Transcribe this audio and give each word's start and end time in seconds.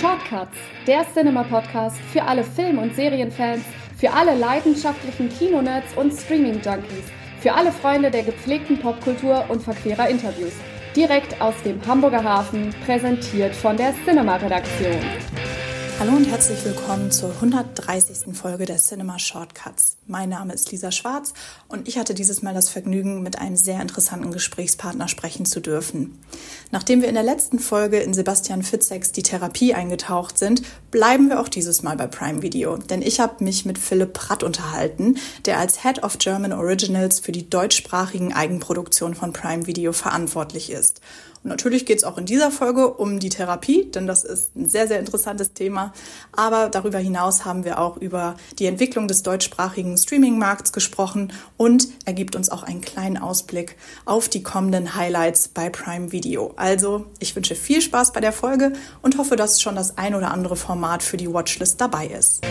Shortcuts, 0.00 0.58
der 0.86 1.06
Cinema-Podcast 1.14 1.96
für 2.12 2.22
alle 2.22 2.44
Film- 2.44 2.78
und 2.78 2.94
Serienfans, 2.94 3.64
für 3.96 4.12
alle 4.12 4.34
leidenschaftlichen 4.34 5.30
Kinonerds 5.30 5.96
und 5.96 6.12
Streaming-Junkies, 6.12 7.06
für 7.40 7.54
alle 7.54 7.72
Freunde 7.72 8.10
der 8.10 8.22
gepflegten 8.22 8.78
Popkultur 8.78 9.46
und 9.48 9.62
verquerer 9.62 10.10
Interviews. 10.10 10.52
Direkt 10.94 11.40
aus 11.40 11.54
dem 11.64 11.80
Hamburger 11.86 12.22
Hafen, 12.22 12.74
präsentiert 12.84 13.54
von 13.54 13.78
der 13.78 13.94
Cinema-Redaktion. 14.04 15.00
Hallo 15.98 16.12
und 16.12 16.26
herzlich 16.26 16.62
willkommen 16.62 17.10
zur 17.10 17.30
130. 17.30 18.36
Folge 18.36 18.66
der 18.66 18.76
Cinema 18.76 19.18
Shortcuts. 19.18 19.96
Mein 20.06 20.28
Name 20.28 20.52
ist 20.52 20.70
Lisa 20.70 20.92
Schwarz 20.92 21.32
und 21.68 21.88
ich 21.88 21.96
hatte 21.96 22.12
dieses 22.12 22.42
Mal 22.42 22.52
das 22.52 22.68
Vergnügen, 22.68 23.22
mit 23.22 23.38
einem 23.38 23.56
sehr 23.56 23.80
interessanten 23.80 24.30
Gesprächspartner 24.30 25.08
sprechen 25.08 25.46
zu 25.46 25.60
dürfen. 25.60 26.18
Nachdem 26.70 27.00
wir 27.00 27.08
in 27.08 27.14
der 27.14 27.22
letzten 27.22 27.58
Folge 27.58 27.96
in 28.00 28.12
Sebastian 28.12 28.62
Fitzeks 28.62 29.12
Die 29.12 29.22
Therapie 29.22 29.72
eingetaucht 29.72 30.36
sind, 30.36 30.60
bleiben 30.90 31.30
wir 31.30 31.40
auch 31.40 31.48
dieses 31.48 31.82
Mal 31.82 31.96
bei 31.96 32.06
Prime 32.06 32.42
Video, 32.42 32.76
denn 32.76 33.00
ich 33.00 33.18
habe 33.18 33.42
mich 33.42 33.64
mit 33.64 33.78
Philipp 33.78 34.12
Pratt 34.12 34.42
unterhalten, 34.42 35.16
der 35.46 35.58
als 35.58 35.82
Head 35.82 36.02
of 36.02 36.18
German 36.18 36.52
Originals 36.52 37.20
für 37.20 37.32
die 37.32 37.48
deutschsprachigen 37.48 38.34
Eigenproduktionen 38.34 39.14
von 39.14 39.32
Prime 39.32 39.66
Video 39.66 39.94
verantwortlich 39.94 40.70
ist. 40.70 41.00
Natürlich 41.46 41.86
geht 41.86 41.98
es 41.98 42.04
auch 42.04 42.18
in 42.18 42.26
dieser 42.26 42.50
Folge 42.50 42.92
um 42.94 43.20
die 43.20 43.28
Therapie, 43.28 43.84
denn 43.84 44.08
das 44.08 44.24
ist 44.24 44.56
ein 44.56 44.68
sehr, 44.68 44.88
sehr 44.88 44.98
interessantes 44.98 45.52
Thema. 45.52 45.92
Aber 46.32 46.68
darüber 46.68 46.98
hinaus 46.98 47.44
haben 47.44 47.64
wir 47.64 47.78
auch 47.78 47.96
über 47.96 48.34
die 48.58 48.66
Entwicklung 48.66 49.06
des 49.06 49.22
deutschsprachigen 49.22 49.96
Streaming-Markts 49.96 50.72
gesprochen 50.72 51.32
und 51.56 51.86
er 52.04 52.14
gibt 52.14 52.34
uns 52.34 52.50
auch 52.50 52.64
einen 52.64 52.80
kleinen 52.80 53.16
Ausblick 53.16 53.76
auf 54.04 54.28
die 54.28 54.42
kommenden 54.42 54.96
Highlights 54.96 55.48
bei 55.48 55.70
Prime 55.70 56.10
Video. 56.10 56.52
Also, 56.56 57.06
ich 57.20 57.36
wünsche 57.36 57.54
viel 57.54 57.80
Spaß 57.80 58.12
bei 58.12 58.20
der 58.20 58.32
Folge 58.32 58.72
und 59.02 59.16
hoffe, 59.16 59.36
dass 59.36 59.62
schon 59.62 59.76
das 59.76 59.98
ein 59.98 60.14
oder 60.14 60.32
andere 60.32 60.56
Format 60.56 61.04
für 61.04 61.16
die 61.16 61.32
Watchlist 61.32 61.80
dabei 61.80 62.08
ist. 62.08 62.42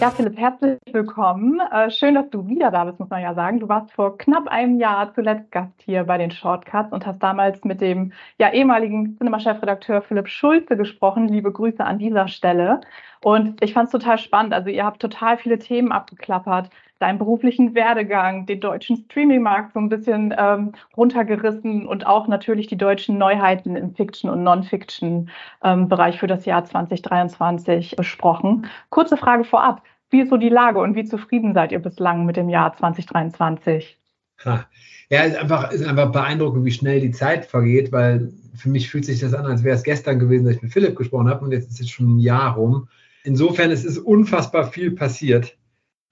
Ja, 0.00 0.10
Philipp, 0.10 0.38
herzlich 0.38 0.78
willkommen. 0.92 1.60
Äh, 1.60 1.90
schön, 1.90 2.14
dass 2.14 2.30
du 2.30 2.48
wieder 2.48 2.70
da 2.70 2.84
bist, 2.84 2.98
muss 2.98 3.10
man 3.10 3.20
ja 3.20 3.34
sagen. 3.34 3.60
Du 3.60 3.68
warst 3.68 3.92
vor 3.92 4.16
knapp 4.16 4.48
einem 4.48 4.78
Jahr 4.78 5.12
zuletzt 5.12 5.52
Gast 5.52 5.74
hier 5.84 6.04
bei 6.04 6.16
den 6.16 6.30
Shortcuts 6.30 6.90
und 6.90 7.04
hast 7.04 7.22
damals 7.22 7.62
mit 7.64 7.82
dem 7.82 8.14
ja, 8.38 8.50
ehemaligen 8.50 9.18
Cinema-Chefredakteur 9.18 10.00
Philipp 10.00 10.28
Schulze 10.28 10.78
gesprochen. 10.78 11.28
Liebe 11.28 11.52
Grüße 11.52 11.84
an 11.84 11.98
dieser 11.98 12.28
Stelle. 12.28 12.80
Und 13.22 13.62
ich 13.62 13.74
fand 13.74 13.88
es 13.88 13.92
total 13.92 14.16
spannend. 14.16 14.54
Also 14.54 14.70
ihr 14.70 14.86
habt 14.86 15.02
total 15.02 15.36
viele 15.36 15.58
Themen 15.58 15.92
abgeklappert. 15.92 16.70
Deinen 17.00 17.18
beruflichen 17.18 17.74
Werdegang, 17.74 18.46
den 18.46 18.60
deutschen 18.60 18.98
Streaming-Markt 18.98 19.72
so 19.72 19.80
ein 19.80 19.88
bisschen 19.88 20.34
ähm, 20.38 20.72
runtergerissen 20.96 21.86
und 21.86 22.06
auch 22.06 22.28
natürlich 22.28 22.66
die 22.66 22.76
deutschen 22.76 23.16
Neuheiten 23.16 23.74
im 23.74 23.94
Fiction- 23.94 24.30
und 24.30 24.42
Non-Fiction-Bereich 24.42 26.14
ähm, 26.14 26.20
für 26.20 26.26
das 26.26 26.44
Jahr 26.44 26.64
2023 26.64 27.96
besprochen. 27.96 28.66
Kurze 28.90 29.16
Frage 29.16 29.44
vorab. 29.44 29.82
Wie 30.10 30.20
ist 30.20 30.28
so 30.28 30.36
die 30.36 30.50
Lage 30.50 30.80
und 30.80 30.94
wie 30.94 31.04
zufrieden 31.04 31.54
seid 31.54 31.72
ihr 31.72 31.78
bislang 31.78 32.26
mit 32.26 32.36
dem 32.36 32.48
Jahr 32.48 32.76
2023? 32.76 33.98
Ha. 34.44 34.66
Ja, 35.08 35.22
ist 35.22 35.36
einfach, 35.36 35.72
ist 35.72 35.84
einfach 35.84 36.12
beeindruckend, 36.12 36.64
wie 36.64 36.70
schnell 36.70 37.00
die 37.00 37.10
Zeit 37.10 37.46
vergeht, 37.46 37.92
weil 37.92 38.32
für 38.54 38.68
mich 38.68 38.90
fühlt 38.90 39.04
sich 39.04 39.20
das 39.20 39.34
an, 39.34 39.46
als 39.46 39.64
wäre 39.64 39.76
es 39.76 39.82
gestern 39.82 40.18
gewesen, 40.18 40.44
dass 40.44 40.56
ich 40.56 40.62
mit 40.62 40.72
Philipp 40.72 40.96
gesprochen 40.96 41.28
habe 41.28 41.44
und 41.44 41.52
jetzt 41.52 41.70
ist 41.70 41.80
es 41.80 41.90
schon 41.90 42.16
ein 42.16 42.18
Jahr 42.20 42.54
rum. 42.54 42.88
Insofern 43.24 43.70
es 43.70 43.84
ist 43.84 43.96
es 43.96 43.98
unfassbar 43.98 44.70
viel 44.70 44.92
passiert. 44.92 45.56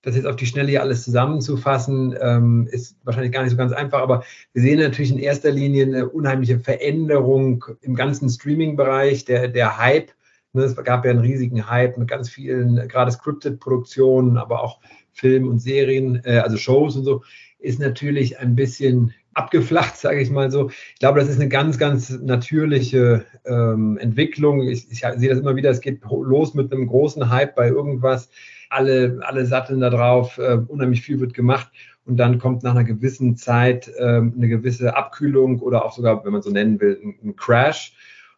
Das 0.03 0.15
jetzt 0.15 0.27
auf 0.27 0.37
die 0.37 0.47
Schnelle 0.47 0.69
hier 0.69 0.83
alles 0.83 1.03
zusammenzufassen, 1.03 2.17
ähm, 2.21 2.69
ist 2.71 2.97
wahrscheinlich 3.05 3.33
gar 3.33 3.43
nicht 3.43 3.51
so 3.51 3.57
ganz 3.57 3.73
einfach, 3.73 4.01
aber 4.01 4.25
wir 4.53 4.63
sehen 4.63 4.79
natürlich 4.79 5.11
in 5.11 5.19
erster 5.19 5.51
Linie 5.51 5.87
eine 5.87 6.09
unheimliche 6.09 6.61
Veränderung 6.61 7.65
im 7.81 7.95
ganzen 7.95 8.29
Streaming-Bereich, 8.29 9.25
der, 9.25 9.49
der 9.49 9.79
Hype 9.79 10.13
Ne, 10.55 10.63
es 10.63 10.77
gab 10.77 11.05
ja 11.05 11.11
einen 11.11 11.21
riesigen 11.21 11.69
Hype 11.69 11.99
mit 11.99 12.09
ganz 12.09 12.31
vielen, 12.31 12.77
gerade 12.89 13.11
Scripted-Produktionen, 13.11 14.39
aber 14.39 14.63
auch 14.63 14.81
Film 15.13 15.47
und 15.47 15.59
Serien, 15.59 16.23
äh, 16.25 16.39
also 16.39 16.57
Shows 16.57 16.97
und 16.97 17.05
so, 17.05 17.23
ist 17.59 17.81
natürlich 17.81 18.39
ein 18.39 18.55
bisschen 18.55 19.13
abgeflacht, 19.39 19.97
sage 19.99 20.21
ich 20.21 20.31
mal 20.31 20.51
so. 20.51 20.71
Ich 20.71 20.99
glaube, 20.99 21.21
das 21.21 21.29
ist 21.29 21.41
eine 21.41 21.49
ganz, 21.49 21.79
ganz 21.79 22.11
natürliche 22.11 23.25
ähm, 23.45 23.97
Entwicklung. 23.99 24.63
Ich, 24.63 24.91
ich 24.91 25.01
sehe 25.01 25.31
das 25.31 25.39
immer 25.39 25.57
wieder, 25.57 25.71
es 25.71 25.81
geht 25.81 26.03
los 26.05 26.55
mit 26.55 26.73
einem 26.73 26.87
großen 26.87 27.31
Hype 27.31 27.55
bei 27.55 27.69
irgendwas. 27.69 28.29
Alle, 28.71 29.21
alle 29.23 29.47
satteln 29.47 29.81
da 29.81 29.89
drauf, 29.89 30.37
äh, 30.39 30.59
unheimlich 30.67 31.01
viel 31.01 31.21
wird 31.21 31.33
gemacht 31.33 31.71
und 32.09 32.17
dann 32.17 32.39
kommt 32.39 32.63
nach 32.63 32.71
einer 32.71 32.85
gewissen 32.85 33.37
Zeit 33.37 33.89
äh, 33.99 34.03
eine 34.03 34.49
gewisse 34.49 34.97
Abkühlung 34.97 35.61
oder 35.61 35.85
auch 35.85 35.93
sogar, 35.93 36.25
wenn 36.25 36.33
man 36.33 36.41
so 36.41 36.51
nennen 36.51 36.81
will, 36.81 36.99
ein, 37.03 37.19
ein 37.23 37.37
Crash. 37.37 37.93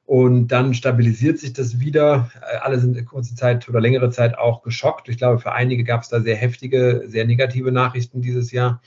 Und 0.06 0.48
dann 0.48 0.74
stabilisiert 0.74 1.38
sich 1.38 1.52
das 1.52 1.78
wieder. 1.78 2.32
Äh, 2.42 2.56
alle 2.62 2.80
sind 2.80 3.06
kurze 3.06 3.36
Zeit 3.36 3.68
oder 3.68 3.80
längere 3.80 4.10
Zeit 4.10 4.36
auch 4.36 4.62
geschockt. 4.62 5.08
Ich 5.08 5.18
glaube, 5.18 5.38
für 5.38 5.52
einige 5.52 5.84
gab 5.84 6.02
es 6.02 6.08
da 6.08 6.20
sehr 6.20 6.34
heftige, 6.34 7.04
sehr 7.06 7.24
negative 7.26 7.70
Nachrichten 7.70 8.20
dieses 8.20 8.50
Jahr. 8.50 8.82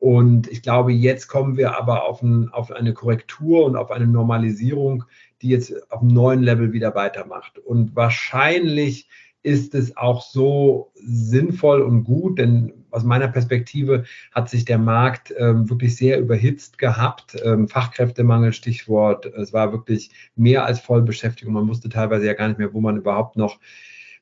Und 0.00 0.48
ich 0.48 0.62
glaube, 0.62 0.92
jetzt 0.92 1.28
kommen 1.28 1.58
wir 1.58 1.76
aber 1.78 2.08
auf, 2.08 2.22
ein, 2.22 2.48
auf 2.48 2.72
eine 2.72 2.94
Korrektur 2.94 3.66
und 3.66 3.76
auf 3.76 3.90
eine 3.90 4.06
Normalisierung, 4.06 5.04
die 5.42 5.50
jetzt 5.50 5.72
auf 5.92 6.00
einem 6.00 6.14
neuen 6.14 6.42
Level 6.42 6.72
wieder 6.72 6.94
weitermacht. 6.94 7.58
Und 7.58 7.94
wahrscheinlich 7.94 9.08
ist 9.42 9.74
es 9.74 9.96
auch 9.98 10.22
so 10.22 10.90
sinnvoll 10.94 11.82
und 11.82 12.04
gut, 12.04 12.38
denn 12.38 12.72
aus 12.90 13.04
meiner 13.04 13.28
Perspektive 13.28 14.04
hat 14.32 14.48
sich 14.48 14.64
der 14.64 14.78
Markt 14.78 15.34
ähm, 15.36 15.68
wirklich 15.68 15.96
sehr 15.96 16.18
überhitzt 16.18 16.78
gehabt. 16.78 17.36
Ähm, 17.44 17.68
Fachkräftemangel, 17.68 18.52
Stichwort. 18.52 19.26
Es 19.26 19.52
war 19.52 19.72
wirklich 19.72 20.10
mehr 20.34 20.64
als 20.64 20.80
Vollbeschäftigung. 20.80 21.54
Man 21.54 21.68
wusste 21.68 21.88
teilweise 21.88 22.26
ja 22.26 22.34
gar 22.34 22.48
nicht 22.48 22.58
mehr, 22.58 22.72
wo 22.72 22.80
man 22.80 22.96
überhaupt 22.96 23.36
noch 23.36 23.60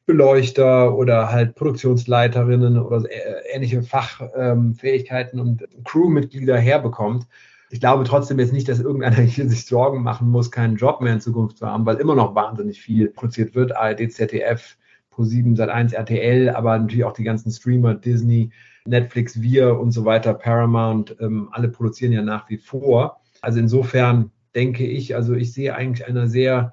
Beleuchter 0.09 0.97
oder 0.97 1.31
halt 1.31 1.55
Produktionsleiterinnen 1.55 2.79
oder 2.79 3.05
ähnliche 3.53 3.83
Fachfähigkeiten 3.83 5.39
ähm, 5.39 5.47
und 5.47 5.69
Crewmitglieder 5.85 6.57
herbekommt. 6.57 7.27
Ich 7.69 7.81
glaube 7.81 8.05
trotzdem 8.05 8.39
jetzt 8.39 8.55
nicht, 8.55 8.71
dass 8.71 8.81
irgendeiner 8.81 9.17
hier 9.21 9.47
sich 9.51 9.67
Sorgen 9.67 10.03
machen 10.03 10.31
muss, 10.31 10.51
keinen 10.51 10.77
Job 10.77 11.03
mehr 11.03 11.13
in 11.13 11.21
Zukunft 11.21 11.59
zu 11.59 11.67
haben, 11.67 11.85
weil 11.85 11.97
immer 11.97 12.15
noch 12.15 12.35
wahnsinnig 12.35 12.81
viel 12.81 13.11
produziert 13.11 13.55
wird. 13.55 13.77
ARD, 13.77 14.11
ZDF, 14.11 14.79
Pro7, 15.15 15.59
Sat1, 15.59 15.93
RTL, 15.93 16.49
aber 16.49 16.79
natürlich 16.79 17.05
auch 17.05 17.13
die 17.13 17.25
ganzen 17.25 17.53
Streamer, 17.53 17.95
Disney, 17.95 18.51
Netflix, 18.87 19.43
Wir 19.43 19.79
und 19.79 19.91
so 19.91 20.07
weiter, 20.07 20.33
Paramount, 20.33 21.17
ähm, 21.21 21.51
alle 21.53 21.69
produzieren 21.69 22.13
ja 22.13 22.23
nach 22.23 22.49
wie 22.49 22.57
vor. 22.57 23.21
Also 23.43 23.61
insofern 23.61 24.31
denke 24.55 24.87
ich, 24.87 25.15
also 25.15 25.35
ich 25.35 25.53
sehe 25.53 25.75
eigentlich 25.75 26.09
einer 26.09 26.29
sehr, 26.29 26.73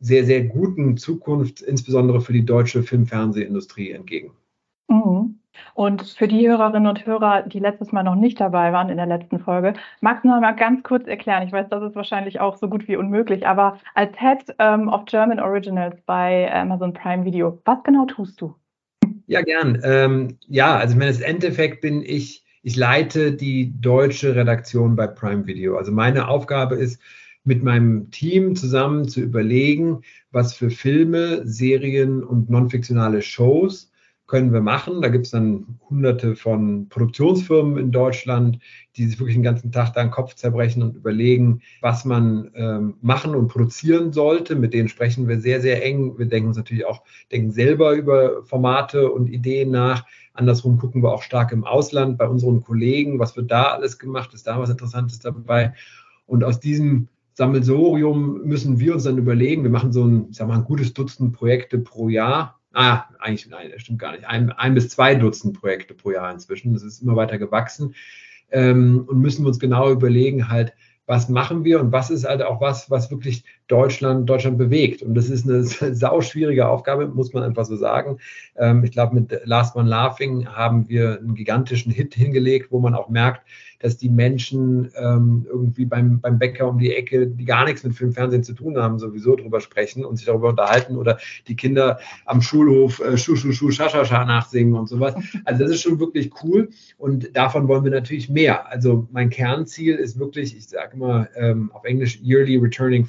sehr, 0.00 0.24
sehr 0.24 0.44
guten 0.44 0.96
Zukunft, 0.96 1.60
insbesondere 1.60 2.20
für 2.20 2.32
die 2.32 2.44
deutsche 2.44 2.82
Film-Fernsehindustrie 2.82 3.92
entgegen. 3.92 4.32
Mhm. 4.88 5.40
Und 5.74 6.02
für 6.02 6.28
die 6.28 6.48
Hörerinnen 6.48 6.88
und 6.88 7.06
Hörer, 7.06 7.42
die 7.42 7.58
letztes 7.58 7.92
Mal 7.92 8.02
noch 8.02 8.14
nicht 8.14 8.40
dabei 8.40 8.72
waren 8.72 8.88
in 8.88 8.96
der 8.96 9.06
letzten 9.06 9.38
Folge, 9.38 9.74
magst 10.00 10.24
du 10.24 10.28
noch 10.28 10.40
mal 10.40 10.52
ganz 10.52 10.82
kurz 10.82 11.06
erklären? 11.06 11.46
Ich 11.46 11.52
weiß, 11.52 11.68
das 11.70 11.82
ist 11.82 11.96
wahrscheinlich 11.96 12.40
auch 12.40 12.56
so 12.56 12.68
gut 12.68 12.88
wie 12.88 12.96
unmöglich, 12.96 13.46
aber 13.46 13.78
als 13.94 14.12
Head 14.18 14.54
ähm, 14.58 14.88
of 14.88 15.04
German 15.06 15.40
Originals 15.40 15.96
bei 16.06 16.52
Amazon 16.52 16.92
Prime 16.92 17.24
Video, 17.24 17.60
was 17.64 17.82
genau 17.84 18.06
tust 18.06 18.40
du? 18.40 18.54
Ja, 19.26 19.42
gern. 19.42 19.80
Ähm, 19.82 20.38
ja, 20.46 20.76
also 20.76 20.94
im 20.94 21.00
Endeffekt 21.00 21.80
bin 21.80 22.02
ich, 22.02 22.44
ich 22.62 22.76
leite 22.76 23.32
die 23.32 23.72
deutsche 23.80 24.36
Redaktion 24.36 24.94
bei 24.94 25.06
Prime 25.06 25.46
Video. 25.46 25.76
Also 25.76 25.90
meine 25.90 26.28
Aufgabe 26.28 26.76
ist, 26.76 27.00
mit 27.46 27.62
meinem 27.62 28.10
Team 28.10 28.56
zusammen 28.56 29.08
zu 29.08 29.20
überlegen, 29.20 30.02
was 30.32 30.54
für 30.54 30.70
Filme, 30.70 31.46
Serien 31.46 32.22
und 32.22 32.50
non-fiktionale 32.50 33.22
Shows 33.22 33.90
können 34.26 34.52
wir 34.52 34.60
machen. 34.60 35.00
Da 35.02 35.08
gibt 35.08 35.26
es 35.26 35.30
dann 35.30 35.78
hunderte 35.88 36.34
von 36.34 36.88
Produktionsfirmen 36.88 37.78
in 37.78 37.92
Deutschland, 37.92 38.58
die 38.96 39.06
sich 39.06 39.20
wirklich 39.20 39.36
den 39.36 39.44
ganzen 39.44 39.70
Tag 39.70 39.92
da 39.92 40.02
den 40.02 40.10
Kopf 40.10 40.34
zerbrechen 40.34 40.82
und 40.82 40.96
überlegen, 40.96 41.62
was 41.80 42.04
man 42.04 42.50
ähm, 42.54 42.94
machen 43.00 43.36
und 43.36 43.46
produzieren 43.46 44.12
sollte. 44.12 44.56
Mit 44.56 44.74
denen 44.74 44.88
sprechen 44.88 45.28
wir 45.28 45.38
sehr, 45.38 45.60
sehr 45.60 45.84
eng. 45.84 46.18
Wir 46.18 46.26
denken 46.26 46.48
uns 46.48 46.56
natürlich 46.56 46.86
auch, 46.86 47.02
denken 47.30 47.52
selber 47.52 47.92
über 47.92 48.42
Formate 48.42 49.10
und 49.12 49.28
Ideen 49.28 49.70
nach. 49.70 50.04
Andersrum 50.34 50.78
gucken 50.78 51.02
wir 51.02 51.12
auch 51.12 51.22
stark 51.22 51.52
im 51.52 51.64
Ausland 51.64 52.18
bei 52.18 52.26
unseren 52.26 52.62
Kollegen, 52.62 53.20
was 53.20 53.36
wird 53.36 53.50
da 53.50 53.70
alles 53.70 53.98
gemacht, 53.98 54.34
ist 54.34 54.48
da 54.48 54.58
was 54.58 54.70
Interessantes 54.70 55.20
dabei. 55.20 55.72
Und 56.26 56.42
aus 56.42 56.58
diesem 56.58 57.08
Sammelsorium 57.36 58.42
müssen 58.44 58.80
wir 58.80 58.94
uns 58.94 59.04
dann 59.04 59.18
überlegen, 59.18 59.62
wir 59.62 59.70
machen 59.70 59.92
so 59.92 60.04
ein, 60.04 60.26
ich 60.30 60.36
sag 60.36 60.48
mal, 60.48 60.56
ein 60.56 60.64
gutes 60.64 60.92
Dutzend 60.92 61.32
Projekte 61.32 61.78
pro 61.78 62.08
Jahr 62.08 62.56
ah, 62.76 63.04
eigentlich, 63.18 63.48
nein, 63.48 63.70
das 63.72 63.82
stimmt 63.82 63.98
gar 63.98 64.12
nicht, 64.12 64.26
ein, 64.26 64.52
ein 64.52 64.74
bis 64.74 64.90
zwei 64.90 65.14
Dutzend 65.14 65.58
Projekte 65.58 65.94
pro 65.94 66.10
Jahr 66.12 66.30
inzwischen. 66.30 66.74
Das 66.74 66.82
ist 66.82 67.02
immer 67.02 67.16
weiter 67.16 67.38
gewachsen. 67.38 67.94
Ähm, 68.50 69.04
und 69.08 69.18
müssen 69.18 69.44
wir 69.44 69.48
uns 69.48 69.58
genau 69.58 69.90
überlegen, 69.90 70.48
halt, 70.48 70.74
was 71.06 71.28
machen 71.28 71.64
wir 71.64 71.80
und 71.80 71.92
was 71.92 72.10
ist 72.10 72.24
halt 72.24 72.42
auch 72.42 72.60
was, 72.60 72.90
was 72.90 73.10
wirklich 73.10 73.44
Deutschland, 73.68 74.28
Deutschland 74.28 74.58
bewegt. 74.58 75.02
Und 75.02 75.14
das 75.14 75.28
ist 75.28 75.48
eine 75.48 75.64
sauschwierige 75.94 76.68
Aufgabe, 76.68 77.06
muss 77.06 77.32
man 77.32 77.42
einfach 77.42 77.64
so 77.64 77.76
sagen. 77.76 78.18
Ähm, 78.56 78.84
ich 78.84 78.92
glaube, 78.92 79.14
mit 79.14 79.40
Last 79.44 79.76
One 79.76 79.88
Laughing 79.88 80.46
haben 80.48 80.88
wir 80.88 81.18
einen 81.18 81.34
gigantischen 81.34 81.92
Hit 81.92 82.14
hingelegt, 82.14 82.70
wo 82.70 82.78
man 82.78 82.94
auch 82.94 83.08
merkt, 83.08 83.42
dass 83.80 83.96
die 83.96 84.08
Menschen 84.08 84.90
ähm, 84.96 85.46
irgendwie 85.48 85.84
beim, 85.84 86.20
beim 86.20 86.38
Bäcker 86.38 86.68
um 86.68 86.78
die 86.78 86.94
Ecke, 86.94 87.26
die 87.26 87.44
gar 87.44 87.64
nichts 87.64 87.84
mit 87.84 87.94
Film, 87.94 88.12
Fernsehen 88.12 88.42
zu 88.42 88.54
tun 88.54 88.76
haben, 88.78 88.98
sowieso 88.98 89.36
drüber 89.36 89.60
sprechen 89.60 90.04
und 90.04 90.16
sich 90.16 90.26
darüber 90.26 90.48
unterhalten 90.48 90.96
oder 90.96 91.18
die 91.46 91.56
Kinder 91.56 91.98
am 92.24 92.42
Schulhof 92.42 93.00
äh, 93.00 93.16
Schu, 93.16 93.36
Schu, 93.36 93.52
Schu, 93.52 93.70
Scha, 93.70 93.88
Scha, 93.88 94.04
Scha 94.04 94.24
nachsingen 94.24 94.74
und 94.74 94.88
sowas. 94.88 95.14
Also 95.44 95.62
das 95.62 95.72
ist 95.72 95.82
schon 95.82 96.00
wirklich 96.00 96.30
cool 96.42 96.70
und 96.98 97.36
davon 97.36 97.68
wollen 97.68 97.84
wir 97.84 97.90
natürlich 97.90 98.28
mehr. 98.28 98.70
Also 98.70 99.06
mein 99.12 99.30
Kernziel 99.30 99.96
ist 99.96 100.18
wirklich, 100.18 100.56
ich 100.56 100.68
sage 100.68 100.94
immer 100.94 101.28
ähm, 101.36 101.70
auf 101.72 101.84
Englisch 101.84 102.18
Yearly 102.22 102.56
Returning 102.56 103.04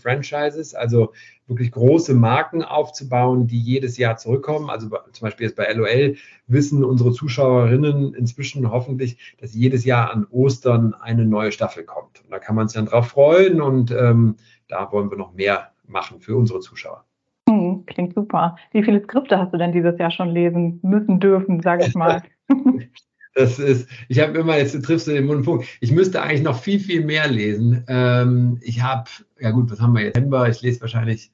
Franchises, 0.48 0.76
also 0.76 1.14
wirklich 1.48 1.72
große 1.72 2.14
Marken 2.14 2.64
aufzubauen, 2.64 3.48
die 3.48 3.60
jedes 3.60 3.98
Jahr 3.98 4.18
zurückkommen. 4.18 4.70
Also 4.70 4.90
zum 4.90 5.26
Beispiel 5.26 5.48
jetzt 5.48 5.56
bei 5.56 5.72
LOL 5.72 6.16
wissen 6.48 6.84
unsere 6.84 7.12
Zuschauerinnen 7.12 8.14
inzwischen 8.14 8.70
hoffentlich, 8.72 9.36
dass 9.40 9.54
jedes 9.54 9.86
Jahr 9.86 10.12
an 10.14 10.28
Ostern 10.30 10.94
eine 10.94 11.26
neue 11.26 11.52
Staffel 11.52 11.84
kommt. 11.84 12.24
Und 12.24 12.32
da 12.32 12.40
kann 12.40 12.56
man 12.56 12.68
sich 12.68 12.76
dann 12.76 12.88
drauf 12.88 13.10
freuen 13.10 13.62
und 13.62 13.92
ähm, 13.92 14.36
da 14.68 14.92
wollen 14.92 15.10
wir 15.10 15.18
noch 15.18 15.34
mehr 15.34 15.72
machen 15.88 16.20
für 16.20 16.36
unsere 16.36 16.60
Zuschauer. 16.60 17.06
Hm, 17.48 17.86
klingt 17.86 18.14
super. 18.14 18.58
Wie 18.72 18.84
viele 18.84 19.02
Skripte 19.02 19.38
hast 19.38 19.54
du 19.54 19.58
denn 19.58 19.72
dieses 19.72 19.98
Jahr 19.98 20.12
schon 20.12 20.30
lesen 20.30 20.80
müssen, 20.84 21.20
dürfen, 21.20 21.62
sage 21.62 21.86
ich 21.86 21.96
mal? 21.96 22.22
Das 23.38 23.60
ist, 23.60 23.88
ich 24.07 24.19
habe 24.19 24.38
immer, 24.39 24.57
jetzt 24.57 24.81
triffst 24.84 25.07
du 25.07 25.12
den 25.12 25.28
Mundpunkt, 25.28 25.68
ich 25.80 25.92
müsste 25.92 26.22
eigentlich 26.22 26.42
noch 26.42 26.60
viel, 26.60 26.80
viel 26.80 27.06
mehr 27.06 27.28
lesen. 27.28 27.84
Ähm, 27.88 28.57
ich 28.62 28.81
habe, 28.81 29.10
ja 29.39 29.51
gut, 29.51 29.69
was 29.69 29.80
haben 29.80 29.94
wir 29.94 30.01
jetzt? 30.01 30.16
September, 30.16 30.50
ich 30.50 30.62
lese 30.62 30.81
wahrscheinlich 30.81 31.31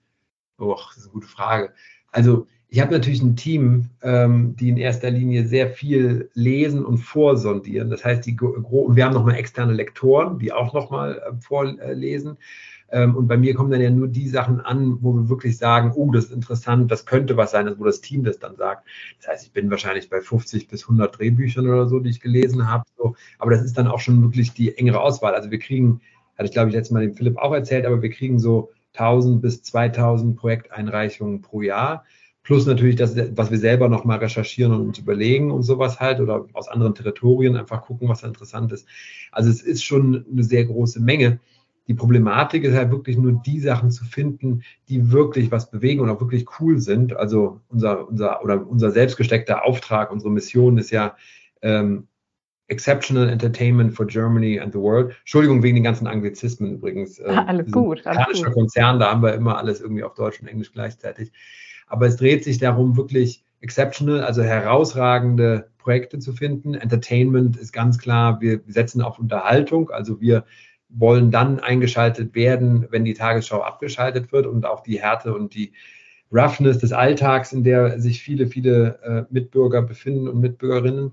Oh, 0.63 0.75
das 0.75 0.97
ist 0.97 1.03
eine 1.05 1.13
gute 1.13 1.27
Frage. 1.27 1.73
Also 2.11 2.47
ich 2.69 2.79
habe 2.79 2.91
natürlich 2.91 3.21
ein 3.21 3.35
Team, 3.35 3.89
ähm, 4.01 4.55
die 4.55 4.69
in 4.69 4.77
erster 4.77 5.11
Linie 5.11 5.45
sehr 5.45 5.69
viel 5.69 6.29
lesen 6.33 6.85
und 6.85 6.97
vorsondieren. 6.97 7.89
Das 7.89 8.03
heißt, 8.03 8.25
die, 8.25 8.39
wir 8.39 9.05
haben 9.05 9.13
nochmal 9.13 9.35
externe 9.35 9.73
Lektoren, 9.73 10.39
die 10.39 10.51
auch 10.51 10.73
nochmal 10.73 11.17
äh, 11.17 11.41
vorlesen. 11.41 12.31
Ähm, 12.31 12.37
und 12.93 13.27
bei 13.27 13.37
mir 13.37 13.55
kommen 13.55 13.71
dann 13.71 13.81
ja 13.81 13.89
nur 13.89 14.07
die 14.07 14.29
Sachen 14.29 14.61
an, 14.61 14.99
wo 15.01 15.13
wir 15.13 15.27
wirklich 15.27 15.57
sagen, 15.57 15.93
oh, 15.95 16.11
das 16.11 16.25
ist 16.25 16.31
interessant, 16.31 16.91
das 16.91 17.07
könnte 17.07 17.35
was 17.37 17.49
sein, 17.49 17.73
wo 17.79 17.85
das 17.85 18.01
Team 18.01 18.23
das 18.23 18.37
dann 18.37 18.55
sagt. 18.55 18.87
Das 19.17 19.29
heißt, 19.29 19.45
ich 19.47 19.51
bin 19.51 19.71
wahrscheinlich 19.71 20.11
bei 20.11 20.21
50 20.21 20.67
bis 20.67 20.83
100 20.83 21.17
Drehbüchern 21.17 21.67
oder 21.67 21.87
so, 21.87 21.99
die 21.99 22.11
ich 22.11 22.21
gelesen 22.21 22.69
habe. 22.69 22.83
So. 22.95 23.15
Aber 23.39 23.49
das 23.49 23.63
ist 23.63 23.79
dann 23.79 23.87
auch 23.87 23.99
schon 23.99 24.21
wirklich 24.21 24.53
die 24.53 24.77
engere 24.77 25.01
Auswahl. 25.01 25.33
Also 25.33 25.49
wir 25.49 25.57
kriegen, 25.57 26.01
hatte 26.37 26.45
ich 26.45 26.51
glaube 26.51 26.69
ich 26.69 26.75
letztes 26.75 26.91
Mal 26.91 27.01
dem 27.01 27.15
Philipp 27.15 27.37
auch 27.37 27.53
erzählt, 27.53 27.87
aber 27.87 28.01
wir 28.03 28.11
kriegen 28.11 28.37
so 28.37 28.69
1000 28.93 29.41
bis 29.41 29.63
2000 29.63 30.35
Projekteinreichungen 30.37 31.41
pro 31.41 31.61
Jahr. 31.63 32.05
Plus 32.43 32.65
natürlich 32.65 32.97
das, 32.97 33.15
was 33.35 33.49
wir 33.49 33.57
selber 33.57 33.87
nochmal 33.87 34.19
recherchieren 34.19 34.73
und 34.73 34.87
uns 34.87 34.99
überlegen 34.99 35.49
und 35.49 35.63
sowas 35.63 35.99
halt 35.99 36.19
oder 36.19 36.45
aus 36.53 36.67
anderen 36.67 36.93
Territorien 36.93 37.55
einfach 37.55 37.81
gucken, 37.81 38.09
was 38.09 38.21
da 38.21 38.27
interessant 38.27 38.71
ist. 38.71 38.85
Also 39.31 39.49
es 39.49 39.61
ist 39.61 39.83
schon 39.83 40.25
eine 40.31 40.43
sehr 40.43 40.65
große 40.65 40.99
Menge. 40.99 41.39
Die 41.87 41.93
Problematik 41.93 42.63
ist 42.63 42.75
halt 42.75 42.91
wirklich 42.91 43.17
nur 43.17 43.33
die 43.45 43.59
Sachen 43.59 43.91
zu 43.91 44.05
finden, 44.05 44.63
die 44.87 45.11
wirklich 45.11 45.51
was 45.51 45.69
bewegen 45.69 46.01
und 46.01 46.09
auch 46.09 46.21
wirklich 46.21 46.45
cool 46.59 46.79
sind. 46.79 47.15
Also 47.15 47.59
unser, 47.69 48.07
unser 48.07 48.43
oder 48.43 48.65
unser 48.65 48.91
selbstgesteckter 48.91 49.65
Auftrag, 49.65 50.11
unsere 50.11 50.31
Mission 50.31 50.77
ist 50.77 50.91
ja, 50.91 51.15
ähm, 51.61 52.07
Exceptional 52.67 53.29
Entertainment 53.29 53.93
for 53.93 54.07
Germany 54.07 54.59
and 54.59 54.73
the 54.73 54.79
World. 54.79 55.15
Entschuldigung 55.19 55.61
wegen 55.61 55.75
den 55.75 55.83
ganzen 55.83 56.07
Anglizismen 56.07 56.75
übrigens. 56.75 57.21
Ah, 57.21 57.41
ähm, 57.41 57.47
alles 57.47 57.71
gut. 57.71 58.05
Alles 58.05 58.41
gut. 58.41 58.53
Konzern, 58.53 58.99
da 58.99 59.11
haben 59.11 59.21
wir 59.21 59.33
immer 59.33 59.57
alles 59.57 59.81
irgendwie 59.81 60.03
auf 60.03 60.13
Deutsch 60.13 60.41
und 60.41 60.47
Englisch 60.47 60.71
gleichzeitig. 60.71 61.31
Aber 61.87 62.07
es 62.07 62.15
dreht 62.15 62.43
sich 62.43 62.57
darum, 62.57 62.95
wirklich 62.95 63.43
exceptional, 63.59 64.21
also 64.21 64.43
herausragende 64.43 65.69
Projekte 65.77 66.19
zu 66.19 66.33
finden. 66.33 66.73
Entertainment 66.73 67.57
ist 67.57 67.73
ganz 67.73 67.97
klar, 67.97 68.39
wir 68.39 68.61
setzen 68.67 69.01
auf 69.01 69.19
Unterhaltung, 69.19 69.89
also 69.91 70.19
wir 70.21 70.45
wollen 70.95 71.31
dann 71.31 71.59
eingeschaltet 71.59 72.35
werden, 72.35 72.87
wenn 72.89 73.05
die 73.05 73.13
Tagesschau 73.13 73.61
abgeschaltet 73.61 74.31
wird 74.31 74.45
und 74.45 74.65
auch 74.65 74.83
die 74.83 75.01
Härte 75.01 75.33
und 75.33 75.53
die 75.55 75.73
Roughness 76.31 76.79
des 76.79 76.91
Alltags, 76.91 77.53
in 77.53 77.63
der 77.63 77.99
sich 77.99 78.21
viele, 78.21 78.47
viele 78.47 78.99
äh, 79.03 79.33
Mitbürger 79.33 79.81
befinden 79.81 80.27
und 80.27 80.39
Mitbürgerinnen. 80.39 81.11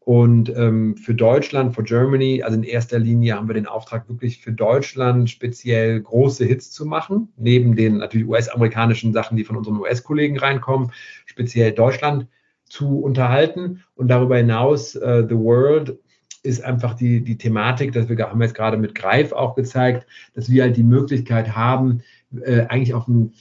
Und 0.00 0.48
ähm, 0.56 0.96
für 0.96 1.14
Deutschland, 1.14 1.74
für 1.74 1.82
Germany, 1.82 2.42
also 2.42 2.56
in 2.56 2.62
erster 2.62 2.98
Linie 2.98 3.36
haben 3.36 3.48
wir 3.48 3.54
den 3.54 3.66
Auftrag, 3.66 4.08
wirklich 4.08 4.38
für 4.38 4.52
Deutschland 4.52 5.28
speziell 5.28 6.00
große 6.00 6.44
Hits 6.44 6.70
zu 6.70 6.86
machen, 6.86 7.32
neben 7.36 7.76
den 7.76 7.98
natürlich 7.98 8.26
US-amerikanischen 8.26 9.12
Sachen, 9.12 9.36
die 9.36 9.44
von 9.44 9.56
unseren 9.56 9.76
US-Kollegen 9.76 10.38
reinkommen, 10.38 10.92
speziell 11.26 11.72
Deutschland 11.72 12.26
zu 12.64 13.00
unterhalten. 13.00 13.82
Und 13.94 14.08
darüber 14.08 14.36
hinaus, 14.38 14.94
äh, 14.94 15.26
The 15.28 15.36
World 15.36 15.98
ist 16.42 16.64
einfach 16.64 16.94
die, 16.94 17.22
die 17.22 17.36
Thematik, 17.36 17.92
dass 17.92 18.08
wir 18.08 18.18
haben 18.18 18.40
jetzt 18.42 18.54
gerade 18.54 18.76
mit 18.76 18.94
Greif 18.94 19.32
auch 19.32 19.54
gezeigt, 19.54 20.06
dass 20.34 20.50
wir 20.50 20.62
halt 20.62 20.76
die 20.76 20.82
Möglichkeit 20.82 21.54
haben, 21.54 22.02
äh, 22.42 22.66
eigentlich 22.68 22.94
auf 22.94 23.08
einen 23.08 23.34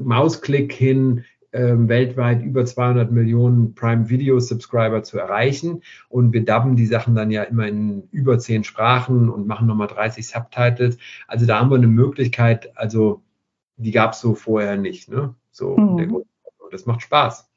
Mausklick 0.00 0.72
hin 0.72 1.24
ähm, 1.54 1.88
weltweit 1.88 2.42
über 2.42 2.66
200 2.66 3.12
Millionen 3.12 3.76
Prime 3.76 4.08
Video 4.08 4.40
Subscriber 4.40 5.04
zu 5.04 5.18
erreichen. 5.18 5.82
Und 6.08 6.32
wir 6.32 6.44
dubben 6.44 6.74
die 6.74 6.86
Sachen 6.86 7.14
dann 7.14 7.30
ja 7.30 7.44
immer 7.44 7.68
in 7.68 8.08
über 8.10 8.38
zehn 8.40 8.64
Sprachen 8.64 9.30
und 9.30 9.46
machen 9.46 9.68
nochmal 9.68 9.86
30 9.86 10.26
Subtitles. 10.26 10.98
Also 11.28 11.46
da 11.46 11.60
haben 11.60 11.70
wir 11.70 11.76
eine 11.76 11.86
Möglichkeit, 11.86 12.76
also 12.76 13.22
die 13.76 13.92
gab 13.92 14.14
es 14.14 14.20
so 14.20 14.34
vorher 14.34 14.76
nicht. 14.76 15.08
Ne? 15.08 15.34
So 15.52 15.76
mhm. 15.76 16.24
das 16.72 16.86
macht 16.86 17.02
Spaß. 17.02 17.48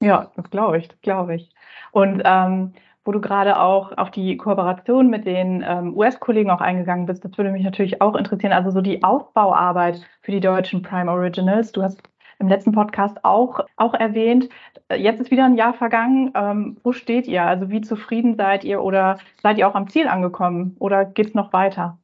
Ja, 0.00 0.32
das 0.34 0.48
glaube 0.50 0.78
ich, 0.78 0.88
das 0.88 1.00
glaube 1.02 1.34
ich. 1.34 1.50
Und 1.92 2.22
ähm, 2.24 2.72
wo 3.04 3.12
du 3.12 3.20
gerade 3.20 3.58
auch 3.58 3.96
auf 3.96 4.10
die 4.10 4.36
Kooperation 4.36 5.08
mit 5.08 5.26
den 5.26 5.64
ähm, 5.66 5.96
US-Kollegen 5.96 6.50
auch 6.50 6.60
eingegangen 6.60 7.06
bist, 7.06 7.24
das 7.24 7.36
würde 7.36 7.50
mich 7.50 7.64
natürlich 7.64 8.00
auch 8.00 8.14
interessieren. 8.14 8.52
Also 8.52 8.70
so 8.70 8.80
die 8.80 9.02
Aufbauarbeit 9.02 10.00
für 10.20 10.32
die 10.32 10.40
deutschen 10.40 10.82
Prime 10.82 11.10
Originals. 11.10 11.72
Du 11.72 11.82
hast 11.82 12.02
im 12.38 12.48
letzten 12.48 12.72
Podcast 12.72 13.24
auch, 13.24 13.60
auch 13.76 13.94
erwähnt. 13.94 14.48
Jetzt 14.94 15.20
ist 15.20 15.30
wieder 15.30 15.44
ein 15.44 15.56
Jahr 15.56 15.74
vergangen. 15.74 16.32
Ähm, 16.34 16.76
wo 16.82 16.92
steht 16.92 17.26
ihr? 17.26 17.44
Also 17.44 17.70
wie 17.70 17.80
zufrieden 17.80 18.36
seid 18.36 18.64
ihr 18.64 18.82
oder 18.82 19.18
seid 19.42 19.58
ihr 19.58 19.68
auch 19.68 19.74
am 19.74 19.88
Ziel 19.88 20.08
angekommen 20.08 20.76
oder 20.78 21.04
geht 21.04 21.28
es 21.28 21.34
noch 21.34 21.52
weiter? 21.52 21.98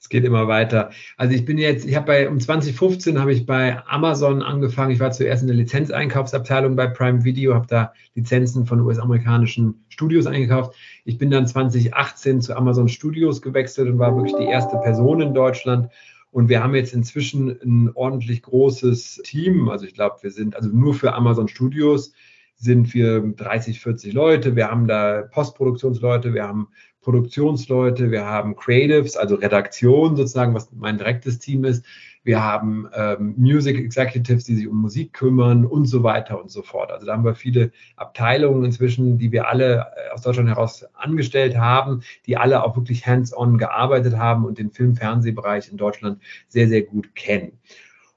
Es 0.00 0.08
geht 0.08 0.24
immer 0.24 0.48
weiter. 0.48 0.90
Also 1.18 1.34
ich 1.34 1.44
bin 1.44 1.58
jetzt, 1.58 1.86
ich 1.86 1.94
habe 1.94 2.06
bei 2.06 2.28
um 2.28 2.40
2015 2.40 3.20
habe 3.20 3.32
ich 3.32 3.44
bei 3.44 3.86
Amazon 3.86 4.42
angefangen. 4.42 4.92
Ich 4.92 5.00
war 5.00 5.12
zuerst 5.12 5.42
in 5.42 5.48
der 5.48 5.56
Lizenzeinkaufsabteilung 5.56 6.74
bei 6.74 6.86
Prime 6.86 7.22
Video, 7.22 7.54
habe 7.54 7.66
da 7.68 7.92
Lizenzen 8.14 8.64
von 8.64 8.80
US-amerikanischen 8.80 9.84
Studios 9.90 10.26
eingekauft. 10.26 10.74
Ich 11.04 11.18
bin 11.18 11.30
dann 11.30 11.46
2018 11.46 12.40
zu 12.40 12.56
Amazon 12.56 12.88
Studios 12.88 13.42
gewechselt 13.42 13.90
und 13.90 13.98
war 13.98 14.16
wirklich 14.16 14.36
die 14.36 14.46
erste 14.46 14.78
Person 14.78 15.20
in 15.20 15.34
Deutschland 15.34 15.90
und 16.30 16.48
wir 16.48 16.62
haben 16.62 16.74
jetzt 16.74 16.94
inzwischen 16.94 17.50
ein 17.62 17.90
ordentlich 17.94 18.42
großes 18.42 19.20
Team. 19.24 19.68
Also 19.68 19.84
ich 19.84 19.94
glaube, 19.94 20.22
wir 20.22 20.30
sind 20.30 20.56
also 20.56 20.70
nur 20.70 20.94
für 20.94 21.12
Amazon 21.12 21.48
Studios 21.48 22.12
sind 22.56 22.92
wir 22.92 23.20
30, 23.20 23.80
40 23.80 24.12
Leute. 24.12 24.54
Wir 24.54 24.70
haben 24.70 24.86
da 24.86 25.22
Postproduktionsleute, 25.22 26.34
wir 26.34 26.46
haben 26.46 26.68
Produktionsleute, 27.00 28.10
wir 28.10 28.26
haben 28.26 28.56
Creatives, 28.56 29.16
also 29.16 29.36
Redaktion 29.36 30.16
sozusagen, 30.16 30.54
was 30.54 30.70
mein 30.72 30.98
direktes 30.98 31.38
Team 31.38 31.64
ist. 31.64 31.84
Wir 32.22 32.42
haben 32.42 32.86
ähm, 32.94 33.34
Music 33.38 33.78
Executives, 33.78 34.44
die 34.44 34.54
sich 34.54 34.68
um 34.68 34.82
Musik 34.82 35.14
kümmern 35.14 35.64
und 35.64 35.86
so 35.86 36.02
weiter 36.02 36.38
und 36.40 36.50
so 36.50 36.62
fort. 36.62 36.92
Also 36.92 37.06
da 37.06 37.14
haben 37.14 37.24
wir 37.24 37.34
viele 37.34 37.72
Abteilungen 37.96 38.64
inzwischen, 38.64 39.16
die 39.16 39.32
wir 39.32 39.48
alle 39.48 39.86
äh, 39.96 40.12
aus 40.12 40.20
Deutschland 40.20 40.50
heraus 40.50 40.84
angestellt 40.92 41.56
haben, 41.56 42.02
die 42.26 42.36
alle 42.36 42.62
auch 42.62 42.76
wirklich 42.76 43.06
hands-on 43.06 43.56
gearbeitet 43.56 44.18
haben 44.18 44.44
und 44.44 44.58
den 44.58 44.70
Film-Fernsehbereich 44.70 45.70
in 45.70 45.78
Deutschland 45.78 46.20
sehr, 46.48 46.68
sehr 46.68 46.82
gut 46.82 47.14
kennen. 47.14 47.52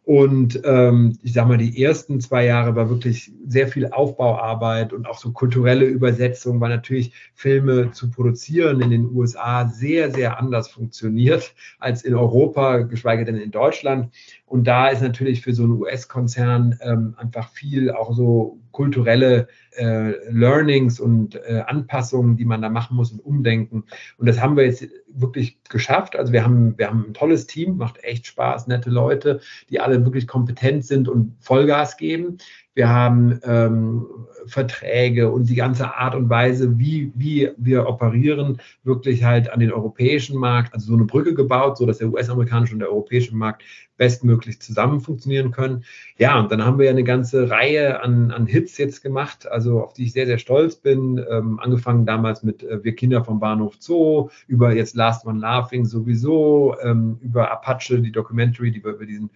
Und 0.05 0.62
ähm, 0.65 1.17
ich 1.24 1.31
sage 1.31 1.48
mal, 1.48 1.57
die 1.57 1.81
ersten 1.81 2.19
zwei 2.19 2.45
Jahre 2.45 2.75
war 2.75 2.89
wirklich 2.89 3.31
sehr 3.48 3.69
viel 3.69 3.88
Aufbauarbeit 3.88 4.91
und 4.91 5.07
auch 5.07 5.17
so 5.17 5.31
kulturelle 5.31 5.86
Übersetzung, 5.86 6.60
weil 6.60 6.72
natürlich 6.72 7.13
Filme 7.33 7.91
zu 7.91 8.12
produzieren 8.12 8.81
in 8.81 8.89
den 8.89 9.10
USA 9.13 9.69
sehr, 9.69 10.12
sehr 10.12 10.38
anders 10.38 10.67
funktioniert 10.67 11.55
als 11.79 12.03
in 12.03 12.15
Europa, 12.15 12.79
geschweige 12.79 13.24
denn 13.24 13.38
in 13.38 13.51
Deutschland. 13.51 14.13
Und 14.53 14.65
da 14.65 14.89
ist 14.89 15.01
natürlich 15.01 15.41
für 15.41 15.51
so 15.51 15.63
einen 15.63 15.81
US-Konzern 15.81 16.77
ähm, 16.83 17.15
einfach 17.17 17.50
viel 17.50 17.89
auch 17.89 18.13
so 18.13 18.60
kulturelle 18.72 19.48
äh, 19.72 20.12
Learnings 20.29 21.00
und 21.00 21.33
äh, 21.33 21.63
Anpassungen, 21.65 22.38
die 22.38 22.45
man 22.45 22.62
da 22.62 22.69
machen 22.69 22.95
muss 22.95 23.12
und 23.12 23.19
umdenken. 23.19 23.86
Und 24.19 24.27
das 24.27 24.39
haben 24.39 24.55
wir 24.55 24.63
jetzt 24.63 24.88
wirklich 25.07 25.57
geschafft. 25.69 26.15
Also 26.15 26.33
wir 26.33 26.43
haben, 26.43 26.77
wir 26.77 26.88
haben 26.88 27.05
ein 27.07 27.13
tolles 27.15 27.48
Team, 27.48 27.77
macht 27.77 28.03
echt 28.03 28.27
Spaß, 28.27 28.67
nette 28.67 28.91
Leute, 28.91 29.39
die 29.72 29.79
alle 29.79 30.05
wirklich 30.05 30.27
kompetent 30.27 30.86
sind 30.86 31.10
und 31.10 31.36
Vollgas 31.39 31.98
geben. 31.98 32.38
Wir 32.75 32.89
haben 32.89 33.39
ähm, 33.44 34.06
Verträge 34.46 35.32
und 35.32 35.50
die 35.50 35.56
ganze 35.56 35.96
Art 35.96 36.15
und 36.15 36.30
Weise, 36.30 36.77
wie, 36.77 37.12
wie 37.15 37.51
wir 37.58 37.88
operieren, 37.88 38.60
wirklich 38.84 39.24
halt 39.24 39.50
an 39.51 39.60
den 39.60 39.72
europäischen 39.72 40.38
Markt, 40.38 40.74
also 40.74 40.88
so 40.88 40.94
eine 40.94 41.06
Brücke 41.06 41.34
gebaut, 41.34 41.77
so 41.77 41.86
dass 41.86 42.00
der 42.00 42.10
US-amerikanische 42.10 42.74
und 42.74 42.80
der 42.80 42.89
europäische 42.89 43.36
Markt 43.36 43.63
bestmöglich 43.98 44.60
zusammen 44.60 45.01
funktionieren 45.01 45.51
können. 45.51 45.84
Ja, 46.18 46.39
und 46.39 46.51
dann 46.51 46.65
haben 46.65 46.80
wir 46.80 46.86
ja 46.86 46.92
eine 46.92 47.03
ganze 47.03 47.50
Reihe 47.50 48.01
an, 48.01 48.32
an 48.32 48.48
Hits 48.48 48.77
jetzt 48.77 49.03
gemacht, 49.03 49.48
also 49.48 49.82
auf 49.82 49.94
die 49.94 50.06
ich 50.06 50.13
sehr, 50.13 50.25
sehr 50.25 50.39
stolz 50.39 50.75
bin. 50.75 51.24
Ähm, 51.30 51.60
angefangen 51.60 52.06
damals 52.06 52.44
mit 52.44 52.63
äh, 52.63 52.84
Wir 52.84 52.96
Kinder 52.96 53.24
vom 53.24 53.39
Bahnhof 53.39 53.75
Zoo, 53.80 54.30
über 54.48 54.74
jetzt 54.74 54.96
Last 54.96 55.25
One 55.25 55.39
Laughing 55.39 55.86
sowieso, 55.86 56.75
ähm, 56.82 57.18
über 57.22 57.51
Apache, 57.51 58.01
die 58.01 58.12
Documentary, 58.12 58.72
die 58.72 58.84
wir 58.84 58.94
über 58.94 59.06
diesen 59.06 59.30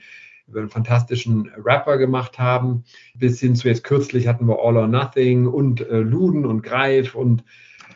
über 0.48 0.60
einen 0.60 0.70
fantastischen 0.70 1.52
Rapper 1.64 1.98
gemacht 1.98 2.40
haben, 2.40 2.84
bis 3.16 3.40
hin 3.40 3.56
zu 3.56 3.68
jetzt 3.68 3.84
kürzlich 3.84 4.28
hatten 4.28 4.48
wir 4.48 4.60
All 4.60 4.78
or 4.78 4.88
Nothing 4.88 5.48
und 5.48 5.82
äh, 5.82 6.00
Luden 6.00 6.46
und 6.46 6.64
Greif 6.64 7.16
und 7.16 7.44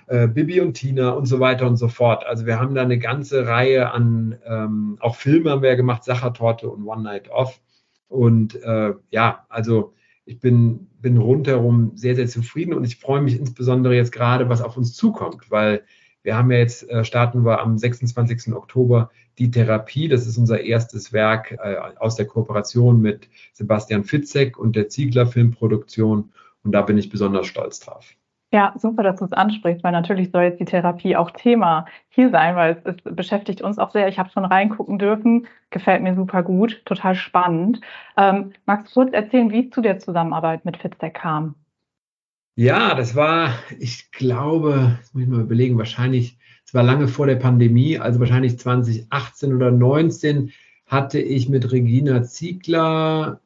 äh, 0.07 0.27
Bibi 0.27 0.59
und 0.59 0.73
Tina 0.73 1.11
und 1.11 1.25
so 1.25 1.39
weiter 1.39 1.65
und 1.67 1.77
so 1.77 1.87
fort. 1.87 2.25
Also 2.25 2.45
wir 2.45 2.59
haben 2.59 2.75
da 2.75 2.81
eine 2.81 2.99
ganze 2.99 3.47
Reihe 3.47 3.91
an, 3.91 4.37
ähm, 4.45 4.97
auch 4.99 5.15
Filme 5.15 5.51
haben 5.51 5.61
wir 5.61 5.69
ja 5.69 5.75
gemacht, 5.75 6.03
Sachertorte 6.03 6.69
und 6.69 6.85
One 6.85 7.03
Night 7.03 7.29
Off. 7.29 7.61
Und 8.09 8.61
äh, 8.61 8.93
ja, 9.09 9.45
also 9.47 9.93
ich 10.25 10.39
bin, 10.39 10.87
bin 10.99 11.17
rundherum 11.17 11.93
sehr, 11.95 12.15
sehr 12.15 12.27
zufrieden 12.27 12.73
und 12.73 12.83
ich 12.83 12.97
freue 12.97 13.21
mich 13.21 13.39
insbesondere 13.39 13.95
jetzt 13.95 14.11
gerade, 14.11 14.49
was 14.49 14.61
auf 14.61 14.75
uns 14.75 14.93
zukommt, 14.93 15.49
weil 15.49 15.83
wir 16.23 16.37
haben 16.37 16.51
ja 16.51 16.57
jetzt, 16.57 16.89
äh, 16.89 17.03
starten 17.03 17.45
wir 17.45 17.61
am 17.61 17.77
26. 17.77 18.53
Oktober 18.53 19.09
die 19.41 19.51
Therapie. 19.51 20.07
Das 20.07 20.27
ist 20.27 20.37
unser 20.37 20.61
erstes 20.61 21.11
Werk 21.11 21.51
äh, 21.51 21.75
aus 21.97 22.15
der 22.15 22.27
Kooperation 22.27 23.01
mit 23.01 23.27
Sebastian 23.53 24.03
Fitzek 24.03 24.57
und 24.57 24.75
der 24.75 24.89
Ziegler 24.89 25.25
Filmproduktion. 25.25 26.31
Und 26.63 26.71
da 26.73 26.83
bin 26.83 26.97
ich 26.97 27.09
besonders 27.09 27.47
stolz 27.47 27.79
drauf. 27.79 28.13
Ja, 28.53 28.73
super, 28.77 29.01
dass 29.01 29.17
du 29.17 29.25
es 29.25 29.31
ansprichst, 29.31 29.81
weil 29.81 29.93
natürlich 29.93 30.29
soll 30.31 30.43
jetzt 30.43 30.59
die 30.59 30.65
Therapie 30.65 31.15
auch 31.15 31.31
Thema 31.31 31.85
hier 32.09 32.29
sein, 32.29 32.55
weil 32.57 32.81
es, 32.83 32.95
es 32.95 33.15
beschäftigt 33.15 33.61
uns 33.61 33.79
auch 33.79 33.91
sehr. 33.91 34.09
Ich 34.09 34.19
habe 34.19 34.29
schon 34.29 34.43
reingucken 34.43 34.99
dürfen, 34.99 35.47
gefällt 35.69 36.03
mir 36.03 36.15
super 36.15 36.43
gut, 36.43 36.81
total 36.85 37.15
spannend. 37.15 37.79
Ähm, 38.17 38.51
magst 38.65 38.95
du 38.95 39.01
kurz 39.01 39.13
erzählen, 39.13 39.51
wie 39.51 39.65
es 39.65 39.71
zu 39.71 39.81
der 39.81 39.99
Zusammenarbeit 39.99 40.65
mit 40.65 40.77
Fitzek 40.77 41.13
kam? 41.13 41.55
Ja, 42.55 42.93
das 42.93 43.15
war, 43.15 43.53
ich 43.79 44.11
glaube, 44.11 44.97
das 44.99 45.13
muss 45.13 45.23
ich 45.23 45.29
mal 45.29 45.39
überlegen, 45.39 45.77
wahrscheinlich, 45.77 46.37
es 46.71 46.75
war 46.75 46.83
lange 46.83 47.09
vor 47.09 47.27
der 47.27 47.35
Pandemie, 47.35 47.99
also 47.99 48.21
wahrscheinlich 48.21 48.57
2018 48.57 49.53
oder 49.53 49.71
2019 49.71 50.53
hatte 50.85 51.19
ich 51.19 51.49
mit 51.49 51.69
Regina 51.73 52.23
Ziegler 52.23 53.41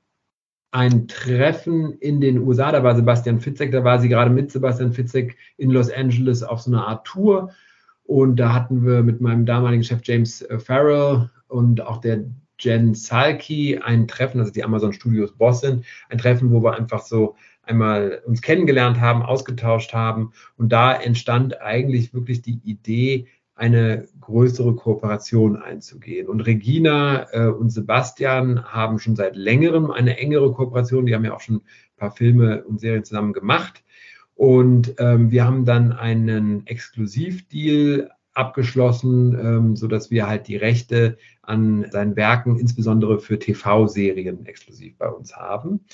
ein 0.70 1.08
Treffen 1.08 1.94
in 1.94 2.22
den 2.22 2.38
USA. 2.38 2.72
Da 2.72 2.84
war 2.84 2.96
Sebastian 2.96 3.40
Fitzek, 3.40 3.72
da 3.72 3.84
war 3.84 3.98
sie 3.98 4.10
gerade 4.10 4.30
mit 4.30 4.52
Sebastian 4.52 4.94
Fitzek 4.94 5.38
in 5.58 5.72
Los 5.72 5.92
Angeles 5.92 6.44
auf 6.44 6.62
so 6.62 6.70
einer 6.70 6.86
Art 6.86 7.08
Tour. 7.08 7.50
Und 8.04 8.36
da 8.36 8.54
hatten 8.54 8.86
wir 8.86 9.02
mit 9.02 9.22
meinem 9.22 9.48
damaligen 9.48 9.84
Chef 9.84 10.02
James 10.04 10.48
Farrell 10.60 11.32
und 11.48 11.82
auch 11.82 12.02
der 12.02 12.26
Jen 12.60 12.94
Salki 12.94 13.80
ein 13.80 14.08
Treffen, 14.08 14.40
also 14.40 14.52
die 14.52 14.64
Amazon 14.64 14.94
Studios 14.94 15.32
Boss 15.32 15.62
sind, 15.62 15.84
ein 16.10 16.20
Treffen, 16.20 16.52
wo 16.52 16.62
wir 16.62 16.78
einfach 16.78 17.02
so 17.02 17.36
einmal 17.66 18.22
uns 18.26 18.42
kennengelernt 18.42 19.00
haben, 19.00 19.24
ausgetauscht 19.24 19.94
haben. 19.94 20.32
Und 20.58 20.72
da 20.72 20.94
entstand 20.94 21.62
eigentlich 21.62 22.14
wirklich 22.14 22.42
die 22.42 22.60
Idee, 22.64 23.28
eine 23.56 24.08
größere 24.20 24.76
Kooperation 24.76 25.56
einzugehen. 25.56 26.28
Und 26.28 26.42
Regina 26.42 27.28
äh, 27.32 27.48
und 27.48 27.70
Sebastian 27.70 28.66
haben 28.66 29.00
schon 29.00 29.16
seit 29.16 29.36
längerem 29.38 29.92
eine 29.92 30.18
engere 30.18 30.52
Kooperation. 30.52 31.06
Die 31.06 31.16
haben 31.16 31.24
ja 31.24 31.34
auch 31.34 31.42
schon 31.42 31.58
ein 31.58 31.98
paar 31.98 32.12
Filme 32.12 32.66
und 32.66 32.82
Serien 32.82 33.06
zusammen 33.06 33.32
gemacht. 33.32 33.84
Und 34.36 34.96
ähm, 34.98 35.32
wir 35.32 35.46
haben 35.46 35.64
dann 35.64 35.94
einen 35.94 36.68
Exklusivdeal 36.68 38.10
abgeschlossen, 38.34 39.34
ähm, 39.40 39.76
so 39.78 39.90
wir 39.90 40.28
halt 40.28 40.50
die 40.50 40.58
Rechte 40.58 41.18
an 41.42 41.86
seinen 41.90 42.18
Werken, 42.18 42.60
insbesondere 42.60 43.20
für 43.20 43.40
TV-Serien, 43.40 44.46
exklusiv 44.46 44.98
bei 44.98 45.08
uns 45.08 45.36
haben. 45.38 45.86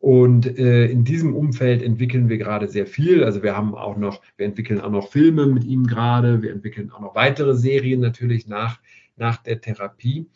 Und 0.00 0.58
äh, 0.58 0.86
in 0.86 1.04
diesem 1.04 1.34
Umfeld 1.34 1.82
entwickeln 1.82 2.28
wir 2.28 2.38
gerade 2.38 2.68
sehr 2.68 2.86
viel. 2.86 3.24
Also 3.24 3.42
wir 3.42 3.56
haben 3.56 3.74
auch 3.74 3.96
noch, 3.96 4.22
wir 4.36 4.46
entwickeln 4.46 4.80
auch 4.80 4.90
noch 4.90 5.10
Filme 5.10 5.46
mit 5.46 5.64
ihm 5.64 5.86
gerade, 5.86 6.40
wir 6.42 6.52
entwickeln 6.52 6.92
auch 6.92 7.00
noch 7.00 7.14
weitere 7.16 7.54
Serien 7.54 8.00
natürlich 8.00 8.46
nach, 8.46 8.78
nach 9.16 9.38
der 9.38 9.60
Therapie. 9.60 10.26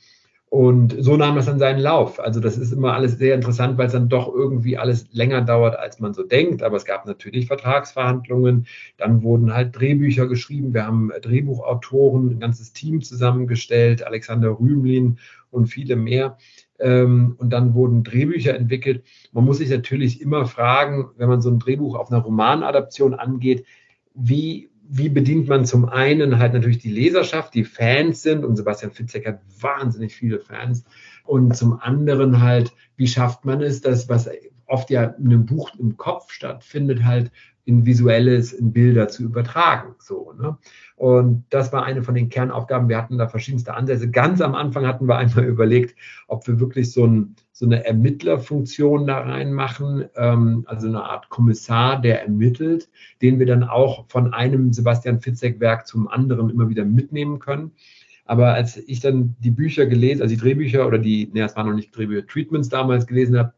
Und 0.53 0.95
so 0.99 1.17
nahm 1.17 1.39
es 1.39 1.47
dann 1.47 1.59
seinen 1.59 1.79
Lauf. 1.79 2.21
Also 2.21 2.39
das 2.39 2.59
ist 2.59 2.73
immer 2.73 2.93
alles 2.93 3.17
sehr 3.17 3.35
interessant, 3.35 3.79
weil 3.79 3.87
es 3.87 3.95
dann 3.95 4.11
doch 4.11 4.31
irgendwie 4.35 4.77
alles 4.77 5.07
länger 5.11 5.41
dauert, 5.41 5.79
als 5.79 5.99
man 5.99 6.13
so 6.13 6.25
denkt. 6.25 6.63
Aber 6.63 6.77
es 6.77 6.85
gab 6.85 7.07
natürlich 7.07 7.47
Vertragsverhandlungen. 7.47 8.67
Dann 8.99 9.23
wurden 9.23 9.55
halt 9.55 9.75
Drehbücher 9.75 10.27
geschrieben. 10.27 10.75
Wir 10.75 10.87
haben 10.87 11.11
Drehbuchautoren, 11.23 12.33
ein 12.33 12.41
ganzes 12.41 12.75
Team 12.75 13.01
zusammengestellt, 13.01 14.07
Alexander 14.07 14.51
Rümlin 14.51 15.19
und 15.51 15.69
viele 15.69 15.97
mehr. 15.97 16.37
Ähm, 16.83 17.37
und 17.39 17.51
dann 17.51 17.75
wurden 17.75 18.03
Drehbücher 18.03 18.55
entwickelt. 18.55 19.05
Man 19.33 19.45
muss 19.45 19.59
sich 19.59 19.71
natürlich 19.71 20.21
immer 20.21 20.47
fragen, 20.47 21.11
wenn 21.17 21.29
man 21.29 21.41
so 21.41 21.51
ein 21.51 21.59
Drehbuch 21.59 21.95
auf 21.95 22.11
einer 22.11 22.23
Romanadaption 22.23 23.15
angeht, 23.15 23.65
wie, 24.15 24.69
wie 24.89 25.09
bedient 25.09 25.49
man 25.49 25.65
zum 25.65 25.87
einen 25.87 26.39
halt 26.39 26.53
natürlich 26.53 26.79
die 26.79 26.91
Leserschaft, 26.91 27.55
die 27.55 27.65
Fans 27.65 28.23
sind, 28.23 28.45
und 28.45 28.57
Sebastian 28.57 28.93
Fitzek 28.93 29.27
hat 29.27 29.41
wahnsinnig 29.61 30.15
viele 30.15 30.41
Fans, 30.41 30.85
und 31.25 31.57
zum 31.57 31.79
anderen 31.81 32.43
halt, 32.43 32.73
wie 32.97 33.07
schafft 33.07 33.45
man 33.45 33.63
es, 33.63 33.81
das, 33.81 34.09
was 34.09 34.29
oft 34.67 34.91
ja 34.91 35.05
in 35.05 35.27
einem 35.27 35.47
Buch 35.47 35.71
im 35.79 35.97
Kopf 35.97 36.33
stattfindet, 36.33 37.05
halt 37.05 37.31
in 37.65 37.87
Visuelles, 37.87 38.53
in 38.53 38.73
Bilder 38.73 39.09
zu 39.09 39.23
übertragen. 39.23 39.95
So, 39.99 40.33
ne? 40.33 40.59
Und 40.97 41.45
das 41.51 41.73
war 41.73 41.85
eine 41.85 42.03
von 42.03 42.15
den 42.15 42.29
Kernaufgaben. 42.29 42.89
Wir 42.89 42.97
hatten 42.97 43.19
da 43.19 43.29
verschiedenste 43.29 43.75
Ansätze. 43.75 44.11
Ganz 44.11 44.41
am 44.41 44.55
Anfang 44.55 44.87
hatten 44.87 45.07
wir 45.07 45.17
einmal 45.17 45.45
überlegt, 45.47 45.97
ob 46.29 46.47
wir 46.47 46.59
wirklich 46.59 46.93
so, 46.93 47.07
ein, 47.07 47.37
so 47.53 47.67
eine 47.67 47.85
Ermittlerfunktion 47.85 49.07
da 49.07 49.19
reinmachen, 49.19 50.05
ähm, 50.17 50.65
also 50.67 50.89
eine 50.89 51.05
Art 51.05 51.29
Kommissar, 51.29 52.01
der 52.01 52.23
ermittelt, 52.23 52.89
den 53.21 53.39
wir 53.39 53.47
dann 53.47 53.65
auch 53.65 54.07
von 54.09 54.35
einem 54.35 54.73
Sebastian 54.73 55.21
Fitzek-Werk 55.21 55.87
zum 55.87 56.09
anderen 56.09 56.51
immer 56.51 56.69
wieder 56.69 56.85
mitnehmen 56.85 57.39
können. 57.39 57.73
Aber 58.25 58.55
als 58.55 58.77
ich 58.77 59.01
dann 59.01 59.37
die 59.41 59.51
Bücher 59.51 59.87
gelesen, 59.87 60.23
also 60.23 60.35
die 60.35 60.41
Drehbücher 60.41 60.87
oder 60.87 60.99
die, 60.99 61.29
ne, 61.33 61.45
es 61.45 61.57
waren 61.57 61.67
noch 61.67 61.75
nicht 61.75 61.97
Drehbücher, 61.97 62.27
Treatments 62.27 62.69
damals 62.69 63.07
gelesen 63.07 63.39
habe, 63.39 63.53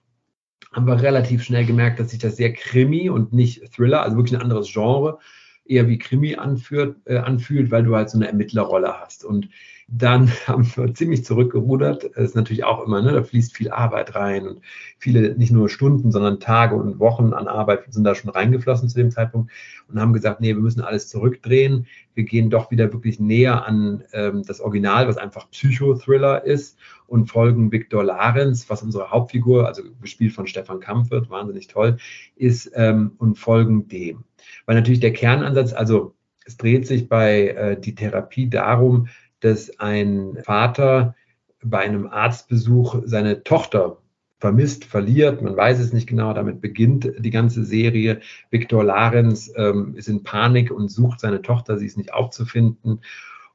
haben 0.72 0.86
wir 0.86 1.00
relativ 1.00 1.42
schnell 1.42 1.64
gemerkt, 1.64 2.00
dass 2.00 2.10
sich 2.10 2.18
das 2.18 2.36
sehr 2.36 2.52
Krimi 2.52 3.08
und 3.08 3.32
nicht 3.32 3.72
Thriller, 3.72 4.02
also 4.02 4.16
wirklich 4.16 4.36
ein 4.36 4.42
anderes 4.42 4.72
Genre, 4.72 5.18
eher 5.64 5.88
wie 5.88 5.98
Krimi 5.98 6.36
anführt, 6.36 6.96
äh, 7.06 7.18
anfühlt, 7.18 7.70
weil 7.70 7.84
du 7.84 7.96
halt 7.96 8.10
so 8.10 8.18
eine 8.18 8.28
Ermittlerrolle 8.28 9.00
hast. 9.00 9.24
Und 9.24 9.48
dann 9.88 10.30
haben 10.46 10.66
wir 10.76 10.94
ziemlich 10.94 11.24
zurückgerudert. 11.24 12.04
Das 12.14 12.24
ist 12.24 12.36
natürlich 12.36 12.64
auch 12.64 12.84
immer, 12.84 13.02
ne, 13.02 13.12
da 13.12 13.22
fließt 13.22 13.56
viel 13.56 13.70
Arbeit 13.70 14.14
rein 14.14 14.46
und 14.46 14.60
viele, 14.98 15.36
nicht 15.36 15.52
nur 15.52 15.68
Stunden, 15.68 16.10
sondern 16.10 16.40
Tage 16.40 16.74
und 16.74 16.98
Wochen 16.98 17.32
an 17.32 17.48
Arbeit 17.48 17.92
sind 17.92 18.04
da 18.04 18.14
schon 18.14 18.30
reingeflossen 18.30 18.88
zu 18.88 18.96
dem 18.96 19.10
Zeitpunkt 19.10 19.50
und 19.88 20.00
haben 20.00 20.12
gesagt, 20.12 20.40
nee, 20.40 20.54
wir 20.54 20.62
müssen 20.62 20.80
alles 20.80 21.08
zurückdrehen. 21.08 21.86
Wir 22.14 22.24
gehen 22.24 22.50
doch 22.50 22.70
wieder 22.70 22.92
wirklich 22.92 23.20
näher 23.20 23.66
an 23.66 24.04
ähm, 24.12 24.42
das 24.46 24.60
Original, 24.60 25.08
was 25.08 25.16
einfach 25.16 25.50
Psychothriller 25.50 26.44
ist 26.44 26.78
und 27.06 27.26
folgen 27.26 27.72
Viktor 27.72 28.04
Larenz, 28.04 28.68
was 28.70 28.82
unsere 28.82 29.10
Hauptfigur, 29.10 29.66
also 29.66 29.82
gespielt 30.00 30.32
von 30.32 30.46
Stefan 30.46 30.80
Kampfert, 30.80 31.30
wahnsinnig 31.30 31.68
toll, 31.68 31.98
ist 32.36 32.70
ähm, 32.74 33.12
und 33.18 33.38
folgen 33.38 33.88
dem. 33.88 34.24
Weil 34.66 34.76
natürlich 34.76 35.00
der 35.00 35.12
Kernansatz, 35.12 35.72
also 35.72 36.14
es 36.46 36.56
dreht 36.56 36.86
sich 36.86 37.08
bei 37.08 37.48
äh, 37.48 37.80
die 37.80 37.94
Therapie 37.94 38.48
darum, 38.48 39.08
dass 39.44 39.78
ein 39.78 40.38
Vater 40.42 41.14
bei 41.62 41.80
einem 41.80 42.06
Arztbesuch 42.06 43.02
seine 43.04 43.42
Tochter 43.42 43.98
vermisst, 44.38 44.84
verliert, 44.84 45.42
man 45.42 45.56
weiß 45.56 45.80
es 45.80 45.92
nicht 45.92 46.06
genau, 46.06 46.34
damit 46.34 46.60
beginnt 46.60 47.10
die 47.18 47.30
ganze 47.30 47.64
Serie. 47.64 48.20
Viktor 48.50 48.84
Larenz 48.84 49.52
ähm, 49.56 49.94
ist 49.96 50.08
in 50.08 50.22
Panik 50.22 50.70
und 50.70 50.90
sucht 50.90 51.20
seine 51.20 51.40
Tochter, 51.40 51.78
sie 51.78 51.86
ist 51.86 51.96
nicht 51.96 52.12
aufzufinden. 52.12 53.00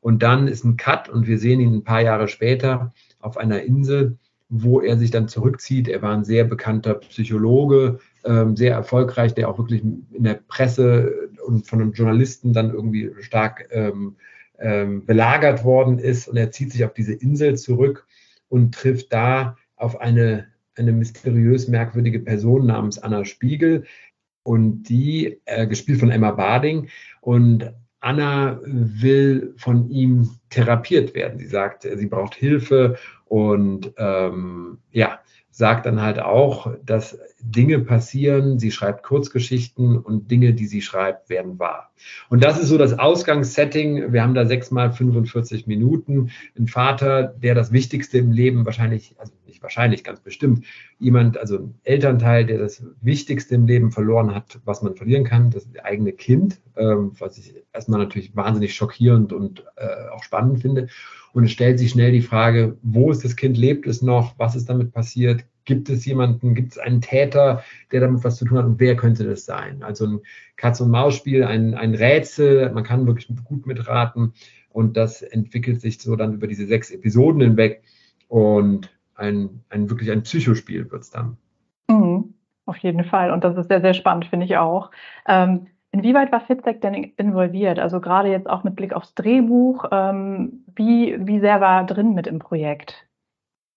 Und 0.02 0.24
dann 0.24 0.48
ist 0.48 0.64
ein 0.64 0.78
Cut 0.78 1.10
und 1.10 1.28
wir 1.28 1.38
sehen 1.38 1.60
ihn 1.60 1.74
ein 1.74 1.84
paar 1.84 2.02
Jahre 2.02 2.28
später 2.28 2.94
auf 3.20 3.38
einer 3.38 3.62
Insel, 3.62 4.18
wo 4.48 4.82
er 4.82 4.98
sich 4.98 5.12
dann 5.12 5.28
zurückzieht. 5.28 5.88
Er 5.88 6.02
war 6.02 6.14
ein 6.14 6.24
sehr 6.24 6.44
bekannter 6.44 6.96
Psychologe, 6.96 8.00
ähm, 8.24 8.56
sehr 8.56 8.74
erfolgreich, 8.74 9.36
der 9.36 9.50
auch 9.50 9.60
wirklich 9.60 9.84
in 9.84 10.24
der 10.24 10.40
Presse 10.48 11.30
und 11.46 11.68
von 11.68 11.80
den 11.80 11.92
Journalisten 11.92 12.54
dann 12.54 12.74
irgendwie 12.74 13.12
stark 13.20 13.68
ähm, 13.72 14.16
ähm, 14.60 15.06
belagert 15.06 15.64
worden 15.64 16.00
ist. 16.00 16.28
Und 16.28 16.38
er 16.38 16.52
zieht 16.52 16.72
sich 16.72 16.86
auf 16.86 16.94
diese 16.94 17.14
Insel 17.14 17.58
zurück 17.58 18.08
und 18.48 18.74
trifft 18.74 19.14
da 19.14 19.58
auf 19.76 20.00
eine, 20.02 20.48
eine 20.76 20.92
mysteriös 20.92 21.68
merkwürdige 21.68 22.20
Person 22.20 22.66
namens 22.66 23.00
Anna 23.00 23.26
Spiegel. 23.26 23.86
Und 24.44 24.84
die, 24.84 25.42
äh, 25.46 25.68
gespielt 25.68 26.00
von 26.00 26.12
Emma 26.12 26.32
Barding. 26.32 26.90
Und 27.22 27.74
Anna 28.00 28.60
will 28.64 29.54
von 29.58 29.90
ihm 29.90 30.30
therapiert 30.50 31.14
werden. 31.14 31.38
Sie 31.40 31.48
sagt, 31.48 31.84
sie 31.84 32.06
braucht 32.06 32.34
Hilfe 32.34 32.98
und 33.26 33.94
ähm, 33.98 34.80
ja, 34.92 35.20
sagt 35.60 35.86
dann 35.86 36.02
halt 36.02 36.20
auch, 36.20 36.74
dass 36.86 37.20
Dinge 37.42 37.80
passieren, 37.80 38.60
sie 38.60 38.72
schreibt 38.72 39.04
Kurzgeschichten 39.04 39.98
und 39.98 40.32
Dinge, 40.32 40.54
die 40.54 40.68
sie 40.68 40.82
schreibt, 40.82 41.30
werden 41.30 41.60
wahr. 41.60 41.92
Und 42.30 42.46
das 42.46 42.58
ist 42.58 42.70
so 42.70 42.78
das 42.78 42.98
Ausgangssetting. 42.98 44.14
Wir 44.14 44.24
haben 44.24 44.36
da 44.36 44.46
sechs 44.46 44.72
mal 44.72 44.94
45 44.94 45.68
Minuten. 45.68 46.32
Ein 46.58 46.68
Vater, 46.68 47.24
der 47.24 47.56
das 47.56 47.74
Wichtigste 47.74 48.20
im 48.20 48.32
Leben 48.32 48.66
wahrscheinlich, 48.66 49.16
also 49.20 49.34
nicht 49.50 49.62
wahrscheinlich, 49.62 50.04
ganz 50.04 50.22
bestimmt, 50.22 50.66
jemand, 51.00 51.38
also 51.38 51.58
ein 51.58 51.76
Elternteil, 51.84 52.46
der 52.46 52.60
das 52.60 52.84
Wichtigste 53.02 53.56
im 53.56 53.68
Leben 53.68 53.92
verloren 53.92 54.34
hat, 54.34 54.60
was 54.66 54.82
man 54.82 54.96
verlieren 54.96 55.24
kann, 55.24 55.52
das 55.52 55.68
eigene 55.84 56.14
Kind, 56.14 56.62
ähm, 56.78 57.12
was 57.20 57.38
ich 57.38 57.54
erstmal 57.74 58.00
natürlich 58.00 58.36
wahnsinnig 58.36 58.74
schockierend 58.74 59.34
und 59.34 59.66
äh, 59.76 60.10
auch 60.14 60.24
spannend 60.24 60.62
finde. 60.62 60.88
Und 61.34 61.44
es 61.44 61.52
stellt 61.52 61.80
sich 61.80 61.92
schnell 61.92 62.12
die 62.12 62.22
Frage, 62.22 62.78
wo 62.82 63.12
ist 63.12 63.24
das 63.24 63.36
Kind, 63.36 63.58
lebt 63.58 63.86
es 63.86 64.02
noch, 64.02 64.34
was 64.38 64.56
ist 64.56 64.70
damit 64.70 64.92
passiert, 64.92 65.46
gibt 65.66 65.90
es 65.90 66.04
jemanden, 66.06 66.56
gibt 66.56 66.72
es 66.72 66.78
einen 66.80 67.00
Täter, 67.00 67.64
der 67.92 68.02
damit 68.02 68.24
was 68.24 68.38
zu 68.38 68.46
tun 68.46 68.58
hat? 68.58 68.66
Und 68.66 68.80
wer 68.80 68.96
könnte 68.96 69.24
das 69.24 69.46
sein? 69.46 69.84
Also 69.84 70.08
ein 70.08 70.20
Katz-und-Maus-Spiel, 70.56 71.44
ein, 71.44 71.76
ein 71.76 71.94
Rätsel, 71.94 72.72
man 72.72 72.84
kann 72.84 73.06
wirklich 73.06 73.30
gut 73.44 73.68
mitraten. 73.68 74.34
Und 74.70 74.98
das 74.98 75.22
entwickelt 75.22 75.80
sich 75.82 76.00
so 76.00 76.16
dann 76.16 76.34
über 76.34 76.48
diese 76.48 76.66
sechs 76.66 76.90
Episoden 76.90 77.42
hinweg. 77.42 77.84
Und 78.28 78.90
ein, 79.20 79.64
ein 79.70 79.90
wirklich 79.90 80.12
ein 80.12 80.24
Psychospiel 80.24 80.90
wird 80.92 81.04
es 81.04 81.12
dann. 81.12 81.38
Mhm, 81.90 82.34
auf 82.66 82.78
jeden 82.78 83.04
Fall 83.04 83.32
und 83.32 83.44
das 83.44 83.58
ist 83.58 83.68
sehr, 83.68 83.82
sehr 83.82 83.94
spannend, 83.94 84.26
finde 84.26 84.46
ich 84.46 84.58
auch. 84.58 84.92
Ähm, 85.28 85.68
Inwieweit 85.92 86.32
war 86.32 86.42
Fitzek 86.42 86.82
denn 86.82 86.94
involviert? 87.18 87.80
Also 87.80 88.00
gerade 88.00 88.30
jetzt 88.30 88.48
auch 88.48 88.64
mit 88.64 88.76
Blick 88.76 88.94
aufs 88.94 89.16
Drehbuch, 89.16 89.86
ähm, 89.92 90.64
wie, 90.76 91.18
wie 91.20 91.40
sehr 91.40 91.62
war 91.62 91.82
er 91.82 91.86
drin 91.86 92.14
mit 92.14 92.28
im 92.28 92.38
Projekt? 92.38 93.08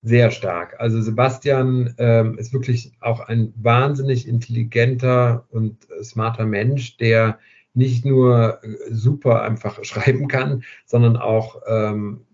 Sehr 0.03 0.31
stark. 0.31 0.79
Also 0.79 1.01
Sebastian 1.01 1.95
ähm, 1.99 2.37
ist 2.37 2.53
wirklich 2.53 2.93
auch 3.01 3.21
ein 3.21 3.55
wahnsinnig 3.57 4.29
intelligenter 4.29 5.47
und 5.51 5.87
smarter 6.03 6.45
Mensch, 6.45 6.97
der 6.99 7.39
nicht 7.73 8.05
nur 8.05 8.61
super 8.91 9.43
einfach 9.43 9.83
schreiben 9.85 10.29
kann, 10.29 10.65
sondern 10.85 11.17
auch 11.17 11.63
ähm, 11.67 12.27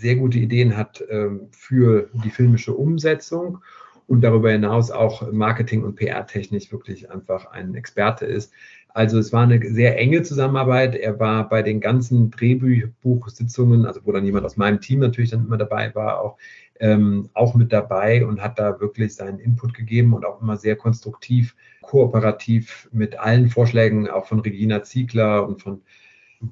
sehr 0.00 0.16
gute 0.16 0.38
Ideen 0.38 0.76
hat 0.76 1.04
ähm, 1.08 1.48
für 1.50 2.08
die 2.24 2.30
filmische 2.30 2.74
Umsetzung 2.74 3.58
und 4.06 4.20
darüber 4.20 4.50
hinaus 4.50 4.90
auch 4.90 5.30
Marketing- 5.32 5.84
und 5.84 5.96
PR-technisch 5.96 6.70
wirklich 6.72 7.10
einfach 7.10 7.46
ein 7.46 7.74
Experte 7.74 8.26
ist. 8.26 8.52
Also 8.88 9.18
es 9.18 9.32
war 9.32 9.42
eine 9.42 9.60
sehr 9.72 9.98
enge 9.98 10.22
Zusammenarbeit. 10.22 10.94
Er 10.94 11.18
war 11.18 11.48
bei 11.48 11.62
den 11.62 11.80
ganzen 11.80 12.30
Drehbuchsitzungen, 12.30 13.86
also 13.86 14.00
wo 14.04 14.12
dann 14.12 14.24
jemand 14.24 14.46
aus 14.46 14.56
meinem 14.56 14.80
Team 14.80 15.00
natürlich 15.00 15.30
dann 15.30 15.46
immer 15.46 15.56
dabei 15.56 15.92
war, 15.96 16.20
auch, 16.20 16.36
ähm, 16.78 17.28
auch 17.34 17.56
mit 17.56 17.72
dabei 17.72 18.24
und 18.24 18.40
hat 18.40 18.58
da 18.58 18.80
wirklich 18.80 19.14
seinen 19.16 19.40
Input 19.40 19.74
gegeben 19.74 20.14
und 20.14 20.24
auch 20.24 20.40
immer 20.40 20.56
sehr 20.56 20.76
konstruktiv, 20.76 21.56
kooperativ 21.82 22.88
mit 22.92 23.18
allen 23.18 23.48
Vorschlägen, 23.48 24.08
auch 24.08 24.26
von 24.26 24.40
Regina 24.40 24.84
Ziegler 24.84 25.46
und 25.48 25.60
von 25.60 25.82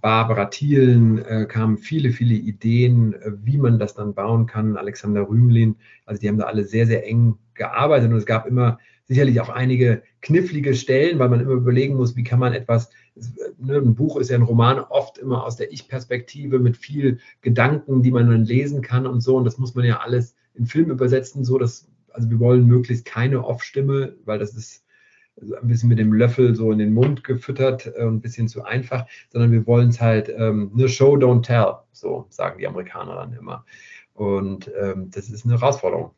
Barbara 0.00 0.46
Thielen 0.46 1.18
äh, 1.24 1.46
kamen 1.46 1.78
viele, 1.78 2.10
viele 2.10 2.34
Ideen, 2.34 3.14
äh, 3.14 3.32
wie 3.42 3.58
man 3.58 3.78
das 3.78 3.94
dann 3.94 4.14
bauen 4.14 4.46
kann. 4.46 4.76
Alexander 4.76 5.28
Rümelin, 5.28 5.76
also 6.06 6.20
die 6.20 6.28
haben 6.28 6.38
da 6.38 6.44
alle 6.44 6.64
sehr, 6.64 6.86
sehr 6.86 7.06
eng 7.06 7.36
gearbeitet 7.54 8.10
und 8.10 8.16
es 8.16 8.26
gab 8.26 8.46
immer 8.46 8.78
sicherlich 9.04 9.40
auch 9.40 9.48
einige 9.48 10.02
knifflige 10.20 10.74
Stellen, 10.74 11.18
weil 11.18 11.28
man 11.28 11.40
immer 11.40 11.52
überlegen 11.52 11.96
muss, 11.96 12.16
wie 12.16 12.22
kann 12.22 12.38
man 12.38 12.52
etwas, 12.52 12.90
ne, 13.58 13.76
ein 13.76 13.94
Buch 13.94 14.16
ist 14.16 14.30
ja 14.30 14.36
ein 14.36 14.42
Roman 14.42 14.78
oft 14.78 15.18
immer 15.18 15.44
aus 15.44 15.56
der 15.56 15.72
Ich-Perspektive 15.72 16.58
mit 16.58 16.76
viel 16.76 17.18
Gedanken, 17.40 18.02
die 18.02 18.10
man 18.10 18.30
dann 18.30 18.44
lesen 18.44 18.80
kann 18.80 19.06
und 19.06 19.20
so. 19.20 19.36
Und 19.36 19.44
das 19.44 19.58
muss 19.58 19.74
man 19.74 19.84
ja 19.84 20.00
alles 20.00 20.34
in 20.54 20.66
Film 20.66 20.90
übersetzen, 20.90 21.44
so 21.44 21.58
dass, 21.58 21.88
also 22.10 22.30
wir 22.30 22.38
wollen 22.38 22.66
möglichst 22.66 23.04
keine 23.04 23.44
Off-Stimme, 23.44 24.16
weil 24.24 24.38
das 24.38 24.54
ist 24.54 24.84
ein 25.40 25.68
bisschen 25.68 25.88
mit 25.88 25.98
dem 25.98 26.12
Löffel 26.12 26.54
so 26.54 26.72
in 26.72 26.78
den 26.78 26.92
Mund 26.92 27.24
gefüttert 27.24 27.86
und 27.86 27.94
äh, 27.94 28.06
ein 28.06 28.20
bisschen 28.20 28.48
zu 28.48 28.64
einfach, 28.64 29.06
sondern 29.30 29.50
wir 29.50 29.66
wollen 29.66 29.88
es 29.88 30.00
halt, 30.00 30.28
ähm, 30.28 30.70
ne 30.74 30.88
Show, 30.88 31.14
don't 31.16 31.42
tell, 31.42 31.76
so 31.92 32.26
sagen 32.28 32.58
die 32.58 32.66
Amerikaner 32.66 33.14
dann 33.14 33.32
immer. 33.32 33.64
Und 34.14 34.70
ähm, 34.80 35.10
das 35.10 35.30
ist 35.30 35.44
eine 35.44 35.58
Herausforderung. 35.58 36.10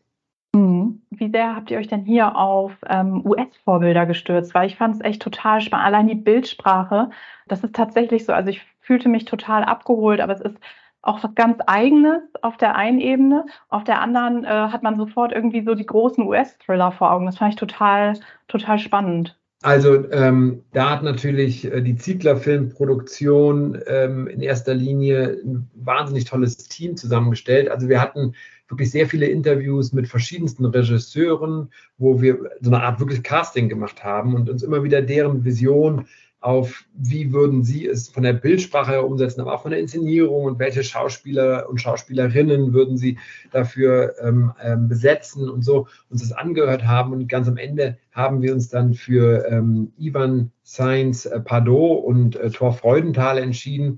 Mhm. 0.55 1.03
Wie 1.11 1.31
sehr 1.31 1.55
habt 1.55 1.71
ihr 1.71 1.79
euch 1.79 1.89
denn 1.89 2.05
hier 2.05 2.37
auf 2.37 2.73
ähm, 2.89 3.25
US-Vorbilder 3.25 4.07
gestürzt? 4.07 4.55
Weil 4.55 4.69
ich 4.69 4.77
fand 4.77 4.97
es 4.97 5.01
echt 5.01 5.23
total 5.23 5.61
spannend. 5.61 5.87
Allein 5.87 6.07
die 6.07 6.15
Bildsprache, 6.15 7.11
das 7.47 7.63
ist 7.63 7.75
tatsächlich 7.75 8.25
so. 8.25 8.33
Also 8.33 8.51
ich 8.51 8.63
fühlte 8.81 9.09
mich 9.09 9.25
total 9.25 9.65
abgeholt, 9.65 10.21
aber 10.21 10.33
es 10.33 10.41
ist 10.41 10.57
auch 11.05 11.23
was 11.23 11.35
ganz 11.35 11.59
Eigenes 11.67 12.23
auf 12.43 12.57
der 12.57 12.77
einen 12.77 13.01
Ebene. 13.01 13.47
Auf 13.69 13.85
der 13.85 14.01
anderen 14.01 14.45
äh, 14.45 14.49
hat 14.49 14.83
man 14.83 14.97
sofort 14.97 15.33
irgendwie 15.33 15.63
so 15.63 15.75
die 15.75 15.87
großen 15.87 16.25
US-Thriller 16.25 16.93
vor 16.93 17.13
Augen. 17.13 17.27
Das 17.27 17.39
fand 17.39 17.55
ich 17.55 17.61
total, 17.61 18.15
total 18.49 18.79
spannend. 18.79 19.37
Also 19.63 20.11
ähm, 20.11 20.63
da 20.73 20.91
hat 20.91 21.03
natürlich 21.03 21.65
äh, 21.65 21.81
die 21.81 21.97
Ziegler 21.97 22.37
Filmproduktion 22.37 23.81
ähm, 23.87 24.27
in 24.27 24.41
erster 24.41 24.75
Linie 24.75 25.39
ein 25.43 25.71
wahnsinnig 25.75 26.27
tolles 26.27 26.57
Team 26.57 26.99
zusammengestellt. 26.99 27.71
Also 27.71 27.89
wir 27.89 27.99
hatten 27.99 28.35
wirklich 28.69 28.91
sehr 28.91 29.07
viele 29.07 29.27
Interviews 29.27 29.95
mit 29.95 30.07
verschiedensten 30.07 30.67
Regisseuren, 30.67 31.71
wo 31.97 32.21
wir 32.21 32.39
so 32.61 32.71
eine 32.71 32.83
Art 32.83 33.01
wirklich 33.01 33.23
Casting 33.23 33.71
gemacht 33.71 34.05
haben 34.05 34.35
und 34.35 34.51
uns 34.51 34.63
immer 34.63 34.85
wieder 34.85 35.01
deren 35.01 35.45
Vision 35.45 36.07
auf, 36.45 36.85
wie 36.95 37.33
würden 37.33 37.65
Sie 37.65 37.87
es 37.87 38.09
von 38.09 38.23
der 38.23 38.35
Bildsprache 38.35 38.93
her 38.93 39.07
umsetzen, 39.07 39.41
aber 39.41 39.55
auch 39.55 39.63
von 39.63 39.71
der 39.71 39.81
Inszenierung 39.81 40.45
und 40.45 40.59
welche 40.59 40.85
Schauspieler 40.85 41.69
und 41.71 41.81
Schauspielerinnen 41.81 42.75
würden 42.75 42.99
Sie 42.99 43.19
dafür 43.51 44.15
ähm, 44.21 44.53
ähm, 44.63 44.89
besetzen 44.89 45.49
und 45.49 45.63
so 45.63 45.87
uns 46.11 46.21
das 46.21 46.33
angehört 46.33 46.85
haben. 46.85 47.13
Und 47.13 47.29
ganz 47.29 47.49
am 47.49 47.57
Ende 47.57 47.97
haben 48.13 48.43
wir 48.43 48.53
uns 48.53 48.69
dann 48.69 48.93
für 48.93 49.47
ähm, 49.49 49.93
Ivan 49.99 50.53
Sainz 50.63 51.25
äh, 51.25 51.41
Pardot 51.41 52.05
und 52.05 52.37
äh, 52.37 52.51
Thor 52.51 52.75
Freudenthal 52.75 53.39
entschieden. 53.39 53.97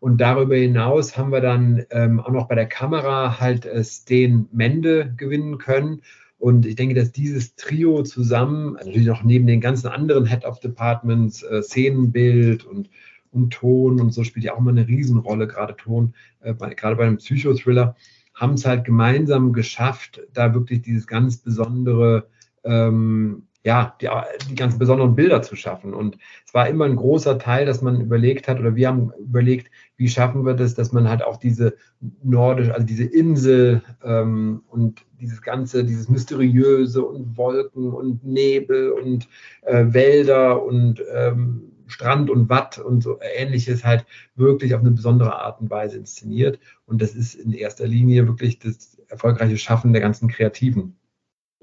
Und 0.00 0.20
darüber 0.20 0.56
hinaus 0.56 1.16
haben 1.16 1.30
wir 1.30 1.40
dann 1.40 1.86
ähm, 1.90 2.18
auch 2.18 2.30
noch 2.30 2.48
bei 2.48 2.56
der 2.56 2.66
Kamera 2.66 3.38
halt 3.38 3.66
äh, 3.66 3.84
Sten 3.84 4.48
Mende 4.52 5.14
gewinnen 5.16 5.58
können. 5.58 6.02
Und 6.44 6.66
ich 6.66 6.76
denke, 6.76 6.94
dass 6.94 7.10
dieses 7.10 7.54
Trio 7.54 8.02
zusammen, 8.02 8.76
also 8.76 8.90
natürlich 8.90 9.08
noch 9.08 9.22
neben 9.24 9.46
den 9.46 9.62
ganzen 9.62 9.88
anderen 9.88 10.26
Head 10.26 10.44
of 10.44 10.60
Departments, 10.60 11.42
äh, 11.42 11.62
Szenenbild 11.62 12.66
und, 12.66 12.90
und 13.30 13.50
Ton 13.54 13.98
und 13.98 14.12
so 14.12 14.24
spielt 14.24 14.44
ja 14.44 14.52
auch 14.52 14.58
immer 14.58 14.70
eine 14.70 14.86
Riesenrolle, 14.86 15.46
gerade 15.46 15.74
Ton, 15.74 16.12
äh, 16.42 16.52
bei, 16.52 16.74
gerade 16.74 16.96
bei 16.96 17.06
einem 17.06 17.16
Psychothriller, 17.16 17.96
haben 18.34 18.52
es 18.52 18.66
halt 18.66 18.84
gemeinsam 18.84 19.54
geschafft, 19.54 20.20
da 20.34 20.52
wirklich 20.52 20.82
dieses 20.82 21.06
ganz 21.06 21.38
besondere 21.38 22.26
ähm, 22.62 23.44
ja, 23.64 23.96
die, 24.00 24.08
die 24.50 24.54
ganz 24.54 24.78
besonderen 24.78 25.14
Bilder 25.14 25.40
zu 25.40 25.56
schaffen. 25.56 25.94
Und 25.94 26.18
es 26.46 26.52
war 26.52 26.68
immer 26.68 26.84
ein 26.84 26.96
großer 26.96 27.38
Teil, 27.38 27.64
dass 27.64 27.80
man 27.80 28.00
überlegt 28.00 28.46
hat, 28.46 28.60
oder 28.60 28.76
wir 28.76 28.88
haben 28.88 29.10
überlegt, 29.18 29.70
wie 29.96 30.08
schaffen 30.08 30.44
wir 30.44 30.52
das, 30.52 30.74
dass 30.74 30.92
man 30.92 31.08
halt 31.08 31.24
auch 31.24 31.38
diese 31.38 31.74
nordische, 32.22 32.74
also 32.74 32.86
diese 32.86 33.04
Insel 33.04 33.82
ähm, 34.04 34.62
und 34.68 35.06
dieses 35.18 35.40
ganze, 35.40 35.82
dieses 35.84 36.10
mysteriöse 36.10 37.02
und 37.02 37.38
Wolken 37.38 37.90
und 37.90 38.22
Nebel 38.22 38.90
und 38.92 39.28
äh, 39.62 39.86
Wälder 39.88 40.62
und 40.62 41.02
ähm, 41.14 41.72
Strand 41.86 42.28
und 42.28 42.50
Watt 42.50 42.78
und 42.78 43.02
so 43.02 43.18
ähnliches 43.20 43.82
halt 43.82 44.04
wirklich 44.36 44.74
auf 44.74 44.82
eine 44.82 44.90
besondere 44.90 45.40
Art 45.40 45.60
und 45.60 45.70
Weise 45.70 45.96
inszeniert. 45.96 46.58
Und 46.84 47.00
das 47.00 47.14
ist 47.14 47.34
in 47.34 47.52
erster 47.52 47.86
Linie 47.86 48.26
wirklich 48.26 48.58
das 48.58 48.98
erfolgreiche 49.08 49.56
Schaffen 49.56 49.92
der 49.94 50.02
ganzen 50.02 50.28
Kreativen. 50.28 50.96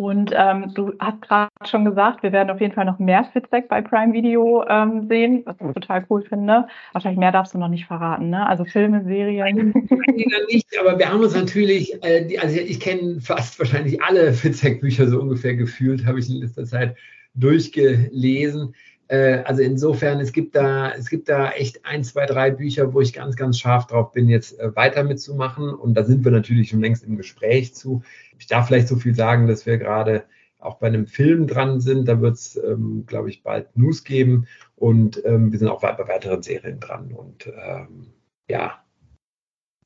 Und 0.01 0.31
ähm, 0.35 0.73
du 0.73 0.93
hast 0.97 1.21
gerade 1.21 1.51
schon 1.63 1.85
gesagt, 1.85 2.23
wir 2.23 2.31
werden 2.31 2.49
auf 2.49 2.59
jeden 2.59 2.73
Fall 2.73 2.85
noch 2.85 2.97
mehr 2.97 3.23
Feedback 3.33 3.67
bei 3.67 3.83
Prime 3.83 4.13
Video 4.13 4.65
ähm, 4.67 5.07
sehen, 5.07 5.43
was 5.45 5.55
ich 5.59 5.73
total 5.75 6.03
cool 6.09 6.23
finde. 6.23 6.65
Wahrscheinlich 6.93 7.19
mehr 7.19 7.31
darfst 7.31 7.53
du 7.53 7.59
noch 7.59 7.67
nicht 7.67 7.85
verraten, 7.85 8.31
ne? 8.31 8.47
Also 8.47 8.65
Filme, 8.65 9.03
Serien. 9.03 9.71
Nein, 9.75 10.29
nicht, 10.49 10.65
aber 10.79 10.97
wir 10.97 11.07
haben 11.07 11.19
uns 11.19 11.35
natürlich, 11.35 12.03
äh, 12.03 12.25
die, 12.25 12.39
also 12.39 12.59
ich 12.59 12.79
kenne 12.79 13.21
fast 13.21 13.59
wahrscheinlich 13.59 14.01
alle 14.01 14.33
Fitzek-Bücher 14.33 15.07
so 15.07 15.21
ungefähr 15.21 15.55
gefühlt, 15.55 16.03
habe 16.07 16.17
ich 16.17 16.31
in 16.31 16.37
letzter 16.37 16.65
Zeit 16.65 16.97
durchgelesen. 17.35 18.73
Äh, 19.11 19.43
also 19.43 19.61
insofern, 19.61 20.21
es 20.21 20.31
gibt 20.31 20.55
da, 20.55 20.91
es 20.91 21.09
gibt 21.09 21.27
da 21.27 21.51
echt 21.51 21.85
ein, 21.85 22.01
zwei, 22.03 22.25
drei 22.25 22.49
Bücher, 22.49 22.93
wo 22.93 23.01
ich 23.01 23.11
ganz, 23.11 23.35
ganz 23.35 23.59
scharf 23.59 23.85
drauf 23.87 24.13
bin, 24.13 24.29
jetzt 24.29 24.57
äh, 24.57 24.73
weiter 24.73 25.03
mitzumachen. 25.03 25.73
Und 25.73 25.95
da 25.95 26.05
sind 26.05 26.23
wir 26.23 26.31
natürlich 26.31 26.69
schon 26.69 26.79
längst 26.79 27.03
im 27.03 27.17
Gespräch 27.17 27.75
zu. 27.75 28.03
Ich 28.39 28.47
darf 28.47 28.67
vielleicht 28.67 28.87
so 28.87 28.95
viel 28.95 29.13
sagen, 29.13 29.47
dass 29.47 29.65
wir 29.65 29.77
gerade 29.77 30.23
auch 30.59 30.75
bei 30.75 30.87
einem 30.87 31.07
Film 31.07 31.45
dran 31.45 31.81
sind. 31.81 32.07
Da 32.07 32.21
wird 32.21 32.35
es, 32.35 32.55
ähm, 32.55 33.03
glaube 33.05 33.29
ich, 33.29 33.43
bald 33.43 33.75
News 33.75 34.05
geben. 34.05 34.47
Und 34.77 35.21
ähm, 35.25 35.51
wir 35.51 35.59
sind 35.59 35.67
auch 35.67 35.81
bei 35.81 36.07
weiteren 36.07 36.41
Serien 36.41 36.79
dran. 36.79 37.11
Und 37.11 37.47
ähm, 37.47 38.13
ja, 38.49 38.81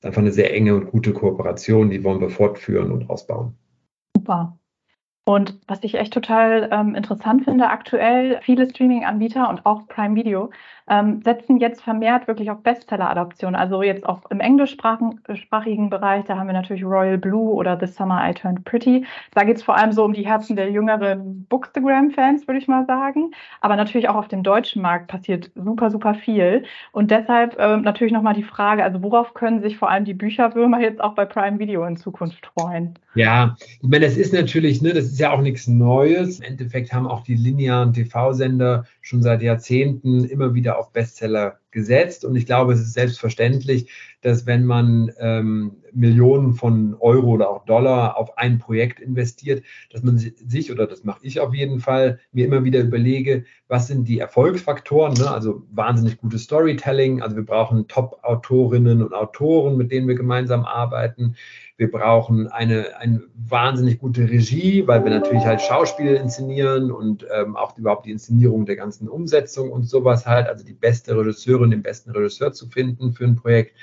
einfach 0.04 0.22
eine 0.22 0.34
sehr 0.34 0.54
enge 0.54 0.76
und 0.76 0.92
gute 0.92 1.14
Kooperation, 1.14 1.90
die 1.90 2.04
wollen 2.04 2.22
wir 2.22 2.30
fortführen 2.30 2.92
und 2.92 3.10
ausbauen. 3.10 3.56
Super. 4.16 4.60
Und 5.26 5.56
was 5.68 5.84
ich 5.84 5.96
echt 5.96 6.14
total 6.14 6.70
ähm, 6.72 6.94
interessant 6.94 7.46
finde 7.46 7.68
aktuell, 7.68 8.40
viele 8.44 8.70
Streaming-Anbieter 8.70 9.50
und 9.50 9.66
auch 9.66 9.88
Prime 9.88 10.16
Video 10.16 10.52
ähm, 10.88 11.22
setzen 11.24 11.58
jetzt 11.58 11.82
vermehrt 11.82 12.28
wirklich 12.28 12.52
auf 12.52 12.62
Bestseller-Adaptionen. 12.62 13.56
Also 13.56 13.82
jetzt 13.82 14.06
auch 14.06 14.22
im 14.30 14.40
englischsprachigen 14.40 15.90
Bereich, 15.90 16.26
da 16.26 16.38
haben 16.38 16.48
wir 16.48 16.54
natürlich 16.54 16.84
Royal 16.84 17.18
Blue 17.18 17.54
oder 17.54 17.78
The 17.80 17.88
Summer 17.88 18.30
I 18.30 18.34
Turned 18.34 18.64
Pretty. 18.66 19.06
Da 19.34 19.44
geht 19.44 19.58
es 19.58 19.64
vor 19.64 19.78
allem 19.78 19.92
so 19.92 20.04
um 20.04 20.14
die 20.14 20.28
Herzen 20.28 20.56
der 20.56 20.70
jüngeren 20.70 21.46
Bookstagram-Fans, 21.50 22.48
würde 22.48 22.60
ich 22.60 22.68
mal 22.68 22.86
sagen. 22.86 23.32
Aber 23.62 23.76
natürlich 23.76 24.10
auch 24.10 24.16
auf 24.16 24.28
dem 24.28 24.44
deutschen 24.44 24.82
Markt 24.82 25.08
passiert 25.08 25.50
super, 25.56 25.90
super 25.90 26.14
viel. 26.14 26.64
Und 26.92 27.10
deshalb 27.10 27.58
ähm, 27.60 27.82
natürlich 27.82 28.14
nochmal 28.14 28.36
die 28.36 28.44
Frage, 28.44 28.84
also 28.84 29.02
worauf 29.02 29.34
können 29.34 29.62
sich 29.62 29.78
vor 29.78 29.90
allem 29.90 30.06
die 30.06 30.14
Bücherwürmer 30.14 30.80
jetzt 30.80 31.02
auch 31.02 31.16
bei 31.16 31.26
Prime 31.26 31.58
Video 31.58 31.84
in 31.86 31.98
Zukunft 31.98 32.46
freuen? 32.46 32.94
Ja, 33.16 33.56
ich 33.82 33.90
meine, 33.90 34.06
das 34.06 34.18
ist 34.18 34.34
natürlich, 34.34 34.82
ne, 34.82 34.94
das 34.94 35.06
ist 35.06 35.15
ja 35.20 35.32
auch 35.32 35.42
nichts 35.42 35.68
Neues. 35.68 36.40
Im 36.40 36.46
Endeffekt 36.46 36.94
haben 36.94 37.08
auch 37.08 37.24
die 37.24 37.36
linearen 37.36 37.94
TV-Sender 37.94 38.86
schon 39.02 39.22
seit 39.22 39.42
Jahrzehnten 39.42 40.26
immer 40.26 40.54
wieder 40.54 40.78
auf 40.78 40.92
Bestseller 40.92 41.60
gesetzt. 41.76 42.26
Und 42.26 42.36
ich 42.36 42.48
glaube, 42.48 42.74
es 42.74 42.80
ist 42.80 42.94
selbstverständlich, 42.94 43.92
dass 44.22 44.48
wenn 44.48 44.66
man 44.66 45.12
ähm, 45.20 45.74
Millionen 45.94 46.56
von 46.56 46.96
Euro 47.00 47.28
oder 47.28 47.50
auch 47.50 47.66
Dollar 47.66 48.18
auf 48.18 48.40
ein 48.40 48.58
Projekt 48.58 49.00
investiert, 49.00 49.64
dass 49.92 50.02
man 50.02 50.18
sich, 50.18 50.72
oder 50.72 50.88
das 50.88 51.04
mache 51.04 51.20
ich 51.22 51.40
auf 51.40 51.54
jeden 51.54 51.80
Fall, 51.80 52.20
mir 52.32 52.46
immer 52.46 52.64
wieder 52.64 52.80
überlege, 52.80 53.46
was 53.68 53.88
sind 53.88 54.08
die 54.08 54.20
Erfolgsfaktoren, 54.20 55.14
ne? 55.14 55.30
also 55.30 55.64
wahnsinnig 55.72 56.18
gutes 56.18 56.44
Storytelling, 56.44 57.22
also 57.22 57.36
wir 57.36 57.46
brauchen 57.46 57.88
Top-Autorinnen 57.88 59.04
und 59.04 59.14
Autoren, 59.14 59.78
mit 59.78 59.92
denen 59.92 60.08
wir 60.08 60.16
gemeinsam 60.16 60.66
arbeiten. 60.66 61.36
Wir 61.78 61.92
brauchen 61.92 62.48
eine, 62.48 62.96
eine 62.98 63.24
wahnsinnig 63.36 64.00
gute 64.00 64.30
Regie, 64.30 64.88
weil 64.88 65.04
wir 65.04 65.12
natürlich 65.12 65.44
halt 65.44 65.62
Schauspiel 65.62 66.14
inszenieren 66.14 66.90
und 66.90 67.26
ähm, 67.36 67.58
auch 67.58 67.78
überhaupt 67.78 68.06
die 68.06 68.12
Inszenierung 68.12 68.66
der 68.66 68.78
ganzen 68.78 69.10
Umsetzung 69.10 69.72
und 69.72 69.84
sowas 69.84 70.26
halt, 70.26 70.48
also 70.48 70.64
die 70.64 70.74
beste 70.74 71.16
Regisseurin, 71.66 71.72
den 71.72 71.84
besten 71.84 72.12
Regisseur 72.12 72.54
zu 72.54 72.68
finden 72.68 73.14
für 73.14 73.26
ein 73.26 73.36
Projekt 73.36 73.76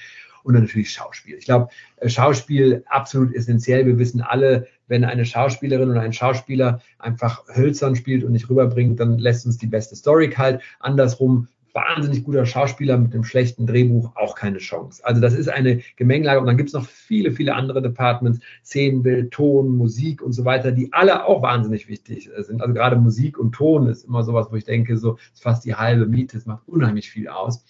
und 0.45 0.55
dann 0.55 0.65
natürlich 0.65 0.91
Schauspiel. 0.91 1.37
Ich 1.37 1.45
glaube, 1.45 1.69
äh, 1.99 2.09
Schauspiel 2.09 2.83
absolut 2.87 3.35
essentiell. 3.35 3.87
Wir 3.87 3.99
wissen 3.99 4.21
alle, 4.21 4.67
wenn 4.89 5.05
eine 5.05 5.25
Schauspielerin 5.25 5.91
oder 5.91 6.01
ein 6.01 6.13
Schauspieler 6.13 6.81
einfach 6.99 7.45
hölzern 7.55 7.95
spielt 7.95 8.25
und 8.25 8.33
nicht 8.33 8.51
rüberbringt, 8.51 8.99
dann 8.99 9.19
lässt 9.19 9.47
uns 9.47 9.59
die 9.59 9.69
beste 9.69 9.95
Story 9.95 10.29
kalt. 10.31 10.61
Andersrum 10.81 11.49
wahnsinnig 11.75 12.25
guter 12.25 12.45
Schauspieler 12.45 12.99
mit 12.99 13.15
einem 13.15 13.25
schlechten 13.25 13.67
Drehbuch 13.67 14.15
auch 14.17 14.35
keine 14.35 14.59
Chance. 14.59 15.03
Also 15.05 15.21
das 15.21 15.35
ist 15.35 15.49
eine 15.49 15.81
Gemengelage 15.97 16.41
und 16.41 16.47
dann 16.47 16.57
gibt 16.57 16.69
es 16.69 16.75
noch 16.75 16.85
viele, 16.85 17.33
viele 17.33 17.55
andere 17.55 17.81
Departments, 17.81 18.41
Szenenbild, 18.65 19.31
Ton, 19.31 19.77
Musik 19.77 20.23
und 20.23 20.33
so 20.33 20.45
weiter, 20.45 20.73
die 20.73 20.93
alle 20.93 21.25
auch 21.25 21.43
wahnsinnig 21.43 21.89
wichtig 21.89 22.31
äh, 22.37 22.43
sind. 22.43 22.61
Also 22.61 22.75
gerade 22.75 22.97
Musik 22.97 23.39
und 23.39 23.53
Ton 23.53 23.87
ist 23.87 24.05
immer 24.05 24.23
sowas, 24.23 24.49
wo 24.51 24.57
ich 24.57 24.65
denke, 24.65 24.97
so 24.97 25.17
ist 25.33 25.43
fast 25.43 25.65
die 25.65 25.75
halbe 25.75 26.07
Miete, 26.07 26.37
es 26.37 26.47
macht 26.47 26.69
unheimlich 26.69 27.11
viel 27.11 27.29
aus. 27.29 27.65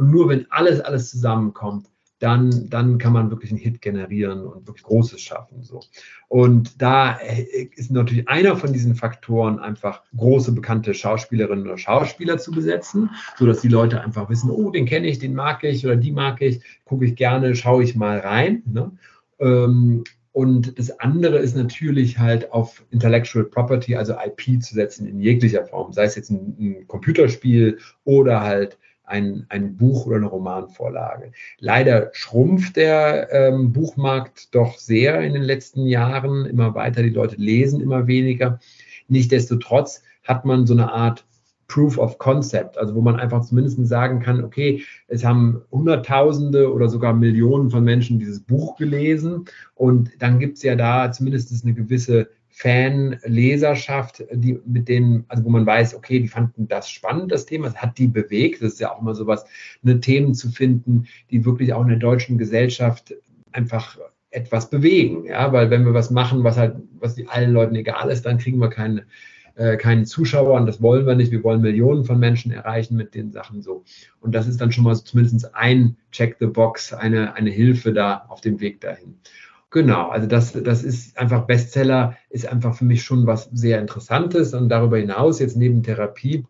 Und 0.00 0.10
nur 0.10 0.30
wenn 0.30 0.46
alles, 0.50 0.80
alles 0.80 1.10
zusammenkommt, 1.10 1.86
dann, 2.20 2.70
dann 2.70 2.96
kann 2.96 3.12
man 3.12 3.30
wirklich 3.30 3.50
einen 3.50 3.60
Hit 3.60 3.82
generieren 3.82 4.46
und 4.46 4.66
wirklich 4.66 4.84
Großes 4.84 5.20
schaffen. 5.20 5.62
So. 5.62 5.80
Und 6.28 6.80
da 6.80 7.18
ist 7.76 7.90
natürlich 7.90 8.26
einer 8.26 8.56
von 8.56 8.72
diesen 8.72 8.94
Faktoren 8.94 9.58
einfach 9.58 10.02
große 10.16 10.52
bekannte 10.52 10.94
Schauspielerinnen 10.94 11.66
oder 11.66 11.76
Schauspieler 11.76 12.38
zu 12.38 12.50
besetzen, 12.50 13.10
sodass 13.36 13.60
die 13.60 13.68
Leute 13.68 14.00
einfach 14.00 14.30
wissen, 14.30 14.50
oh, 14.50 14.70
den 14.70 14.86
kenne 14.86 15.06
ich, 15.06 15.18
den 15.18 15.34
mag 15.34 15.64
ich 15.64 15.84
oder 15.84 15.96
die 15.96 16.12
mag 16.12 16.40
ich, 16.40 16.62
gucke 16.86 17.04
ich 17.04 17.14
gerne, 17.14 17.54
schaue 17.54 17.84
ich 17.84 17.94
mal 17.94 18.20
rein. 18.20 18.62
Ne? 18.64 18.92
Ähm, 19.38 20.04
und 20.32 20.78
das 20.78 20.98
andere 20.98 21.36
ist 21.40 21.56
natürlich 21.56 22.18
halt 22.18 22.52
auf 22.52 22.82
Intellectual 22.90 23.44
Property, 23.44 23.96
also 23.96 24.14
IP 24.14 24.62
zu 24.62 24.74
setzen 24.74 25.06
in 25.06 25.20
jeglicher 25.20 25.66
Form, 25.66 25.92
sei 25.92 26.04
es 26.04 26.16
jetzt 26.16 26.30
ein, 26.30 26.56
ein 26.58 26.86
Computerspiel 26.86 27.78
oder 28.04 28.40
halt 28.40 28.78
ein, 29.10 29.46
ein 29.48 29.76
Buch 29.76 30.06
oder 30.06 30.16
eine 30.16 30.26
Romanvorlage. 30.26 31.32
Leider 31.58 32.10
schrumpft 32.12 32.76
der 32.76 33.28
ähm, 33.32 33.72
Buchmarkt 33.72 34.54
doch 34.54 34.78
sehr 34.78 35.20
in 35.20 35.34
den 35.34 35.42
letzten 35.42 35.86
Jahren, 35.86 36.46
immer 36.46 36.74
weiter, 36.74 37.02
die 37.02 37.10
Leute 37.10 37.36
lesen 37.36 37.80
immer 37.80 38.06
weniger. 38.06 38.58
Nichtsdestotrotz 39.08 40.02
hat 40.24 40.44
man 40.44 40.66
so 40.66 40.74
eine 40.74 40.92
Art 40.92 41.24
Proof 41.70 41.98
of 41.98 42.18
Concept, 42.18 42.76
also 42.78 42.96
wo 42.96 43.00
man 43.00 43.16
einfach 43.16 43.42
zumindest 43.42 43.86
sagen 43.86 44.20
kann, 44.20 44.42
okay, 44.42 44.82
es 45.06 45.24
haben 45.24 45.62
Hunderttausende 45.70 46.72
oder 46.72 46.88
sogar 46.88 47.12
Millionen 47.14 47.70
von 47.70 47.84
Menschen 47.84 48.18
dieses 48.18 48.40
Buch 48.40 48.76
gelesen 48.76 49.44
und 49.74 50.10
dann 50.18 50.40
gibt 50.40 50.56
es 50.56 50.64
ja 50.64 50.74
da 50.74 51.12
zumindest 51.12 51.64
eine 51.64 51.74
gewisse 51.74 52.28
Fan-Leserschaft, 52.60 54.22
die 54.32 54.60
mit 54.66 54.86
denen, 54.86 55.24
also 55.28 55.42
wo 55.44 55.48
man 55.48 55.64
weiß, 55.64 55.94
okay, 55.94 56.20
die 56.20 56.28
fanden 56.28 56.68
das 56.68 56.90
spannend, 56.90 57.32
das 57.32 57.46
Thema, 57.46 57.68
es 57.68 57.76
hat 57.76 57.96
die 57.96 58.06
bewegt. 58.06 58.60
Das 58.60 58.74
ist 58.74 58.80
ja 58.80 58.92
auch 58.92 59.00
immer 59.00 59.14
sowas, 59.14 59.46
ne, 59.80 59.98
Themen 59.98 60.34
zu 60.34 60.50
finden, 60.50 61.06
die 61.30 61.46
wirklich 61.46 61.72
auch 61.72 61.80
in 61.80 61.88
der 61.88 61.96
deutschen 61.96 62.36
Gesellschaft 62.36 63.14
einfach 63.52 63.96
etwas 64.30 64.68
bewegen. 64.68 65.24
Ja, 65.24 65.50
weil 65.54 65.70
wenn 65.70 65.86
wir 65.86 65.94
was 65.94 66.10
machen, 66.10 66.44
was 66.44 66.58
halt, 66.58 66.76
was 66.98 67.16
allen 67.28 67.54
Leuten 67.54 67.76
egal 67.76 68.10
ist, 68.10 68.26
dann 68.26 68.36
kriegen 68.36 68.58
wir 68.58 68.68
keine, 68.68 69.06
äh, 69.54 69.78
keinen 69.78 70.04
Zuschauer 70.04 70.60
und 70.60 70.66
das 70.66 70.82
wollen 70.82 71.06
wir 71.06 71.14
nicht. 71.14 71.32
Wir 71.32 71.42
wollen 71.42 71.62
Millionen 71.62 72.04
von 72.04 72.18
Menschen 72.18 72.52
erreichen 72.52 72.94
mit 72.94 73.14
den 73.14 73.32
Sachen 73.32 73.62
so. 73.62 73.84
Und 74.20 74.34
das 74.34 74.46
ist 74.46 74.60
dann 74.60 74.70
schon 74.70 74.84
mal 74.84 74.94
so 74.94 75.02
zumindest 75.02 75.54
ein 75.54 75.96
Check 76.12 76.36
the 76.38 76.46
Box, 76.46 76.92
eine, 76.92 77.32
eine 77.36 77.50
Hilfe 77.50 77.94
da 77.94 78.26
auf 78.28 78.42
dem 78.42 78.60
Weg 78.60 78.82
dahin. 78.82 79.14
Genau, 79.70 80.08
also 80.08 80.26
das, 80.26 80.52
das 80.52 80.82
ist 80.82 81.16
einfach 81.16 81.46
Bestseller, 81.46 82.16
ist 82.28 82.46
einfach 82.46 82.74
für 82.74 82.84
mich 82.84 83.04
schon 83.04 83.26
was 83.26 83.48
sehr 83.52 83.80
Interessantes. 83.80 84.52
Und 84.52 84.68
darüber 84.68 84.98
hinaus, 84.98 85.38
jetzt 85.38 85.56
neben 85.56 85.82
Therapie, 85.82 86.44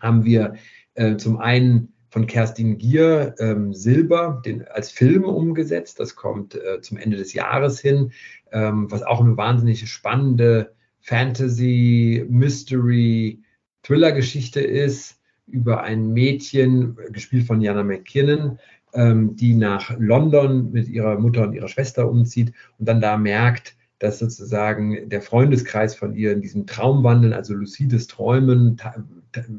haben 0.00 0.24
wir 0.24 0.54
äh, 0.94 1.16
zum 1.16 1.38
einen 1.38 1.92
von 2.08 2.26
Kerstin 2.26 2.78
Gier 2.78 3.34
ähm, 3.38 3.74
Silber 3.74 4.40
den, 4.44 4.66
als 4.68 4.90
Film 4.90 5.24
umgesetzt. 5.24 6.00
Das 6.00 6.16
kommt 6.16 6.54
äh, 6.54 6.80
zum 6.80 6.96
Ende 6.96 7.18
des 7.18 7.34
Jahres 7.34 7.78
hin, 7.78 8.12
ähm, 8.52 8.90
was 8.90 9.02
auch 9.02 9.20
eine 9.20 9.36
wahnsinnig 9.36 9.86
spannende 9.90 10.74
Fantasy, 11.00 12.24
Mystery, 12.28 13.42
Thriller-Geschichte 13.82 14.60
ist 14.60 15.20
über 15.46 15.82
ein 15.82 16.12
Mädchen, 16.12 16.96
gespielt 17.12 17.46
von 17.46 17.60
Jana 17.60 17.84
McKinnon, 17.84 18.58
die 18.96 19.54
nach 19.54 19.94
London 19.98 20.72
mit 20.72 20.88
ihrer 20.88 21.18
Mutter 21.18 21.42
und 21.42 21.52
ihrer 21.52 21.68
Schwester 21.68 22.08
umzieht 22.08 22.54
und 22.78 22.88
dann 22.88 23.02
da 23.02 23.18
merkt, 23.18 23.76
dass 23.98 24.18
sozusagen 24.18 25.08
der 25.08 25.22
Freundeskreis 25.22 25.94
von 25.94 26.14
ihr 26.14 26.32
in 26.32 26.42
diesem 26.42 26.66
Traumwandeln, 26.66 27.32
also 27.32 27.54
lucides 27.54 28.06
Träumen, 28.06 28.76
Ta 28.76 28.94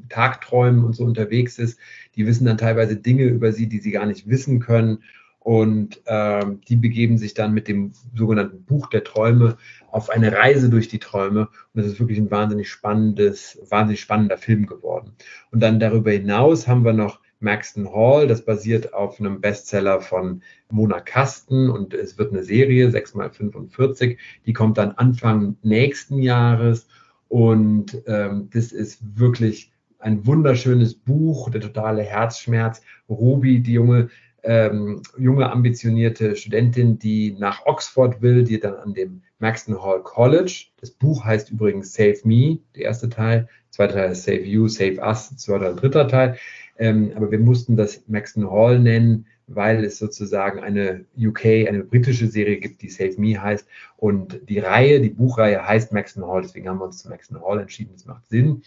Tagträumen 0.10 0.84
und 0.84 0.96
so 0.96 1.04
unterwegs 1.04 1.60
ist. 1.60 1.78
Die 2.16 2.26
wissen 2.26 2.46
dann 2.46 2.58
teilweise 2.58 2.96
Dinge 2.96 3.26
über 3.26 3.52
sie, 3.52 3.68
die 3.68 3.78
sie 3.78 3.92
gar 3.92 4.08
nicht 4.08 4.28
wissen 4.28 4.60
können. 4.60 5.04
Und 5.40 6.02
ähm, 6.08 6.62
die 6.68 6.78
begeben 6.78 7.20
sich 7.20 7.36
dann 7.36 7.54
mit 7.54 7.68
dem 7.68 7.92
sogenannten 8.16 8.64
Buch 8.64 8.90
der 8.90 9.04
Träume 9.04 9.58
auf 9.92 10.10
eine 10.10 10.34
Reise 10.34 10.70
durch 10.70 10.88
die 10.88 10.98
Träume. 10.98 11.42
Und 11.42 11.82
das 11.84 11.86
ist 11.86 12.00
wirklich 12.00 12.18
ein 12.18 12.32
wahnsinnig 12.32 12.70
spannendes, 12.70 13.60
wahnsinnig 13.70 14.02
spannender 14.02 14.38
Film 14.38 14.66
geworden. 14.66 15.12
Und 15.52 15.62
dann 15.62 15.80
darüber 15.80 16.12
hinaus 16.12 16.68
haben 16.68 16.84
wir 16.84 16.94
noch 16.94 17.20
Maxton 17.40 17.94
Hall. 17.94 18.28
Das 18.28 18.44
basiert 18.44 18.94
auf 18.94 19.20
einem 19.20 19.42
Bestseller 19.42 20.02
von 20.02 20.42
Mona 20.70 21.00
Kasten 21.00 21.70
und 21.70 21.94
es 21.94 22.18
wird 22.18 22.32
eine 22.32 22.44
Serie, 22.44 22.90
6x45. 22.90 24.18
Die 24.46 24.54
kommt 24.54 24.78
dann 24.78 24.92
Anfang 24.92 25.58
nächsten 25.62 26.22
Jahres 26.22 26.88
und 27.28 28.02
ähm, 28.08 28.50
das 28.54 28.72
ist 28.72 29.02
wirklich 29.18 29.72
ein 30.00 30.26
wunderschönes 30.26 30.94
Buch, 30.94 31.50
der 31.50 31.62
totale 31.62 32.04
Herzschmerz. 32.04 32.82
Ruby, 33.10 33.62
die 33.62 33.74
junge, 33.74 34.10
ähm, 34.48 35.02
junge 35.18 35.52
ambitionierte 35.52 36.38
Studentin, 36.38 36.98
die 36.98 37.36
nach 37.38 37.66
Oxford 37.66 38.22
will, 38.22 38.46
die 38.46 38.60
dann 38.60 38.76
an 38.76 38.94
dem 38.94 39.22
Maxton 39.40 39.84
Hall 39.84 40.02
College. 40.02 40.68
Das 40.80 40.92
Buch 40.92 41.26
heißt 41.26 41.52
übrigens 41.52 41.94
Save 41.94 42.20
Me, 42.24 42.60
der 42.76 42.86
erste 42.86 43.10
Teil. 43.10 43.50
Zweiter 43.72 43.96
Teil 43.96 44.12
ist 44.12 44.24
Save 44.24 44.44
You, 44.44 44.70
Save 44.70 45.02
Us, 45.02 45.36
zweiter 45.36 45.72
und 45.72 45.82
dritter 45.82 46.08
Teil. 46.08 46.38
Ähm, 46.80 47.12
aber 47.16 47.30
wir 47.30 47.40
mussten 47.40 47.76
das 47.76 48.08
Maxton 48.08 48.50
Hall 48.50 48.80
nennen, 48.80 49.26
weil 49.48 49.84
es 49.84 50.00
sozusagen 50.00 50.62
eine 50.62 51.04
UK, 51.18 51.68
eine 51.68 51.84
britische 51.84 52.28
Serie 52.28 52.58
gibt, 52.58 52.82
die 52.82 52.90
Save 52.90 53.16
Me 53.18 53.42
heißt. 53.42 53.68
Und 53.98 54.40
die 54.48 54.60
Reihe, 54.60 55.02
die 55.02 55.10
Buchreihe 55.10 55.68
heißt 55.68 55.92
Maxton 55.92 56.26
Hall, 56.26 56.44
deswegen 56.44 56.70
haben 56.70 56.80
wir 56.80 56.86
uns 56.86 57.00
zu 57.00 57.10
Maxton 57.10 57.42
Hall 57.42 57.60
entschieden. 57.60 57.92
Das 57.94 58.06
macht 58.06 58.26
Sinn. 58.30 58.62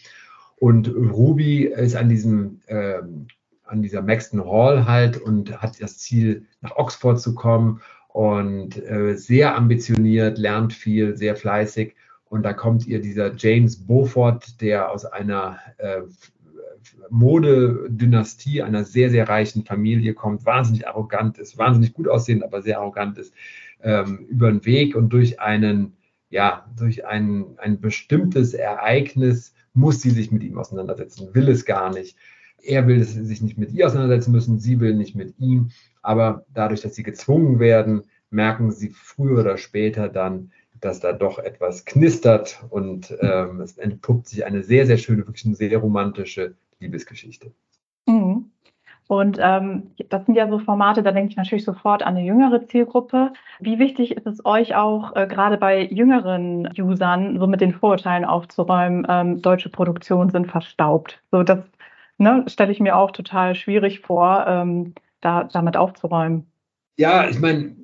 Und 0.59 0.88
Ruby 0.95 1.64
ist 1.64 1.97
an 1.97 2.11
diesem 2.11 2.61
ähm, 2.69 3.29
an 3.70 3.83
dieser 3.83 4.02
Maxton 4.02 4.44
Hall 4.44 4.87
halt 4.87 5.16
und 5.16 5.61
hat 5.62 5.80
das 5.80 5.98
Ziel, 5.98 6.46
nach 6.61 6.76
Oxford 6.76 7.20
zu 7.20 7.35
kommen 7.35 7.80
und 8.09 8.76
äh, 8.88 9.16
sehr 9.16 9.56
ambitioniert, 9.56 10.38
lernt 10.38 10.72
viel, 10.72 11.16
sehr 11.16 11.37
fleißig. 11.37 11.94
Und 12.28 12.42
da 12.44 12.52
kommt 12.52 12.87
ihr 12.87 13.00
dieser 13.00 13.35
James 13.35 13.87
Beaufort, 13.87 14.61
der 14.61 14.90
aus 14.90 15.04
einer 15.04 15.59
äh, 15.78 16.02
Modedynastie 17.09 18.62
einer 18.62 18.85
sehr, 18.85 19.11
sehr 19.11 19.28
reichen 19.28 19.64
Familie 19.64 20.14
kommt, 20.14 20.46
wahnsinnig 20.46 20.87
arrogant 20.87 21.38
ist, 21.38 21.59
wahnsinnig 21.59 21.92
gut 21.92 22.09
aussehend, 22.09 22.44
aber 22.44 22.62
sehr 22.62 22.78
arrogant 22.78 23.18
ist, 23.18 23.35
ähm, 23.83 24.26
über 24.28 24.50
den 24.50 24.64
Weg 24.64 24.94
und 24.94 25.12
durch 25.12 25.40
einen 25.40 25.94
ja, 26.30 26.64
durch 26.76 27.04
ein, 27.04 27.59
ein 27.59 27.80
bestimmtes 27.80 28.54
Ereignis 28.54 29.52
muss 29.74 30.00
sie 30.00 30.11
sich 30.11 30.30
mit 30.30 30.42
ihm 30.42 30.59
auseinandersetzen, 30.59 31.35
will 31.35 31.48
es 31.48 31.64
gar 31.64 31.92
nicht. 31.92 32.16
Er 32.62 32.87
will 32.87 33.03
sich 33.03 33.42
nicht 33.42 33.59
mit 33.59 33.73
ihr 33.73 33.87
auseinandersetzen 33.87 34.33
müssen, 34.33 34.59
sie 34.59 34.81
will 34.81 34.94
nicht 34.94 35.14
mit 35.14 35.38
ihm. 35.38 35.70
Aber 36.03 36.44
dadurch, 36.53 36.81
dass 36.81 36.94
sie 36.94 37.03
gezwungen 37.03 37.59
werden, 37.59 38.03
merken 38.31 38.70
sie 38.70 38.90
früher 38.90 39.40
oder 39.40 39.59
später 39.59 40.09
dann, 40.09 40.53
dass 40.81 41.01
da 41.01 41.12
doch 41.12 41.38
etwas 41.38 41.85
knistert 41.85 42.64
und 42.70 43.14
ähm, 43.20 43.61
es 43.61 43.77
entpuppt 43.77 44.29
sich 44.29 44.44
eine 44.46 44.62
sehr, 44.62 44.87
sehr 44.87 44.96
schöne, 44.96 45.27
wirklich 45.27 45.44
eine 45.44 45.55
sehr 45.55 45.77
romantische 45.79 46.55
Liebesgeschichte. 46.79 47.53
Mhm. 48.07 48.51
Und 49.11 49.38
ähm, 49.40 49.90
das 50.09 50.25
sind 50.25 50.37
ja 50.37 50.49
so 50.49 50.61
Formate, 50.61 51.03
da 51.03 51.11
denke 51.11 51.31
ich 51.31 51.37
natürlich 51.37 51.64
sofort 51.64 52.05
an 52.05 52.16
eine 52.16 52.25
jüngere 52.25 52.64
Zielgruppe. 52.68 53.33
Wie 53.59 53.81
wichtig 53.81 54.12
ist 54.12 54.25
es 54.25 54.44
euch 54.44 54.77
auch, 54.77 55.16
äh, 55.16 55.27
gerade 55.27 55.57
bei 55.59 55.83
jüngeren 55.83 56.68
Usern, 56.79 57.37
so 57.40 57.49
mit 57.49 57.61
den 57.61 57.73
Vorurteilen 57.73 58.25
aufzuräumen, 58.25 59.05
ähm, 59.09 59.42
deutsche 59.42 59.68
Produktionen 59.68 60.31
sind 60.31 60.46
verstaubt. 60.46 61.20
So 61.33 61.42
das 61.42 61.59
ne, 62.20 62.44
stelle 62.46 62.72
ich 62.72 62.80
mir 62.80 62.96
auch 62.96 63.11
total 63.11 63.54
schwierig 63.54 64.00
vor, 64.00 64.44
ähm, 64.46 64.94
da, 65.20 65.44
damit 65.44 65.76
aufzuräumen. 65.76 66.46
Ja, 66.96 67.28
ich 67.28 67.40
meine, 67.40 67.74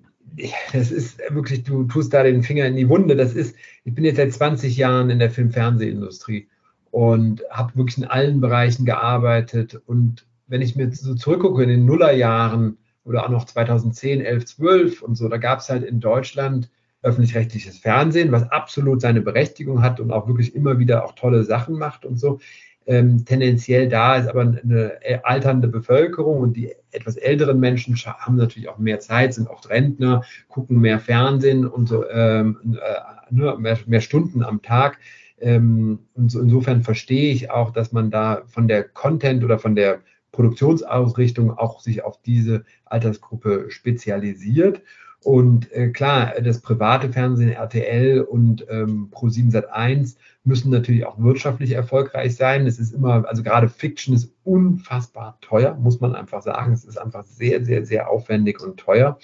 das 0.72 0.90
ist 0.90 1.18
wirklich, 1.30 1.64
du 1.64 1.84
tust 1.84 2.12
da 2.12 2.22
den 2.22 2.42
Finger 2.42 2.66
in 2.66 2.76
die 2.76 2.88
Wunde. 2.88 3.16
Das 3.16 3.34
ist, 3.34 3.56
ich 3.84 3.94
bin 3.94 4.04
jetzt 4.04 4.16
seit 4.16 4.32
20 4.32 4.76
Jahren 4.76 5.10
in 5.10 5.18
der 5.18 5.30
Film-Fernsehindustrie 5.30 6.48
und 6.90 7.42
habe 7.50 7.76
wirklich 7.76 7.98
in 7.98 8.04
allen 8.04 8.40
Bereichen 8.40 8.84
gearbeitet 8.84 9.80
und 9.86 10.26
wenn 10.48 10.62
ich 10.62 10.76
mir 10.76 10.92
so 10.92 11.14
zurückgucke 11.14 11.62
in 11.62 11.68
den 11.68 11.86
Nullerjahren 11.86 12.78
oder 13.04 13.24
auch 13.24 13.30
noch 13.30 13.44
2010, 13.44 14.20
11, 14.20 14.46
12 14.46 15.02
und 15.02 15.16
so, 15.16 15.28
da 15.28 15.38
gab 15.38 15.58
es 15.58 15.68
halt 15.68 15.82
in 15.82 16.00
Deutschland 16.00 16.70
öffentlich-rechtliches 17.02 17.78
Fernsehen, 17.78 18.32
was 18.32 18.50
absolut 18.50 19.00
seine 19.00 19.20
Berechtigung 19.20 19.82
hat 19.82 20.00
und 20.00 20.12
auch 20.12 20.26
wirklich 20.26 20.54
immer 20.54 20.78
wieder 20.78 21.04
auch 21.04 21.12
tolle 21.12 21.44
Sachen 21.44 21.78
macht 21.78 22.04
und 22.04 22.18
so. 22.18 22.40
Ähm, 22.88 23.24
tendenziell 23.24 23.88
da 23.88 24.16
ist 24.16 24.28
aber 24.28 24.42
eine 24.42 24.98
alternde 25.24 25.66
Bevölkerung 25.66 26.40
und 26.40 26.56
die 26.56 26.72
etwas 26.92 27.16
älteren 27.16 27.58
Menschen 27.58 27.96
haben 27.96 28.36
natürlich 28.36 28.68
auch 28.68 28.78
mehr 28.78 29.00
Zeit, 29.00 29.34
sind 29.34 29.48
oft 29.48 29.68
Rentner, 29.68 30.22
gucken 30.48 30.80
mehr 30.80 31.00
Fernsehen 31.00 31.66
und 31.66 31.88
so, 31.88 32.08
ähm, 32.08 32.78
äh, 32.80 33.34
nur 33.34 33.58
mehr, 33.58 33.76
mehr, 33.86 34.00
Stunden 34.00 34.44
am 34.44 34.62
Tag. 34.62 34.98
Ähm, 35.40 35.98
und 36.14 36.30
so 36.30 36.40
insofern 36.40 36.82
verstehe 36.82 37.32
ich 37.32 37.50
auch, 37.50 37.72
dass 37.72 37.90
man 37.90 38.10
da 38.10 38.42
von 38.46 38.68
der 38.68 38.84
Content 38.84 39.42
oder 39.42 39.58
von 39.58 39.74
der 39.74 40.00
Produktionsausrichtung 40.30 41.58
auch 41.58 41.80
sich 41.80 42.04
auf 42.04 42.20
diese 42.22 42.64
Altersgruppe 42.84 43.66
spezialisiert. 43.68 44.82
Und 45.22 45.72
äh, 45.72 45.88
klar, 45.88 46.34
das 46.40 46.60
private 46.60 47.08
Fernsehen, 47.08 47.50
RTL 47.50 48.20
und 48.20 48.66
ähm, 48.70 49.10
Pro7 49.12 49.52
Sat1 49.52 50.16
müssen 50.44 50.70
natürlich 50.70 51.04
auch 51.04 51.18
wirtschaftlich 51.18 51.72
erfolgreich 51.72 52.36
sein. 52.36 52.66
Es 52.66 52.78
ist 52.78 52.92
immer, 52.92 53.26
also 53.28 53.42
gerade 53.42 53.68
Fiction 53.68 54.14
ist 54.14 54.32
unfassbar 54.44 55.38
teuer, 55.40 55.74
muss 55.74 56.00
man 56.00 56.14
einfach 56.14 56.42
sagen. 56.42 56.72
Es 56.72 56.84
ist 56.84 56.96
einfach 56.96 57.24
sehr, 57.24 57.64
sehr, 57.64 57.84
sehr 57.84 58.08
aufwendig 58.08 58.62
und 58.62 58.76
teuer 58.76 59.18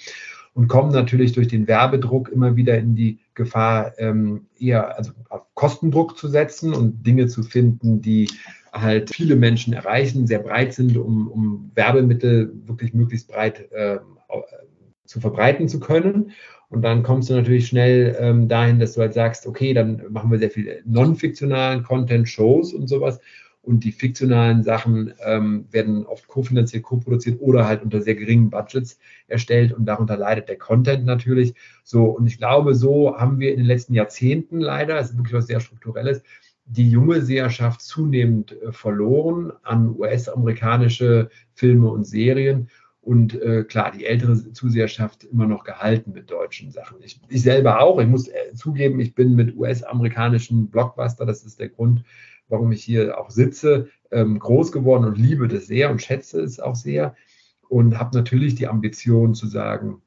und 0.53 0.67
kommen 0.67 0.91
natürlich 0.91 1.31
durch 1.31 1.47
den 1.47 1.67
Werbedruck 1.67 2.29
immer 2.29 2.55
wieder 2.55 2.77
in 2.77 2.95
die 2.95 3.19
Gefahr, 3.33 3.93
ähm, 3.97 4.47
eher 4.59 4.97
also 4.97 5.11
auf 5.29 5.45
Kostendruck 5.55 6.17
zu 6.17 6.27
setzen 6.27 6.73
und 6.73 7.05
Dinge 7.05 7.27
zu 7.27 7.43
finden, 7.43 8.01
die 8.01 8.29
halt 8.71 9.13
viele 9.13 9.35
Menschen 9.35 9.73
erreichen, 9.73 10.27
sehr 10.27 10.39
breit 10.39 10.73
sind, 10.73 10.97
um, 10.97 11.27
um 11.27 11.71
Werbemittel 11.75 12.51
wirklich 12.65 12.93
möglichst 12.93 13.27
breit 13.27 13.71
äh, 13.71 13.99
zu 15.05 15.19
verbreiten 15.19 15.67
zu 15.67 15.79
können. 15.79 16.31
Und 16.69 16.81
dann 16.81 17.03
kommst 17.03 17.29
du 17.29 17.35
natürlich 17.35 17.67
schnell 17.67 18.15
ähm, 18.19 18.47
dahin, 18.47 18.79
dass 18.79 18.93
du 18.93 19.01
halt 19.01 19.13
sagst, 19.13 19.45
okay, 19.45 19.73
dann 19.73 20.01
machen 20.09 20.31
wir 20.31 20.39
sehr 20.39 20.49
viel 20.49 20.81
non-fiktionalen 20.85 21.83
Content, 21.83 22.27
Shows 22.27 22.73
und 22.73 22.87
sowas. 22.87 23.19
Und 23.61 23.85
die 23.85 23.91
fiktionalen 23.93 24.63
Sachen 24.63 25.13
ähm, 25.23 25.67
werden 25.71 26.05
oft 26.05 26.27
kofinanziert, 26.27 26.83
koproduziert 26.83 27.39
oder 27.39 27.65
halt 27.65 27.81
unter 27.81 28.01
sehr 28.01 28.15
geringen 28.15 28.49
Budgets 28.49 28.99
erstellt 29.27 29.71
und 29.71 29.85
darunter 29.85 30.17
leidet 30.17 30.49
der 30.49 30.57
Content 30.57 31.05
natürlich. 31.05 31.53
So, 31.83 32.05
und 32.05 32.25
ich 32.25 32.39
glaube, 32.39 32.75
so 32.75 33.17
haben 33.17 33.39
wir 33.39 33.51
in 33.51 33.59
den 33.59 33.65
letzten 33.67 33.93
Jahrzehnten 33.93 34.59
leider, 34.59 34.99
es 34.99 35.11
ist 35.11 35.17
wirklich 35.17 35.33
was 35.33 35.47
sehr 35.47 35.61
Strukturelles, 35.61 36.23
die 36.65 36.89
junge 36.89 37.21
Seherschaft 37.21 37.81
zunehmend 37.81 38.59
äh, 38.61 38.71
verloren 38.71 39.53
an 39.63 39.95
US-amerikanische 39.97 41.29
Filme 41.53 41.89
und 41.89 42.05
Serien 42.05 42.69
und 43.03 43.39
äh, 43.41 43.65
klar, 43.65 43.91
die 43.91 44.05
ältere 44.05 44.53
Zuseherschaft 44.53 45.25
immer 45.25 45.45
noch 45.45 45.65
gehalten 45.65 46.13
mit 46.13 46.31
deutschen 46.31 46.71
Sachen. 46.71 46.97
Ich, 47.03 47.19
ich 47.27 47.41
selber 47.41 47.81
auch, 47.81 47.99
ich 47.99 48.07
muss 48.07 48.29
äh, 48.29 48.53
zugeben, 48.53 48.99
ich 49.01 49.13
bin 49.13 49.35
mit 49.35 49.57
US-amerikanischen 49.57 50.69
Blockbuster, 50.69 51.25
das 51.25 51.43
ist 51.43 51.59
der 51.59 51.69
Grund, 51.69 52.03
warum 52.47 52.71
ich 52.71 52.83
hier 52.83 53.19
auch 53.19 53.29
sitze, 53.29 53.89
ähm, 54.11 54.39
groß 54.39 54.71
geworden 54.71 55.03
und 55.03 55.17
liebe 55.17 55.49
das 55.49 55.67
sehr 55.67 55.91
und 55.91 56.01
schätze 56.01 56.41
es 56.41 56.61
auch 56.61 56.75
sehr 56.75 57.15
und 57.67 57.99
habe 57.99 58.15
natürlich 58.15 58.55
die 58.55 58.67
Ambition 58.67 59.35
zu 59.35 59.47
sagen, 59.47 60.01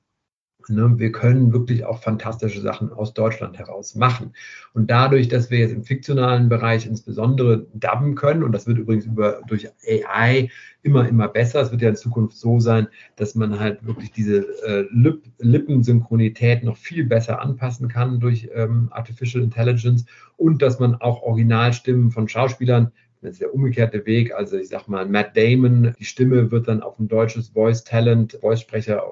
wir 0.69 1.13
können 1.13 1.53
wirklich 1.53 1.85
auch 1.85 2.03
fantastische 2.03 2.61
Sachen 2.61 2.93
aus 2.93 3.15
Deutschland 3.15 3.59
heraus 3.59 3.95
machen. 3.95 4.33
Und 4.75 4.91
dadurch, 4.91 5.29
dass 5.29 5.51
wir 5.51 5.59
jetzt 5.59 5.73
im 5.73 5.85
fiktionalen 5.85 6.49
Bereich 6.49 6.87
insbesondere 6.87 7.67
dubben 7.75 8.15
können, 8.15 8.43
und 8.43 8.53
das 8.53 8.67
wird 8.67 8.79
übrigens 8.79 9.07
über, 9.07 9.41
durch 9.47 9.69
AI 9.87 10.51
immer, 10.83 11.09
immer 11.09 11.29
besser, 11.29 11.61
es 11.61 11.71
wird 11.71 11.83
ja 11.83 11.91
in 11.91 11.97
Zukunft 11.97 12.37
so 12.37 12.59
sein, 12.61 12.89
dass 13.17 13.35
man 13.35 13.59
halt 13.59 13.85
wirklich 13.87 14.13
diese 14.13 14.47
äh, 14.65 14.87
Lip 14.91 15.23
Lippensynchronität 15.39 16.65
noch 16.65 16.77
viel 16.77 17.05
besser 17.05 17.41
anpassen 17.41 17.89
kann 17.89 18.21
durch 18.21 18.49
ähm, 18.55 18.89
Artificial 18.91 19.43
Intelligence 19.43 20.05
und 20.37 20.63
dass 20.63 20.79
man 20.79 20.95
auch 20.97 21.23
Originalstimmen 21.23 22.11
von 22.11 22.29
Schauspielern 22.29 22.93
das 23.23 23.33
ist 23.33 23.41
der 23.41 23.55
umgekehrte 23.55 24.05
Weg. 24.07 24.35
Also 24.35 24.57
ich 24.57 24.69
sag 24.69 24.89
mal, 24.89 25.07
Matt 25.07 25.37
Damon, 25.37 25.95
die 25.99 26.05
Stimme 26.05 26.51
wird 26.51 26.69
dann 26.69 26.83
auf 26.83 26.99
ein 26.99 27.09
deutsches 27.09 27.49
Voice 27.49 27.83
Talent, 27.83 28.39
Voice-Sprecher 28.41 29.03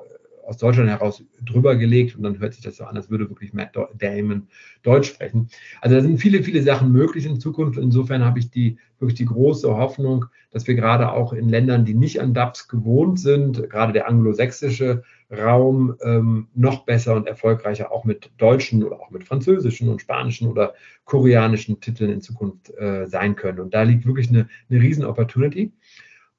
aus 0.46 0.58
Deutschland 0.58 0.88
heraus 0.88 1.22
drüber 1.42 1.76
gelegt 1.76 2.16
und 2.16 2.22
dann 2.22 2.38
hört 2.38 2.54
sich 2.54 2.62
das 2.62 2.76
so 2.76 2.84
an, 2.84 2.96
als 2.96 3.10
würde 3.10 3.28
wirklich 3.28 3.52
Matt 3.52 3.74
Damon 3.98 4.48
Deutsch 4.82 5.08
sprechen. 5.08 5.48
Also 5.80 5.96
da 5.96 6.02
sind 6.02 6.18
viele, 6.18 6.42
viele 6.42 6.62
Sachen 6.62 6.92
möglich 6.92 7.26
in 7.26 7.40
Zukunft. 7.40 7.78
Insofern 7.78 8.24
habe 8.24 8.38
ich 8.38 8.50
die 8.50 8.78
wirklich 8.98 9.18
die 9.18 9.24
große 9.26 9.76
Hoffnung, 9.76 10.26
dass 10.50 10.66
wir 10.66 10.74
gerade 10.74 11.12
auch 11.12 11.32
in 11.32 11.48
Ländern, 11.48 11.84
die 11.84 11.94
nicht 11.94 12.20
an 12.20 12.34
DAPS 12.34 12.68
gewohnt 12.68 13.18
sind, 13.20 13.68
gerade 13.68 13.92
der 13.92 14.08
anglosächsische 14.08 15.02
Raum, 15.30 15.96
ähm, 16.02 16.48
noch 16.54 16.84
besser 16.84 17.14
und 17.16 17.26
erfolgreicher 17.26 17.90
auch 17.92 18.04
mit 18.04 18.30
deutschen 18.38 18.84
oder 18.84 19.00
auch 19.00 19.10
mit 19.10 19.24
französischen 19.24 19.88
und 19.88 20.00
spanischen 20.00 20.48
oder 20.48 20.74
koreanischen 21.04 21.80
Titeln 21.80 22.10
in 22.10 22.20
Zukunft 22.20 22.70
äh, 22.78 23.06
sein 23.06 23.36
können. 23.36 23.60
Und 23.60 23.74
da 23.74 23.82
liegt 23.82 24.06
wirklich 24.06 24.28
eine, 24.28 24.48
eine 24.70 24.80
riesen 24.80 25.04
Opportunity. 25.04 25.72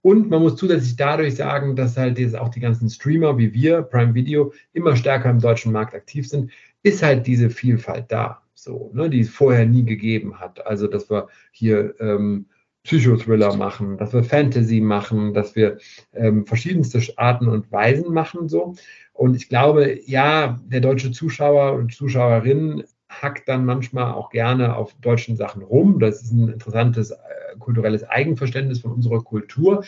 Und 0.06 0.30
man 0.30 0.44
muss 0.44 0.56
zusätzlich 0.56 0.98
dadurch 0.98 1.36
sagen, 1.36 1.76
dass 1.76 1.98
halt 1.98 2.20
jetzt 2.20 2.38
auch 2.38 2.50
die 2.50 2.60
ganzen 2.60 2.92
Streamer 2.92 3.40
wie 3.40 3.56
wir, 3.56 3.82
Prime 3.82 4.14
Video, 4.14 4.54
immer 4.72 4.96
stärker 4.96 5.32
im 5.32 5.40
deutschen 5.40 5.72
Markt 5.72 5.96
aktiv 5.96 6.30
sind, 6.30 6.52
ist 6.84 7.02
halt 7.02 7.26
diese 7.26 7.50
Vielfalt 7.50 8.06
da, 8.10 8.44
so, 8.54 8.92
ne, 8.94 9.10
die 9.10 9.22
es 9.22 9.32
vorher 9.32 9.66
nie 9.66 9.84
gegeben 9.84 10.40
hat. 10.40 10.64
Also, 10.68 10.86
dass 10.86 11.10
wir 11.10 11.28
hier 11.52 11.96
ähm, 12.00 12.46
Psychothriller 12.84 13.56
machen, 13.56 13.98
dass 13.98 14.14
wir 14.14 14.24
Fantasy 14.24 14.80
machen, 14.80 15.34
dass 15.34 15.56
wir 15.56 15.80
ähm, 16.14 16.46
verschiedenste 16.46 17.02
Arten 17.18 17.48
und 17.48 17.72
Weisen 17.72 18.14
machen, 18.14 18.48
so. 18.48 18.76
Und 19.12 19.36
ich 19.36 19.50
glaube, 19.50 20.02
ja, 20.06 20.60
der 20.68 20.82
deutsche 20.82 21.14
Zuschauer 21.14 21.74
und 21.74 21.96
Zuschauerin 21.96 22.84
hackt 23.22 23.48
dann 23.48 23.66
manchmal 23.66 24.14
auch 24.14 24.30
gerne 24.30 24.76
auf 24.76 24.94
deutschen 25.02 25.36
Sachen 25.36 25.62
rum. 25.62 26.00
Das 26.00 26.22
ist 26.22 26.32
ein 26.32 26.50
interessantes 26.50 27.12
äh, 27.12 27.16
kulturelles 27.60 28.04
Eigenverständnis 28.04 28.80
von 28.80 28.92
unserer 28.92 29.24
Kultur. 29.24 29.84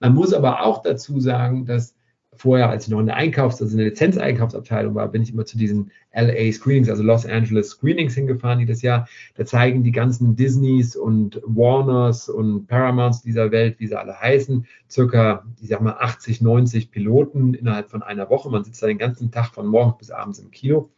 Man 0.00 0.14
muss 0.14 0.32
aber 0.32 0.64
auch 0.64 0.82
dazu 0.82 1.20
sagen, 1.20 1.64
dass 1.64 1.94
vorher, 2.34 2.70
als 2.70 2.84
ich 2.84 2.90
noch 2.90 3.00
in 3.00 3.06
der 3.06 3.16
Einkaufs-, 3.16 3.60
also 3.60 3.72
in 3.72 3.78
der 3.78 3.88
Lizenzeinkaufsabteilung 3.88 4.94
war, 4.94 5.08
bin 5.08 5.22
ich 5.22 5.32
immer 5.32 5.44
zu 5.44 5.58
diesen 5.58 5.90
LA 6.12 6.50
Screenings, 6.52 6.88
also 6.88 7.02
Los 7.02 7.26
Angeles 7.26 7.70
Screenings 7.70 8.14
hingefahren 8.14 8.60
jedes 8.60 8.82
Jahr. 8.82 9.08
Da 9.36 9.44
zeigen 9.44 9.82
die 9.84 9.92
ganzen 9.92 10.34
Disneys 10.34 10.96
und 10.96 11.40
Warners 11.44 12.28
und 12.28 12.66
Paramounts 12.66 13.22
dieser 13.22 13.50
Welt, 13.50 13.78
wie 13.78 13.86
sie 13.86 13.98
alle 13.98 14.18
heißen, 14.18 14.66
circa, 14.90 15.44
ich 15.60 15.68
sag 15.68 15.82
mal, 15.82 15.96
80, 15.98 16.40
90 16.40 16.90
Piloten 16.90 17.54
innerhalb 17.54 17.90
von 17.90 18.02
einer 18.02 18.28
Woche. 18.30 18.50
Man 18.50 18.64
sitzt 18.64 18.82
da 18.82 18.86
den 18.86 18.98
ganzen 18.98 19.30
Tag 19.30 19.54
von 19.54 19.66
morgens 19.66 19.98
bis 19.98 20.10
abends 20.10 20.38
im 20.38 20.50
Kino. 20.50 20.90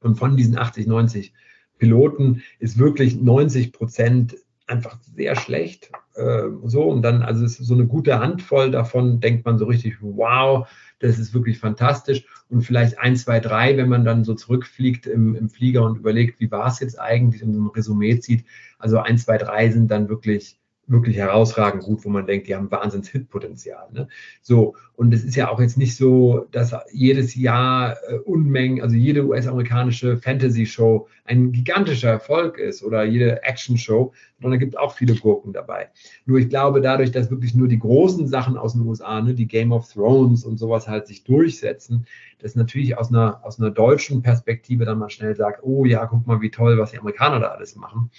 Und 0.00 0.16
von 0.16 0.36
diesen 0.36 0.58
80, 0.58 0.86
90 0.86 1.32
Piloten 1.78 2.42
ist 2.58 2.78
wirklich 2.78 3.20
90 3.20 3.72
Prozent 3.72 4.36
einfach 4.70 4.98
sehr 5.02 5.34
schlecht. 5.36 5.90
Äh, 6.14 6.44
so, 6.64 6.84
und 6.84 7.02
dann, 7.02 7.22
also 7.22 7.44
ist 7.44 7.56
so 7.56 7.74
eine 7.74 7.86
gute 7.86 8.20
Handvoll 8.20 8.70
davon, 8.70 9.20
denkt 9.20 9.44
man 9.44 9.58
so 9.58 9.66
richtig, 9.66 9.96
wow, 10.00 10.68
das 11.00 11.18
ist 11.18 11.34
wirklich 11.34 11.58
fantastisch. 11.58 12.24
Und 12.48 12.62
vielleicht 12.62 12.98
ein, 12.98 13.16
zwei, 13.16 13.40
drei, 13.40 13.76
wenn 13.76 13.88
man 13.88 14.04
dann 14.04 14.24
so 14.24 14.34
zurückfliegt 14.34 15.06
im, 15.06 15.34
im 15.34 15.48
Flieger 15.48 15.82
und 15.84 15.98
überlegt, 15.98 16.40
wie 16.40 16.50
war 16.50 16.68
es 16.68 16.80
jetzt 16.80 17.00
eigentlich 17.00 17.42
und 17.42 17.54
so 17.54 17.60
ein 17.60 17.66
Resümee 17.66 18.20
zieht. 18.20 18.44
Also 18.78 18.98
ein, 18.98 19.18
zwei, 19.18 19.38
drei 19.38 19.70
sind 19.70 19.90
dann 19.90 20.08
wirklich 20.08 20.59
wirklich 20.90 21.16
herausragend 21.16 21.84
gut, 21.84 22.04
wo 22.04 22.08
man 22.08 22.26
denkt, 22.26 22.48
die 22.48 22.54
haben 22.54 22.70
wahnsinns 22.70 23.08
Hitpotenzial. 23.08 23.88
Ne? 23.92 24.08
So, 24.42 24.74
und 24.96 25.14
es 25.14 25.24
ist 25.24 25.36
ja 25.36 25.48
auch 25.48 25.60
jetzt 25.60 25.78
nicht 25.78 25.96
so, 25.96 26.46
dass 26.50 26.74
jedes 26.92 27.34
Jahr 27.36 27.96
äh, 28.08 28.16
Unmengen, 28.16 28.82
also 28.82 28.96
jede 28.96 29.24
US-amerikanische 29.24 30.18
Fantasy-Show 30.18 31.08
ein 31.24 31.52
gigantischer 31.52 32.10
Erfolg 32.10 32.58
ist 32.58 32.82
oder 32.82 33.04
jede 33.04 33.42
Action-Show, 33.44 34.12
sondern 34.40 34.58
da 34.58 34.64
gibt 34.64 34.76
auch 34.76 34.94
viele 34.94 35.14
Gurken 35.14 35.52
dabei. 35.52 35.90
Nur 36.26 36.38
ich 36.38 36.48
glaube, 36.48 36.80
dadurch, 36.80 37.12
dass 37.12 37.30
wirklich 37.30 37.54
nur 37.54 37.68
die 37.68 37.78
großen 37.78 38.26
Sachen 38.26 38.56
aus 38.56 38.72
den 38.72 38.82
USA, 38.82 39.20
ne, 39.20 39.34
die 39.34 39.46
Game 39.46 39.72
of 39.72 39.90
Thrones 39.92 40.44
und 40.44 40.58
sowas 40.58 40.88
halt 40.88 41.06
sich 41.06 41.22
durchsetzen, 41.22 42.06
das 42.40 42.56
natürlich 42.56 42.98
aus 42.98 43.10
einer, 43.10 43.44
aus 43.44 43.60
einer 43.60 43.70
deutschen 43.70 44.22
Perspektive 44.22 44.84
dann 44.84 44.98
mal 44.98 45.10
schnell 45.10 45.36
sagt, 45.36 45.60
oh 45.62 45.84
ja, 45.84 46.04
guck 46.06 46.26
mal, 46.26 46.40
wie 46.40 46.50
toll, 46.50 46.78
was 46.78 46.90
die 46.90 46.98
Amerikaner 46.98 47.38
da 47.38 47.48
alles 47.48 47.76
machen. 47.76 48.10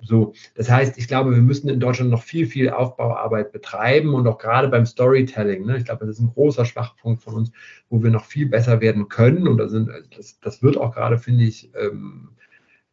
So, 0.00 0.34
das 0.54 0.70
heißt, 0.70 0.98
ich 0.98 1.08
glaube, 1.08 1.34
wir 1.34 1.42
müssen 1.42 1.68
in 1.68 1.80
Deutschland 1.80 2.10
noch 2.10 2.22
viel, 2.22 2.46
viel 2.46 2.70
Aufbauarbeit 2.70 3.52
betreiben 3.52 4.14
und 4.14 4.26
auch 4.26 4.38
gerade 4.38 4.68
beim 4.68 4.86
Storytelling. 4.86 5.64
Ne, 5.64 5.78
ich 5.78 5.84
glaube, 5.84 6.06
das 6.06 6.16
ist 6.16 6.22
ein 6.22 6.32
großer 6.32 6.64
Schwachpunkt 6.64 7.22
von 7.22 7.34
uns, 7.34 7.52
wo 7.88 8.02
wir 8.02 8.10
noch 8.10 8.24
viel 8.24 8.46
besser 8.46 8.80
werden 8.80 9.08
können. 9.08 9.48
Und 9.48 9.58
da 9.58 9.68
sind, 9.68 9.90
das, 10.16 10.38
das 10.40 10.62
wird 10.62 10.76
auch 10.76 10.94
gerade, 10.94 11.18
finde 11.18 11.44
ich, 11.44 11.70
ähm, 11.74 12.28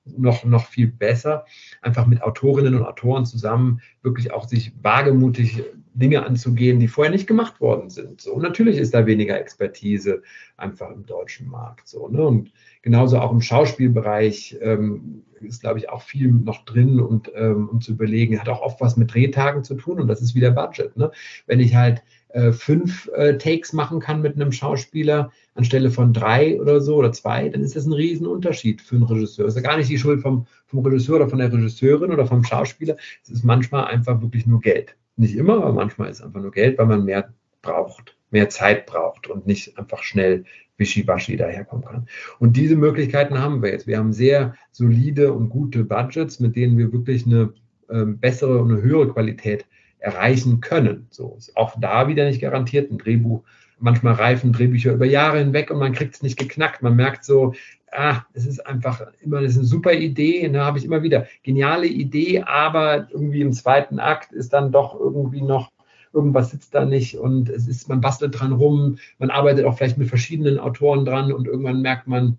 noch, 0.05 0.43
noch 0.43 0.65
viel 0.65 0.87
besser, 0.87 1.45
einfach 1.81 2.05
mit 2.05 2.21
Autorinnen 2.21 2.75
und 2.75 2.83
Autoren 2.83 3.25
zusammen 3.25 3.81
wirklich 4.01 4.31
auch 4.31 4.47
sich 4.47 4.73
wagemutig 4.81 5.63
Dinge 5.93 6.25
anzugehen, 6.25 6.79
die 6.79 6.87
vorher 6.87 7.11
nicht 7.11 7.27
gemacht 7.27 7.61
worden 7.61 7.89
sind. 7.89 8.21
So, 8.21 8.33
und 8.33 8.41
natürlich 8.41 8.77
ist 8.77 8.93
da 8.93 9.05
weniger 9.05 9.39
Expertise 9.39 10.23
einfach 10.57 10.89
im 10.89 11.05
deutschen 11.05 11.47
Markt. 11.47 11.87
So, 11.87 12.07
ne? 12.07 12.25
Und 12.25 12.51
genauso 12.81 13.19
auch 13.19 13.31
im 13.31 13.41
Schauspielbereich 13.41 14.57
ähm, 14.61 15.23
ist, 15.39 15.61
glaube 15.61 15.79
ich, 15.79 15.89
auch 15.89 16.01
viel 16.01 16.31
noch 16.31 16.65
drin 16.65 16.99
und 16.99 17.31
ähm, 17.35 17.69
um 17.69 17.81
zu 17.81 17.91
überlegen, 17.91 18.39
hat 18.39 18.49
auch 18.49 18.61
oft 18.61 18.81
was 18.81 18.97
mit 18.97 19.13
Drehtagen 19.13 19.63
zu 19.63 19.75
tun 19.75 19.99
und 19.99 20.07
das 20.07 20.21
ist 20.21 20.35
wieder 20.35 20.51
Budget. 20.51 20.97
Ne? 20.97 21.11
Wenn 21.45 21.59
ich 21.59 21.75
halt 21.75 22.03
äh, 22.33 22.51
fünf 22.51 23.09
äh, 23.15 23.37
Takes 23.37 23.73
machen 23.73 23.99
kann 23.99 24.21
mit 24.21 24.35
einem 24.35 24.51
Schauspieler 24.51 25.31
anstelle 25.53 25.91
von 25.91 26.13
drei 26.13 26.59
oder 26.59 26.81
so 26.81 26.95
oder 26.95 27.11
zwei, 27.11 27.47
dann 27.47 27.61
ist 27.61 27.75
das 27.75 27.85
ein 27.85 27.93
Riesenunterschied 27.93 28.81
für 28.81 28.95
einen 28.95 29.05
Regisseur. 29.05 29.45
Das 29.45 29.55
ist 29.55 29.61
ja 29.63 29.69
gar 29.69 29.77
nicht 29.77 29.89
die 29.89 29.99
Schuld 29.99 30.21
vom, 30.21 30.47
vom 30.65 30.79
Regisseur 30.79 31.17
oder 31.17 31.29
von 31.29 31.37
der 31.37 31.53
Regisseurin 31.53 32.11
oder 32.11 32.25
vom 32.25 32.43
Schauspieler. 32.43 32.97
Es 33.21 33.29
ist 33.29 33.43
manchmal 33.43 33.85
einfach 33.85 34.19
wirklich 34.21 34.47
nur 34.47 34.61
Geld. 34.61 34.95
Nicht 35.15 35.35
immer, 35.35 35.57
aber 35.57 35.73
manchmal 35.73 36.09
ist 36.09 36.17
es 36.17 36.23
einfach 36.23 36.41
nur 36.41 36.51
Geld, 36.51 36.79
weil 36.79 36.87
man 36.87 37.05
mehr 37.05 37.31
braucht, 37.61 38.17
mehr 38.31 38.49
Zeit 38.49 38.87
braucht 38.87 39.27
und 39.27 39.45
nicht 39.45 39.77
einfach 39.77 40.01
schnell 40.01 40.43
wischiwaschi 40.77 41.37
daherkommen 41.37 41.85
kann. 41.85 42.07
Und 42.39 42.57
diese 42.57 42.75
Möglichkeiten 42.75 43.37
haben 43.37 43.61
wir 43.61 43.69
jetzt. 43.69 43.85
Wir 43.85 43.99
haben 43.99 44.11
sehr 44.11 44.55
solide 44.71 45.33
und 45.33 45.49
gute 45.49 45.83
Budgets, 45.83 46.39
mit 46.39 46.55
denen 46.55 46.79
wir 46.79 46.91
wirklich 46.91 47.27
eine 47.27 47.53
äh, 47.89 48.05
bessere 48.05 48.59
und 48.59 48.71
eine 48.71 48.81
höhere 48.81 49.09
Qualität 49.09 49.67
erreichen 50.03 50.59
können. 50.59 51.07
So 51.09 51.35
ist 51.37 51.55
auch 51.55 51.75
da 51.79 52.07
wieder 52.07 52.25
nicht 52.25 52.41
garantiert. 52.41 52.91
Ein 52.91 52.97
Drehbuch, 52.97 53.43
manchmal 53.79 54.13
reifen 54.13 54.51
Drehbücher 54.51 54.93
über 54.93 55.05
Jahre 55.05 55.39
hinweg 55.39 55.71
und 55.71 55.79
man 55.79 55.93
kriegt 55.93 56.15
es 56.15 56.21
nicht 56.21 56.37
geknackt. 56.37 56.81
Man 56.81 56.95
merkt 56.95 57.23
so, 57.23 57.53
ah, 57.91 58.23
es 58.33 58.45
ist 58.45 58.65
einfach 58.67 59.01
immer, 59.21 59.41
das 59.41 59.53
ist 59.53 59.59
eine 59.59 59.67
super 59.67 59.93
Idee, 59.93 60.43
da 60.47 60.49
ne, 60.51 60.65
habe 60.65 60.77
ich 60.77 60.85
immer 60.85 61.03
wieder 61.03 61.27
geniale 61.43 61.87
Idee, 61.87 62.41
aber 62.41 63.07
irgendwie 63.11 63.41
im 63.41 63.53
zweiten 63.53 63.99
Akt 63.99 64.33
ist 64.33 64.51
dann 64.51 64.71
doch 64.71 64.99
irgendwie 64.99 65.41
noch 65.41 65.71
irgendwas 66.11 66.51
sitzt 66.51 66.75
da 66.75 66.85
nicht 66.85 67.17
und 67.17 67.49
es 67.49 67.67
ist, 67.67 67.89
man 67.89 68.01
bastelt 68.01 68.39
dran 68.39 68.53
rum, 68.53 68.97
man 69.17 69.31
arbeitet 69.31 69.65
auch 69.65 69.77
vielleicht 69.77 69.97
mit 69.97 70.09
verschiedenen 70.09 70.59
Autoren 70.59 71.05
dran 71.05 71.31
und 71.31 71.47
irgendwann 71.47 71.81
merkt 71.81 72.07
man, 72.07 72.37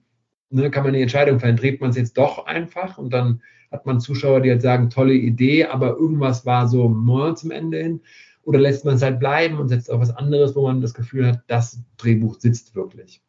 ne, 0.50 0.70
kann 0.70 0.84
man 0.84 0.92
die 0.92 1.02
Entscheidung 1.02 1.40
fällen, 1.40 1.56
dreht 1.56 1.80
man 1.80 1.90
es 1.90 1.96
jetzt 1.96 2.16
doch 2.18 2.46
einfach 2.46 2.98
und 2.98 3.12
dann 3.12 3.40
hat 3.74 3.86
man 3.86 4.00
Zuschauer, 4.00 4.40
die 4.40 4.50
halt 4.50 4.62
sagen, 4.62 4.88
tolle 4.88 5.14
Idee, 5.14 5.64
aber 5.66 5.96
irgendwas 5.96 6.46
war 6.46 6.68
so 6.68 6.88
more 6.88 7.34
zum 7.34 7.50
Ende 7.50 7.78
hin. 7.78 8.00
Oder 8.44 8.58
lässt 8.58 8.84
man 8.84 8.94
es 8.94 9.02
halt 9.02 9.20
bleiben 9.20 9.58
und 9.58 9.68
setzt 9.68 9.90
auf 9.90 10.00
was 10.00 10.14
anderes, 10.14 10.54
wo 10.54 10.66
man 10.66 10.80
das 10.80 10.94
Gefühl 10.94 11.26
hat, 11.26 11.42
das 11.46 11.82
Drehbuch 11.96 12.38
sitzt 12.38 12.74
wirklich. 12.74 13.22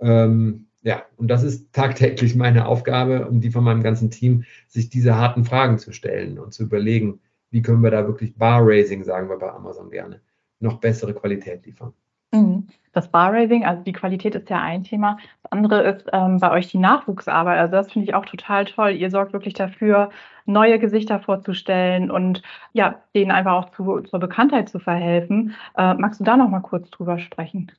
Ähm, 0.00 0.66
ja, 0.82 1.04
und 1.16 1.28
das 1.28 1.42
ist 1.42 1.72
tagtäglich 1.72 2.34
meine 2.34 2.66
Aufgabe 2.66 3.28
und 3.28 3.40
die 3.40 3.50
von 3.50 3.64
meinem 3.64 3.82
ganzen 3.82 4.10
Team, 4.10 4.44
sich 4.68 4.88
diese 4.88 5.16
harten 5.16 5.44
Fragen 5.44 5.78
zu 5.78 5.92
stellen 5.92 6.38
und 6.38 6.52
zu 6.52 6.64
überlegen, 6.64 7.20
wie 7.50 7.62
können 7.62 7.82
wir 7.82 7.90
da 7.90 8.06
wirklich 8.06 8.36
Bar-Raising, 8.36 9.04
sagen 9.04 9.28
wir 9.28 9.38
bei 9.38 9.50
Amazon 9.50 9.90
gerne, 9.90 10.20
noch 10.58 10.80
bessere 10.80 11.14
Qualität 11.14 11.66
liefern. 11.66 11.92
Mhm. 12.32 12.68
Das 12.94 13.10
Bar-Raising, 13.10 13.64
also 13.64 13.82
die 13.82 13.92
Qualität 13.92 14.34
ist 14.34 14.50
ja 14.50 14.60
ein 14.60 14.84
Thema. 14.84 15.16
Das 15.42 15.52
andere 15.52 15.82
ist 15.82 16.06
ähm, 16.12 16.38
bei 16.40 16.50
euch 16.50 16.68
die 16.68 16.78
Nachwuchsarbeit. 16.78 17.58
Also 17.58 17.72
das 17.72 17.90
finde 17.90 18.08
ich 18.08 18.14
auch 18.14 18.26
total 18.26 18.66
toll. 18.66 18.90
Ihr 18.90 19.10
sorgt 19.10 19.32
wirklich 19.32 19.54
dafür, 19.54 20.10
neue 20.44 20.78
Gesichter 20.78 21.20
vorzustellen 21.20 22.10
und 22.10 22.42
ja, 22.72 23.02
denen 23.14 23.30
einfach 23.30 23.52
auch 23.52 23.70
zu, 23.70 24.00
zur 24.00 24.20
Bekanntheit 24.20 24.68
zu 24.68 24.78
verhelfen. 24.78 25.54
Äh, 25.76 25.94
magst 25.94 26.20
du 26.20 26.24
da 26.24 26.36
noch 26.36 26.50
mal 26.50 26.60
kurz 26.60 26.90
drüber 26.90 27.18
sprechen? 27.18 27.72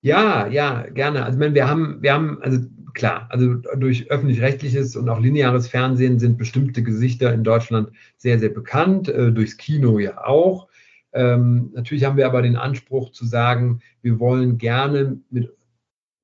Ja, 0.00 0.46
ja, 0.48 0.82
gerne. 0.88 1.24
Also 1.24 1.38
wir 1.38 1.68
haben, 1.68 2.02
wir 2.02 2.12
haben, 2.14 2.38
also 2.42 2.58
klar, 2.94 3.28
also 3.30 3.54
durch 3.76 4.10
öffentlich-rechtliches 4.10 4.96
und 4.96 5.08
auch 5.08 5.20
lineares 5.20 5.68
Fernsehen 5.68 6.18
sind 6.18 6.38
bestimmte 6.38 6.82
Gesichter 6.82 7.32
in 7.32 7.44
Deutschland 7.44 7.90
sehr, 8.16 8.38
sehr 8.38 8.48
bekannt, 8.48 9.08
äh, 9.08 9.30
durchs 9.30 9.56
Kino 9.58 9.98
ja 9.98 10.24
auch. 10.24 10.68
Ähm, 11.12 11.70
natürlich 11.74 12.04
haben 12.04 12.16
wir 12.16 12.26
aber 12.26 12.42
den 12.42 12.56
Anspruch 12.56 13.12
zu 13.12 13.26
sagen, 13.26 13.80
wir 14.00 14.18
wollen 14.18 14.58
gerne 14.58 15.18
mit 15.30 15.52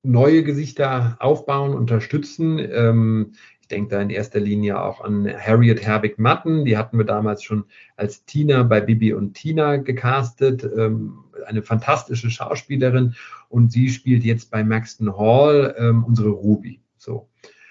neue 0.03 0.43
Gesichter 0.43 1.17
aufbauen, 1.19 1.73
unterstützen. 1.73 2.59
Ähm, 2.59 3.33
ich 3.61 3.67
denke 3.67 3.89
da 3.95 4.01
in 4.01 4.09
erster 4.09 4.39
Linie 4.39 4.81
auch 4.81 5.01
an 5.01 5.27
Harriet 5.27 5.85
Herbig-Matten. 5.85 6.65
Die 6.65 6.77
hatten 6.77 6.97
wir 6.97 7.05
damals 7.05 7.43
schon 7.43 7.65
als 7.97 8.25
Tina 8.25 8.63
bei 8.63 8.81
Bibi 8.81 9.13
und 9.13 9.33
Tina 9.33 9.77
gecastet. 9.77 10.63
Ähm, 10.63 11.19
eine 11.45 11.61
fantastische 11.61 12.29
Schauspielerin 12.29 13.15
und 13.49 13.71
sie 13.71 13.89
spielt 13.89 14.23
jetzt 14.23 14.51
bei 14.51 14.63
Maxton 14.63 15.17
Hall 15.17 15.75
ähm, 15.77 16.03
unsere 16.03 16.29
Ruby. 16.29 16.81
So. 16.97 17.29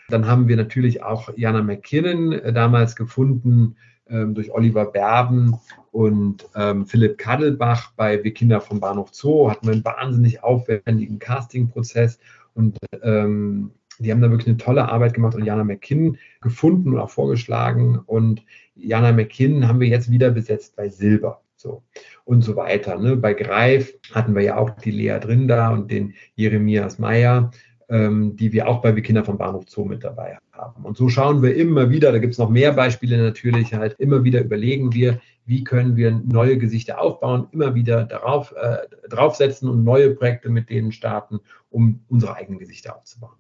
Dann 0.09 0.27
haben 0.27 0.49
wir 0.49 0.57
natürlich 0.57 1.03
auch 1.03 1.31
Jana 1.37 1.63
McKinnon 1.63 2.33
äh, 2.33 2.53
damals 2.53 2.97
gefunden 2.97 3.77
durch 4.09 4.53
Oliver 4.53 4.87
Berben 4.87 5.59
und 5.93 6.49
ähm, 6.55 6.87
Philipp 6.87 7.19
Kadelbach 7.19 7.93
bei 7.97 8.23
Wir 8.23 8.33
Kinder 8.33 8.61
vom 8.61 8.81
Bahnhof 8.81 9.11
Zoo. 9.13 9.51
Hatten 9.51 9.67
wir 9.67 9.73
einen 9.73 9.85
wahnsinnig 9.85 10.43
aufwendigen 10.43 11.19
Castingprozess 11.19 12.19
und 12.55 12.79
ähm, 13.03 13.73
die 13.99 14.13
haben 14.13 14.21
da 14.21 14.31
wirklich 14.31 14.49
eine 14.49 14.57
tolle 14.57 14.89
Arbeit 14.89 15.15
gemacht 15.15 15.35
und 15.35 15.45
Jana 15.45 15.65
McKinnon 15.65 16.19
gefunden 16.41 16.93
und 16.93 16.99
auch 16.99 17.11
vorgeschlagen. 17.11 17.99
Und 17.99 18.45
Jana 18.75 19.13
McKinnon 19.13 19.67
haben 19.67 19.81
wir 19.81 19.89
jetzt 19.89 20.11
wieder 20.11 20.31
besetzt 20.31 20.77
bei 20.77 20.89
Silber. 20.89 21.43
So 21.57 21.83
und 22.25 22.43
so 22.43 22.55
weiter. 22.55 22.99
Ne? 22.99 23.17
Bei 23.17 23.35
Greif 23.35 23.95
hatten 24.15 24.35
wir 24.37 24.43
ja 24.43 24.57
auch 24.59 24.71
die 24.71 24.93
Lea 24.93 25.19
drin 25.19 25.49
da 25.49 25.71
und 25.71 25.91
den 25.91 26.15
Jeremias 26.37 27.01
Meyer, 27.01 27.51
ähm, 27.51 27.53
die 27.91 28.53
wir 28.53 28.69
auch 28.69 28.83
bei 28.83 28.95
Wir 28.95 29.03
Kinder 29.03 29.25
vom 29.25 29.39
Bahnhof 29.39 29.65
Zoo 29.67 29.87
mit 29.87 30.05
dabei 30.05 30.37
haben. 30.53 30.85
Und 30.85 30.99
so 30.99 31.09
schauen 31.09 31.43
wir 31.43 31.57
immer 31.57 31.89
wieder, 31.89 32.13
da 32.13 32.19
gibt 32.19 32.35
es 32.35 32.39
noch 32.39 32.51
mehr 32.51 32.73
Beispiele 32.73 33.17
natürlich, 33.17 33.73
halt 33.73 33.95
immer 33.99 34.25
wieder 34.25 34.43
überlegen 34.43 34.93
wir, 34.93 35.21
wie 35.47 35.65
können 35.65 35.97
wir 35.97 36.11
neue 36.11 36.59
Gesichter 36.59 37.01
aufbauen, 37.01 37.49
immer 37.53 37.75
wieder 37.75 38.05
darauf 38.05 38.53
äh, 38.53 38.77
draufsetzen 39.09 39.71
und 39.71 39.85
neue 39.85 40.11
Projekte 40.11 40.51
mit 40.51 40.69
denen 40.69 40.93
starten, 40.93 41.41
um 41.71 42.05
unsere 42.09 42.37
eigenen 42.37 42.59
Gesichter 42.59 42.95
aufzubauen. 42.95 43.39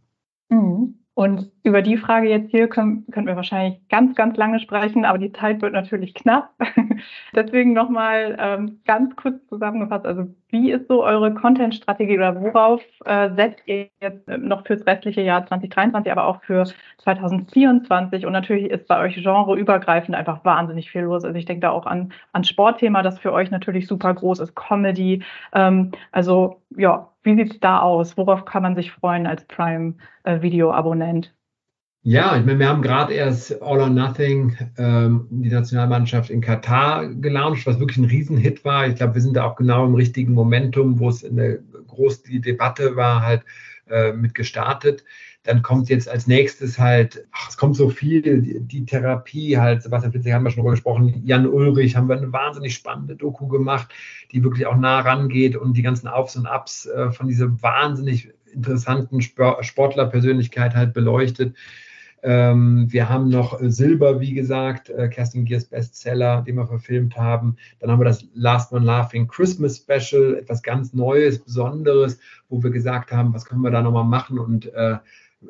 Mhm. 0.49 0.95
Und 1.19 1.51
über 1.65 1.83
die 1.83 1.97
Frage 1.97 2.29
jetzt 2.29 2.53
hier 2.53 2.69
können, 2.69 3.05
können 3.11 3.27
wir 3.27 3.35
wahrscheinlich 3.35 3.81
ganz, 3.89 4.15
ganz 4.15 4.37
lange 4.37 4.61
sprechen, 4.61 5.05
aber 5.05 5.19
die 5.19 5.33
Zeit 5.33 5.61
wird 5.63 5.73
natürlich 5.73 6.15
knapp. 6.15 6.55
Deswegen 7.35 7.73
nochmal 7.73 8.37
ähm, 8.39 8.79
ganz 8.85 9.17
kurz 9.17 9.45
zusammengefasst. 9.49 10.07
Also 10.07 10.33
wie 10.51 10.71
ist 10.73 10.89
so 10.89 11.05
eure 11.05 11.35
Content-Strategie 11.35 12.17
oder 12.17 12.41
worauf 12.41 12.83
äh, 13.05 13.31
setzt 13.35 13.63
ihr 13.67 13.89
jetzt 14.01 14.27
noch 14.29 14.67
fürs 14.67 14.87
restliche 14.87 15.21
Jahr 15.23 15.47
2023, 15.47 16.11
aber 16.11 16.27
auch 16.27 16.43
für 16.43 16.65
2024? 16.99 18.25
Und 18.25 18.33
natürlich 18.33 18.71
ist 18.71 18.89
bei 18.89 19.01
euch 19.01 19.15
genreübergreifend 19.17 20.17
einfach 20.17 20.45
wahnsinnig 20.45 20.91
viel 20.91 21.03
los. 21.03 21.25
Also 21.25 21.37
ich 21.39 21.45
denke 21.45 21.61
da 21.61 21.71
auch 21.71 21.87
an, 21.87 22.13
an 22.33 22.45
Sportthema, 22.45 23.03
das 23.03 23.19
für 23.19 23.33
euch 23.33 23.51
natürlich 23.51 23.87
super 23.87 24.15
groß 24.15 24.41
ist, 24.41 24.55
Comedy. 24.57 25.23
Ähm, 25.53 25.93
also 26.13 26.63
ja, 26.77 27.11
wie 27.23 27.37
sieht 27.37 27.53
es 27.53 27.61
da 27.61 27.81
aus? 27.81 28.17
Worauf 28.17 28.45
kann 28.45 28.63
man 28.63 28.75
sich 28.75 28.91
freuen 28.93 29.27
als 29.27 29.45
Prime-Video-Abonnent? 29.45 31.35
Ja, 32.03 32.37
ich 32.39 32.47
meine, 32.47 32.61
wir 32.61 32.69
haben 32.69 32.81
gerade 32.81 33.13
erst 33.13 33.61
All 33.61 33.81
or 33.81 33.91
Nothing, 33.91 34.57
ähm, 34.79 35.27
die 35.31 35.51
Nationalmannschaft 35.51 36.31
in 36.31 36.41
Katar 36.41 37.09
gelauncht, 37.09 37.67
was 37.67 37.81
wirklich 37.81 37.99
ein 37.99 38.05
Riesenhit 38.05 38.65
war. 38.65 38.87
Ich 38.87 38.95
glaube, 38.95 39.15
wir 39.15 39.21
sind 39.21 39.37
da 39.37 39.45
auch 39.45 39.57
genau 39.57 39.85
im 39.85 39.95
richtigen 39.95 40.33
Momentum, 40.33 41.01
wo 41.01 41.09
es 41.09 41.25
eine 41.25 41.59
groß 41.89 42.23
die 42.23 42.41
Debatte 42.41 42.97
war, 42.97 43.23
halt 43.23 43.43
äh, 43.89 44.13
mit 44.13 44.35
gestartet. 44.35 45.05
Dann 45.43 45.63
kommt 45.63 45.89
jetzt 45.89 46.09
als 46.09 46.27
nächstes 46.27 46.79
halt, 46.79 47.27
ach, 47.33 47.51
es 47.51 47.57
kommt 47.57 47.77
so 47.77 47.91
viel, 47.91 48.23
die, 48.23 48.61
die 48.61 48.87
Therapie 48.87 49.59
halt, 49.59 49.83
Sebastian 49.83 50.13
Fitzek 50.13 50.33
haben 50.33 50.45
wir 50.45 50.51
schon 50.51 50.63
drüber 50.63 50.73
gesprochen, 50.73 51.23
Jan 51.25 51.47
Ulrich 51.47 51.97
haben 51.97 52.09
wir 52.09 52.17
eine 52.17 52.33
wahnsinnig 52.33 52.75
spannende 52.75 53.17
Doku 53.17 53.49
gemacht, 53.49 53.93
die 54.33 54.43
wirklich 54.45 54.67
auch 54.67 54.77
nah 54.77 55.01
rangeht 55.01 55.57
und 55.57 55.77
die 55.77 55.83
ganzen 55.83 56.07
Aufs 56.07 56.37
und 56.37 56.47
Abs 56.47 56.87
äh, 56.87 57.11
von 57.11 57.29
dieser 57.29 57.61
wahnsinnig 57.63 58.31
interessanten 58.53 59.21
Sportlerpersönlichkeit 59.21 60.75
halt 60.75 60.95
beleuchtet. 60.95 61.55
Ähm, 62.23 62.87
wir 62.91 63.09
haben 63.09 63.29
noch 63.29 63.59
Silber, 63.61 64.21
wie 64.21 64.33
gesagt, 64.33 64.91
äh, 64.91 65.09
Kerstin 65.09 65.45
Giers 65.45 65.67
Bestseller, 65.67 66.43
den 66.43 66.57
wir 66.57 66.67
verfilmt 66.67 67.17
haben. 67.17 67.57
Dann 67.79 67.91
haben 67.91 68.01
wir 68.01 68.05
das 68.05 68.27
Last 68.35 68.73
One 68.73 68.85
Laughing 68.85 69.29
Christmas 69.29 69.77
Special, 69.77 70.37
etwas 70.37 70.63
ganz 70.63 70.93
Neues, 70.93 71.39
Besonderes, 71.39 72.19
wo 72.49 72.63
wir 72.63 72.71
gesagt 72.71 73.13
haben, 73.13 73.33
was 73.35 73.45
können 73.45 73.63
wir 73.63 73.71
da 73.71 73.83
nochmal 73.83 74.05
machen 74.05 74.39
und 74.39 74.73
äh, 74.75 74.99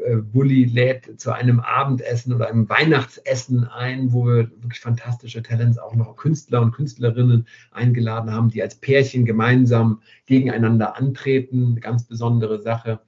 äh, 0.04 0.16
Bully 0.16 0.64
lädt 0.64 1.18
zu 1.18 1.32
einem 1.32 1.60
Abendessen 1.60 2.34
oder 2.34 2.48
einem 2.48 2.68
Weihnachtsessen 2.68 3.64
ein, 3.64 4.12
wo 4.12 4.26
wir 4.26 4.50
wirklich 4.60 4.80
fantastische 4.80 5.42
Talents, 5.42 5.78
auch 5.78 5.94
noch 5.94 6.16
Künstler 6.16 6.60
und 6.60 6.72
Künstlerinnen 6.72 7.46
eingeladen 7.70 8.30
haben, 8.30 8.50
die 8.50 8.62
als 8.62 8.74
Pärchen 8.74 9.24
gemeinsam 9.24 10.02
gegeneinander 10.26 10.96
antreten. 10.96 11.68
Eine 11.72 11.80
ganz 11.80 12.04
besondere 12.04 12.60
Sache. 12.60 13.00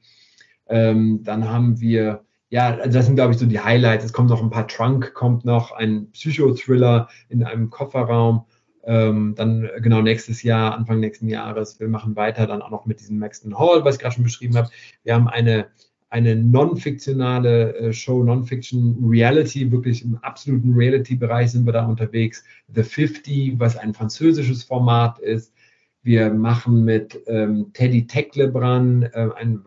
Ähm, 0.69 1.23
dann 1.23 1.49
haben 1.49 1.81
wir, 1.81 2.25
ja, 2.51 2.77
also 2.77 2.99
das 2.99 3.07
sind, 3.07 3.15
glaube 3.15 3.33
ich, 3.33 3.39
so 3.39 3.47
die 3.47 3.61
Highlights. 3.61 4.05
Es 4.05 4.13
kommt 4.13 4.29
noch 4.31 4.43
ein 4.43 4.51
paar 4.51 4.69
Trunk, 4.69 5.15
kommt 5.15 5.45
noch 5.45 5.73
ein 5.73 6.11
Psychothriller 6.11 7.09
in 7.29 7.45
einem 7.45 7.71
Kofferraum. 7.71 8.45
Ähm, 8.85 9.35
dann 9.37 9.69
genau 9.81 10.03
nächstes 10.03 10.43
Jahr, 10.43 10.75
Anfang 10.75 11.01
nächsten 11.01 11.29
Jahres. 11.29 11.79
Wir 11.79 11.89
machen 11.89 12.17
weiter 12.17 12.47
dann 12.47 12.63
auch 12.63 12.71
noch 12.71 12.87
mit 12.87 13.01
diesem 13.01 13.19
Maxton 13.19 13.59
Hall, 13.59 13.85
was 13.85 13.97
ich 13.97 14.01
gerade 14.01 14.15
schon 14.15 14.25
beschrieben 14.25 14.57
habe. 14.57 14.69
Wir 15.05 15.15
haben 15.15 15.29
eine 15.29 15.69
eine 16.11 16.35
non-fiktionale 16.35 17.77
äh, 17.77 17.93
Show, 17.93 18.25
Non-Fiction 18.25 18.99
Reality, 19.01 19.71
wirklich 19.71 20.05
im 20.05 20.17
absoluten 20.17 20.75
Reality-Bereich 20.75 21.53
sind 21.53 21.67
wir 21.67 21.73
da 21.73 21.87
unterwegs. 21.87 22.45
The 22.75 22.83
50, 22.83 23.61
was 23.61 23.77
ein 23.77 23.95
französisches 23.95 24.65
Format 24.65 25.21
ist. 25.21 25.55
Wir 26.03 26.31
machen 26.31 26.85
mit 26.85 27.21
ähm, 27.27 27.71
Teddy 27.75 28.09
Tecklebrand, 28.09 29.05
äh, 29.15 29.29
ein 29.37 29.63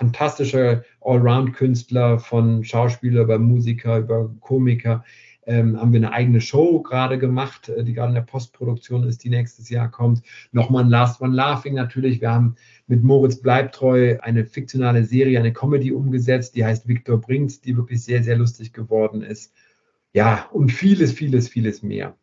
fantastischer 0.00 0.82
Allround-Künstler 1.02 2.18
von 2.18 2.64
Schauspieler 2.64 3.22
über 3.22 3.38
Musiker, 3.38 3.98
über 3.98 4.30
Komiker, 4.40 5.04
ähm, 5.46 5.78
haben 5.78 5.92
wir 5.92 5.98
eine 5.98 6.12
eigene 6.12 6.40
Show 6.40 6.80
gerade 6.80 7.18
gemacht, 7.18 7.68
äh, 7.68 7.84
die 7.84 7.92
gerade 7.92 8.08
in 8.08 8.14
der 8.14 8.22
Postproduktion 8.22 9.04
ist, 9.04 9.22
die 9.24 9.28
nächstes 9.28 9.68
Jahr 9.68 9.90
kommt. 9.90 10.22
Nochmal 10.52 10.84
ein 10.84 10.90
Last 10.90 11.20
One 11.20 11.34
Laughing 11.34 11.74
natürlich. 11.74 12.20
Wir 12.22 12.30
haben 12.30 12.56
mit 12.86 13.02
Moritz 13.04 13.42
Bleibtreu 13.42 14.16
eine 14.22 14.46
fiktionale 14.46 15.04
Serie, 15.04 15.38
eine 15.38 15.52
Comedy 15.52 15.92
umgesetzt, 15.92 16.56
die 16.56 16.64
heißt 16.64 16.88
Victor 16.88 17.20
bringt, 17.20 17.64
die 17.66 17.76
wirklich 17.76 18.02
sehr, 18.02 18.22
sehr 18.22 18.36
lustig 18.36 18.72
geworden 18.72 19.22
ist. 19.22 19.54
Ja, 20.14 20.46
und 20.50 20.72
vieles, 20.72 21.12
vieles, 21.12 21.48
vieles 21.48 21.82
mehr. 21.82 22.14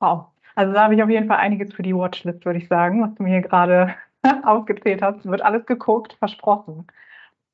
Wow. 0.00 0.28
Also 0.54 0.72
da 0.72 0.84
habe 0.84 0.94
ich 0.94 1.02
auf 1.02 1.10
jeden 1.10 1.28
Fall 1.28 1.38
einiges 1.38 1.74
für 1.74 1.82
die 1.82 1.94
Watchlist, 1.94 2.44
würde 2.46 2.60
ich 2.60 2.68
sagen, 2.68 3.02
was 3.02 3.14
du 3.16 3.24
mir 3.24 3.30
hier 3.30 3.42
gerade 3.42 3.94
aufgezählt 4.44 5.02
hast. 5.02 5.24
Wird 5.24 5.42
alles 5.42 5.66
geguckt, 5.66 6.14
versprochen. 6.18 6.86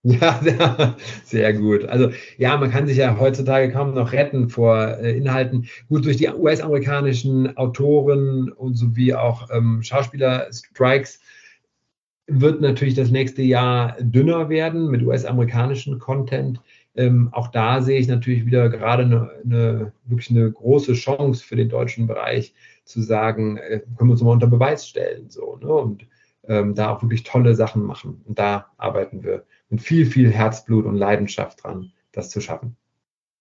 Ja, 0.02 0.40
sehr, 0.42 0.96
sehr, 1.24 1.52
gut. 1.52 1.84
Also 1.84 2.10
ja, 2.38 2.56
man 2.56 2.70
kann 2.70 2.86
sich 2.86 2.96
ja 2.96 3.18
heutzutage 3.18 3.70
kaum 3.70 3.94
noch 3.94 4.12
retten 4.12 4.48
vor 4.48 4.98
äh, 4.98 5.16
Inhalten. 5.16 5.68
Gut, 5.88 6.06
durch 6.06 6.16
die 6.16 6.28
US-amerikanischen 6.28 7.56
Autoren 7.56 8.50
und 8.50 8.74
sowie 8.74 9.14
auch 9.14 9.50
ähm, 9.50 9.82
Schauspieler-Strikes 9.82 11.20
wird 12.26 12.60
natürlich 12.60 12.94
das 12.94 13.10
nächste 13.10 13.42
Jahr 13.42 13.96
dünner 14.00 14.48
werden 14.48 14.88
mit 14.88 15.02
US-amerikanischen 15.02 15.98
Content. 15.98 16.60
Ähm, 16.94 17.28
auch 17.32 17.48
da 17.48 17.82
sehe 17.82 18.00
ich 18.00 18.08
natürlich 18.08 18.46
wieder 18.46 18.68
gerade 18.68 19.02
eine, 19.02 19.30
eine, 19.44 19.92
wirklich 20.06 20.30
eine 20.30 20.50
große 20.50 20.94
Chance 20.94 21.44
für 21.44 21.56
den 21.56 21.68
deutschen 21.68 22.06
Bereich 22.06 22.54
zu 22.84 23.02
sagen, 23.02 23.58
äh, 23.58 23.80
können 23.96 24.10
wir 24.10 24.12
uns 24.12 24.22
mal 24.22 24.32
unter 24.32 24.46
Beweis 24.46 24.88
stellen 24.88 25.28
so 25.28 25.58
ne? 25.60 25.68
und 25.68 26.06
ähm, 26.50 26.74
da 26.74 26.90
auch 26.90 27.02
wirklich 27.02 27.22
tolle 27.22 27.54
Sachen 27.54 27.84
machen. 27.84 28.22
Und 28.26 28.38
da 28.38 28.66
arbeiten 28.76 29.22
wir 29.22 29.44
mit 29.70 29.80
viel, 29.80 30.04
viel 30.04 30.30
Herzblut 30.30 30.84
und 30.84 30.96
Leidenschaft 30.96 31.64
dran, 31.64 31.92
das 32.12 32.28
zu 32.28 32.40
schaffen. 32.40 32.76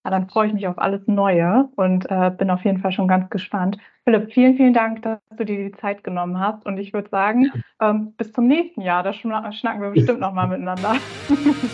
Ja, 0.06 0.12
dann 0.12 0.30
freue 0.30 0.48
ich 0.48 0.54
mich 0.54 0.68
auf 0.68 0.78
alles 0.78 1.02
Neue 1.08 1.68
und 1.76 2.10
äh, 2.10 2.32
bin 2.38 2.50
auf 2.50 2.64
jeden 2.64 2.80
Fall 2.80 2.92
schon 2.92 3.08
ganz 3.08 3.30
gespannt. 3.30 3.78
Philipp, 4.06 4.32
vielen, 4.32 4.56
vielen 4.56 4.74
Dank, 4.74 5.02
dass 5.02 5.20
du 5.38 5.44
dir 5.44 5.58
die 5.58 5.78
Zeit 5.78 6.04
genommen 6.04 6.40
hast. 6.40 6.66
Und 6.66 6.78
ich 6.78 6.94
würde 6.94 7.10
sagen, 7.10 7.52
ähm, 7.82 8.14
bis 8.16 8.32
zum 8.32 8.48
nächsten 8.48 8.82
Jahr. 8.82 9.04
Da 9.04 9.12
schnacken 9.12 9.82
wir 9.82 9.90
bestimmt 9.90 10.20
nochmal 10.22 10.48
miteinander. 10.48 10.96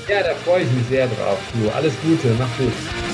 Ja, 0.09 0.23
da 0.23 0.33
freue 0.35 0.63
ich 0.63 0.71
mich 0.71 0.85
sehr 0.85 1.07
drauf. 1.07 1.39
Du, 1.53 1.69
alles 1.69 1.95
Gute, 2.01 2.33
mach 2.39 2.57
gut. 2.57 3.04